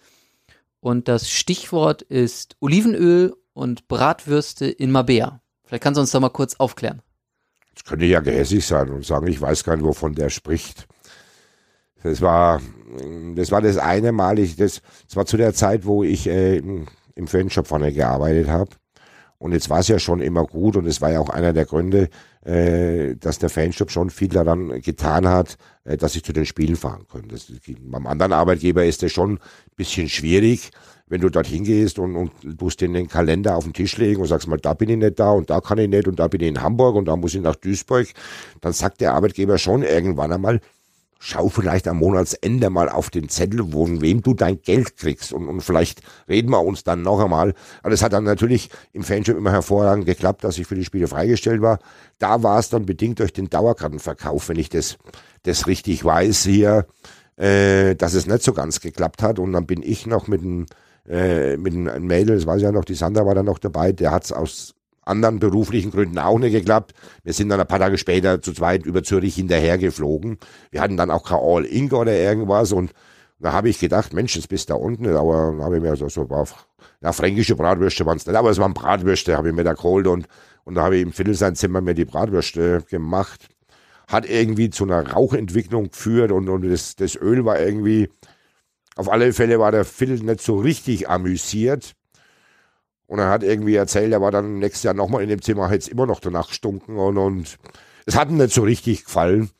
[0.80, 5.40] Und das Stichwort ist Olivenöl und Bratwürste in Mabea.
[5.64, 7.02] Vielleicht kannst du uns da mal kurz aufklären.
[7.74, 10.88] Das könnte ja gehässig sein und sagen, ich weiß gar nicht, wovon der spricht.
[12.02, 12.60] Das war,
[13.34, 16.56] das war das eine Mal, ich, das, das war zu der Zeit, wo ich äh,
[16.56, 18.70] im Fanshop vorne gearbeitet habe.
[19.38, 21.64] Und jetzt war es ja schon immer gut und es war ja auch einer der
[21.64, 22.10] Gründe,
[22.44, 25.56] äh, dass der Fanshop schon viel daran getan hat,
[25.96, 27.28] dass ich zu den Spielen fahren konnte.
[27.28, 29.40] Das, beim anderen Arbeitgeber ist das schon ein
[29.76, 30.70] bisschen schwierig,
[31.08, 32.32] wenn du dorthin gehst und, und
[32.80, 35.30] den, den Kalender auf den Tisch legen und sagst mal, da bin ich nicht da
[35.30, 37.40] und da kann ich nicht und da bin ich in Hamburg und da muss ich
[37.40, 38.06] nach Duisburg,
[38.60, 40.60] dann sagt der Arbeitgeber schon irgendwann einmal,
[41.22, 45.34] schau vielleicht am Monatsende mal auf den Zettel, von wem du dein Geld kriegst.
[45.34, 47.52] Und, und vielleicht reden wir uns dann noch einmal.
[47.82, 51.06] Aber es hat dann natürlich im Fanshop immer hervorragend geklappt, dass ich für die Spiele
[51.06, 51.78] freigestellt war.
[52.18, 54.96] Da war es dann bedingt durch den Dauerkartenverkauf, wenn ich das,
[55.42, 56.86] das richtig weiß hier,
[57.36, 59.38] äh, dass es nicht so ganz geklappt hat.
[59.38, 60.66] Und dann bin ich noch mit einem
[61.06, 63.92] äh, mit einem Mädel, das weiß ich ja noch, die Sandra war dann noch dabei,
[63.92, 64.74] der hat es aus
[65.10, 66.94] anderen beruflichen Gründen auch nicht geklappt.
[67.24, 70.38] Wir sind dann ein paar Tage später zu zweit über Zürich hinterher geflogen.
[70.70, 72.92] Wir hatten dann auch kein All-Ink oder irgendwas und
[73.40, 75.96] da habe ich gedacht, Mensch, jetzt bist du da unten, aber dann habe ich mir
[75.96, 76.66] so, so auf,
[77.00, 80.06] ja, fränkische Bratwürste waren es nicht, aber es waren Bratwürste, habe ich mir da geholt
[80.06, 80.26] und,
[80.64, 83.48] und da habe ich im Viertel sein Zimmer mir die Bratwürste gemacht.
[84.08, 88.10] Hat irgendwie zu einer Rauchentwicklung geführt und, und das, das Öl war irgendwie,
[88.96, 91.94] auf alle Fälle war der Viertel nicht so richtig amüsiert.
[93.10, 95.80] Und er hat irgendwie erzählt, er war dann nächstes Jahr nochmal in dem Zimmer, hat
[95.80, 97.58] es immer noch danach gestunken und, und
[98.06, 99.50] es hat ihm nicht so richtig gefallen.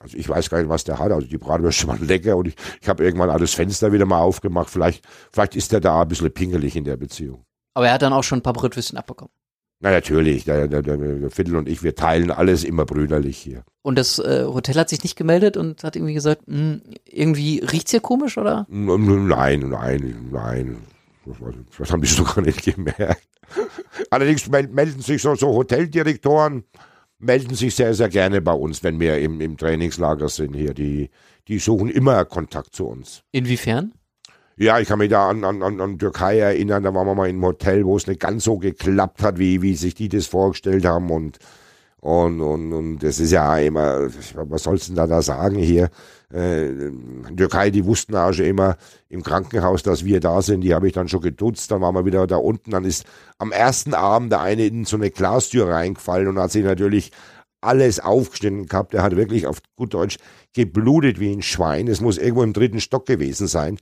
[0.00, 1.12] Also ich weiß gar nicht, was der hat.
[1.12, 4.70] Also die Bratwürste waren lecker und ich, ich habe irgendwann alles Fenster wieder mal aufgemacht.
[4.70, 7.44] Vielleicht, vielleicht ist er da ein bisschen pingelig in der Beziehung.
[7.74, 9.32] Aber er hat dann auch schon ein paar Bratwürsten abbekommen.
[9.80, 13.64] Na natürlich, der, der, der, der Viertel und ich, wir teilen alles immer brüderlich hier.
[13.82, 17.58] Und das äh, Hotel hat sich nicht gemeldet und hat irgendwie gesagt, mh, hm, irgendwie
[17.58, 18.64] riecht's hier komisch, oder?
[18.70, 20.78] Nein, nein, nein.
[21.78, 23.28] Das haben die sogar nicht gemerkt.
[24.10, 26.64] Allerdings melden sich so, so Hoteldirektoren,
[27.18, 30.74] melden sich sehr, sehr gerne bei uns, wenn wir im, im Trainingslager sind hier.
[30.74, 31.10] Die,
[31.48, 33.22] die suchen immer Kontakt zu uns.
[33.30, 33.92] Inwiefern?
[34.56, 37.44] Ja, ich kann mich da an, an, an Türkei erinnern, da waren wir mal einem
[37.44, 41.10] Hotel, wo es nicht ganz so geklappt hat, wie, wie sich die das vorgestellt haben
[41.10, 41.38] und
[42.02, 45.88] Und, und, und das ist ja immer, was sollst du denn da, da sagen hier?
[46.34, 48.76] Äh, in Türkei, die wussten auch schon immer
[49.08, 50.62] im Krankenhaus, dass wir da sind.
[50.62, 51.70] Die habe ich dann schon gedutzt.
[51.70, 52.72] Dann waren wir wieder da unten.
[52.72, 53.04] Dann ist
[53.38, 57.12] am ersten Abend der eine in so eine Glastür reingefallen und hat sich natürlich
[57.60, 58.94] alles aufgeschnitten gehabt.
[58.94, 60.16] Er hat wirklich auf gut Deutsch
[60.54, 61.86] geblutet wie ein Schwein.
[61.86, 63.78] Es muss irgendwo im dritten Stock gewesen sein.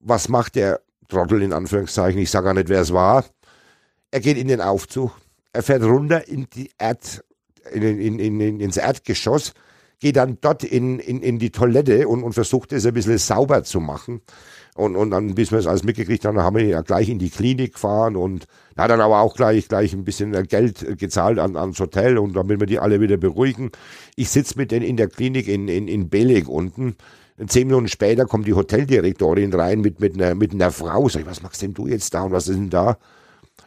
[0.00, 2.20] Was macht der Trottel in Anführungszeichen?
[2.20, 3.24] Ich sage gar nicht, wer es war.
[4.10, 5.12] Er geht in den Aufzug.
[5.54, 7.24] Er fährt runter in die Erd,
[7.72, 9.54] in, in, in, ins Erdgeschoss,
[10.00, 13.64] geht dann dort in, in, in die Toilette und, und versucht es ein bisschen sauber
[13.64, 14.20] zu machen.
[14.74, 17.20] Und, und dann, bis wir es alles mitgekriegt haben, haben wir ihn ja gleich in
[17.20, 18.46] die Klinik gefahren und
[18.76, 22.58] hat dann aber auch gleich, gleich ein bisschen Geld gezahlt an, ans Hotel und damit
[22.58, 23.70] wir die alle wieder beruhigen.
[24.16, 26.96] Ich sitze mit denen in der Klinik in, in, in Beleg unten.
[27.46, 31.08] Zehn Minuten später kommt die Hoteldirektorin rein mit, mit, einer, mit einer Frau.
[31.08, 32.98] Sag ich, was machst denn du jetzt da und was ist denn da?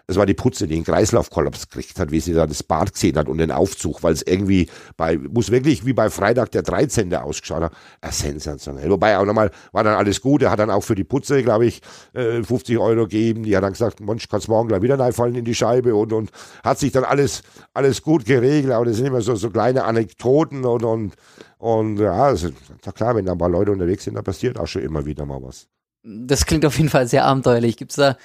[0.08, 3.18] Das war die Putze, die einen Kreislaufkollaps gekriegt hat, wie sie da das Bad gesehen
[3.18, 7.14] hat und den Aufzug, weil es irgendwie bei, muss wirklich wie bei Freitag der 13.
[7.14, 7.76] ausgeschaut haben.
[8.02, 8.90] Ja, sensationell.
[8.90, 10.44] Wobei auch nochmal, war dann alles gut.
[10.44, 11.82] Er hat dann auch für die Putze, glaube ich,
[12.14, 13.44] 50 äh, Euro gegeben.
[13.44, 16.32] Die hat dann gesagt, Mensch, kannst morgen gleich wieder reinfallen in die Scheibe und, und
[16.64, 17.44] hat sich dann alles,
[17.74, 18.72] alles gut geregelt.
[18.72, 21.16] Aber das sind immer so, so kleine Anekdoten und, und,
[21.58, 22.50] und ja, also,
[22.96, 25.44] klar, wenn da ein paar Leute unterwegs sind, dann passiert auch schon immer wieder mal
[25.44, 25.68] was.
[26.04, 27.76] Das klingt auf jeden Fall sehr abenteuerlich.
[27.76, 28.16] Gibt es da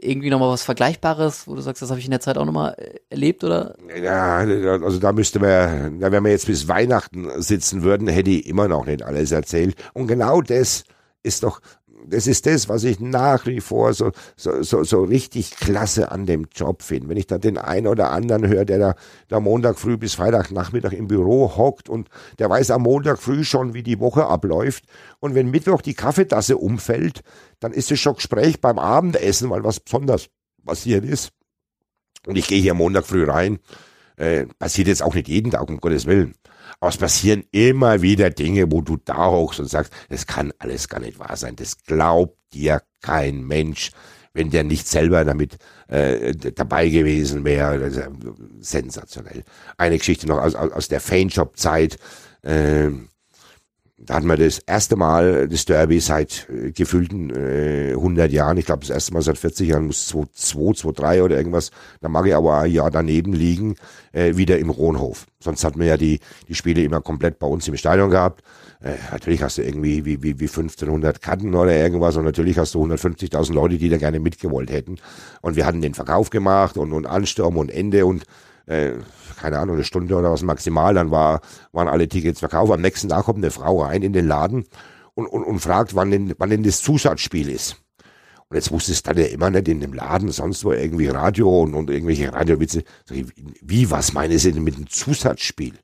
[0.00, 2.74] irgendwie nochmal was Vergleichbares, wo du sagst, das habe ich in der Zeit auch nochmal
[2.78, 3.76] äh, erlebt, oder?
[4.02, 8.68] Ja, also da müsste man, wenn wir jetzt bis Weihnachten sitzen würden, hätte ich immer
[8.68, 9.76] noch nicht alles erzählt.
[9.92, 10.84] Und genau das
[11.22, 11.60] ist doch
[12.06, 16.26] das ist das, was ich nach wie vor so, so, so, so richtig klasse an
[16.26, 17.08] dem Job finde.
[17.08, 18.94] Wenn ich da den einen oder anderen höre, der da,
[19.28, 22.08] da Montag früh bis Freitagnachmittag im Büro hockt und
[22.38, 24.84] der weiß am Montag früh schon, wie die Woche abläuft.
[25.20, 27.22] Und wenn Mittwoch die Kaffeetasse umfällt,
[27.60, 30.28] dann ist es schon Gespräch beim Abendessen, weil was besonders
[30.64, 31.30] passiert ist.
[32.26, 33.58] Und ich gehe hier Montag früh rein.
[34.16, 36.34] Äh, passiert jetzt auch nicht jeden Tag, um Gottes Willen.
[36.80, 40.88] Aber es passieren immer wieder Dinge, wo du da hochst und sagst, das kann alles
[40.88, 41.56] gar nicht wahr sein.
[41.56, 43.90] Das glaubt dir kein Mensch,
[44.32, 45.58] wenn der nicht selber damit
[45.88, 47.90] äh, dabei gewesen wäre.
[48.60, 49.44] sensationell.
[49.76, 51.98] Eine Geschichte noch aus, aus der Fanshop-Zeit.
[52.42, 52.90] Äh,
[54.02, 58.56] da hatten wir das erste Mal das Derby seit äh, gefühlten äh, 100 Jahren.
[58.56, 61.70] Ich glaube, das erste Mal seit 40 Jahren muss 2, 2, 3 oder irgendwas.
[62.00, 63.76] Da mag ich aber ein Jahr daneben liegen,
[64.12, 65.26] äh, wieder im Rohnhof.
[65.38, 68.42] Sonst hatten wir ja die, die Spiele immer komplett bei uns im Stadion gehabt.
[68.82, 72.74] Äh, natürlich hast du irgendwie wie, wie, wie 1500 Karten oder irgendwas und natürlich hast
[72.74, 74.96] du 150.000 Leute, die da gerne mitgewollt hätten.
[75.42, 78.24] Und wir hatten den Verkauf gemacht und, und Ansturm und Ende und
[78.66, 78.92] äh,
[79.40, 81.40] keine Ahnung, eine Stunde oder was maximal, dann war,
[81.72, 82.72] waren alle Tickets verkauft.
[82.72, 84.66] Am nächsten Tag kommt eine Frau rein in den Laden
[85.14, 87.76] und, und, und fragt, wann denn, wann denn das Zusatzspiel ist.
[88.48, 91.62] Und jetzt wusste es dann ja immer nicht in dem Laden, sonst wo irgendwie Radio
[91.62, 92.82] und, und irgendwelche Radiowitze.
[93.10, 93.26] Ich,
[93.62, 95.74] wie, was meinen Sie denn mit dem Zusatzspiel?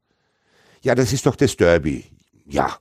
[0.82, 2.04] Ja, das ist doch das Derby.
[2.44, 2.76] Ja.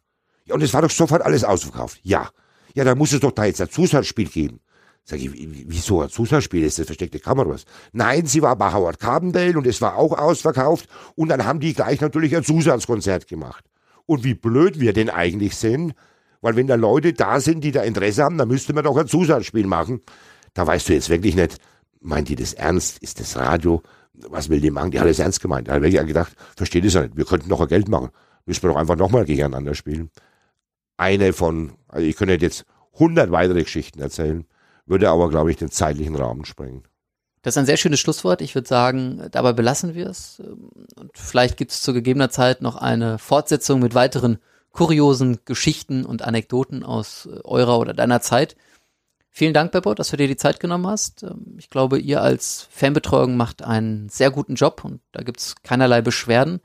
[0.46, 2.00] Ja, und es war doch sofort alles ausverkauft.
[2.04, 2.30] Ja.
[2.74, 4.60] Ja, da muss es doch da jetzt ein Zusatzspiel geben.
[5.07, 5.30] Sag ich,
[5.68, 6.64] wieso ein Zusatzspiel?
[6.64, 7.65] Ist das versteckte Kamera was?
[7.94, 11.76] Nein, sie war bei Howard Carbondale und es war auch ausverkauft und dann haben die
[11.76, 13.64] gleich natürlich ein Zusatzkonzert gemacht.
[14.07, 15.94] Und wie blöd wir denn eigentlich sind,
[16.41, 19.07] weil wenn da Leute da sind, die da Interesse haben, dann müsste man doch ein
[19.07, 20.02] Zusatzspiel machen.
[20.56, 21.57] Da weißt du jetzt wirklich nicht,
[22.02, 22.98] meint die das ernst?
[22.98, 23.84] Ist das Radio?
[24.14, 24.90] Was will die machen?
[24.90, 25.68] Die hat das ernst gemeint.
[25.68, 27.15] Da habe ich gedacht, versteht es ja nicht.
[27.15, 28.10] Wir könnten noch ein Geld machen.
[28.48, 30.10] Müssen wir doch einfach nochmal gegeneinander spielen.
[30.98, 34.45] Eine von, also ich könnte jetzt hundert weitere Geschichten erzählen
[34.86, 36.84] würde aber, glaube ich, den zeitlichen Rahmen sprengen.
[37.41, 38.41] Das ist ein sehr schönes Schlusswort.
[38.41, 40.41] Ich würde sagen, dabei belassen wir es.
[40.95, 44.40] Und vielleicht gibt es zu gegebener Zeit noch eine Fortsetzung mit weiteren
[44.72, 48.56] kuriosen Geschichten und Anekdoten aus äh, eurer oder deiner Zeit.
[49.30, 51.24] Vielen Dank, Beppo, dass du dir die Zeit genommen hast.
[51.24, 55.56] Ähm, ich glaube, ihr als Fanbetreuung macht einen sehr guten Job und da gibt es
[55.64, 56.62] keinerlei Beschwerden.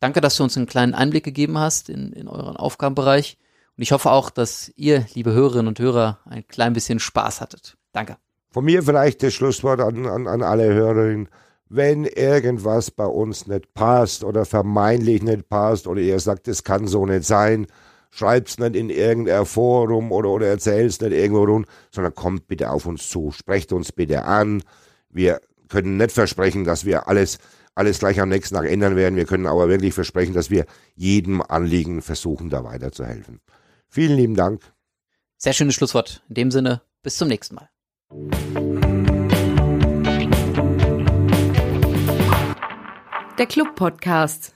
[0.00, 3.36] Danke, dass du uns einen kleinen Einblick gegeben hast in, in euren Aufgabenbereich.
[3.80, 7.78] Und ich hoffe auch, dass ihr, liebe Hörerinnen und Hörer, ein klein bisschen Spaß hattet.
[7.92, 8.18] Danke.
[8.50, 11.30] Von mir vielleicht das Schlusswort an, an, an alle Hörerinnen.
[11.70, 16.88] Wenn irgendwas bei uns nicht passt oder vermeintlich nicht passt oder ihr sagt, es kann
[16.88, 17.68] so nicht sein,
[18.10, 22.84] schreibt's nicht in irgendein Forum oder, oder erzähl's nicht irgendwo rum, sondern kommt bitte auf
[22.84, 23.30] uns zu.
[23.30, 24.62] Sprecht uns bitte an.
[25.08, 25.40] Wir
[25.70, 27.38] können nicht versprechen, dass wir alles,
[27.74, 29.16] alles gleich am nächsten Tag ändern werden.
[29.16, 30.66] Wir können aber wirklich versprechen, dass wir
[30.96, 33.40] jedem Anliegen versuchen, da weiterzuhelfen.
[33.90, 34.72] Vielen lieben Dank.
[35.36, 36.22] Sehr schönes Schlusswort.
[36.28, 37.68] In dem Sinne, bis zum nächsten Mal.
[43.36, 44.54] Der Club Podcast.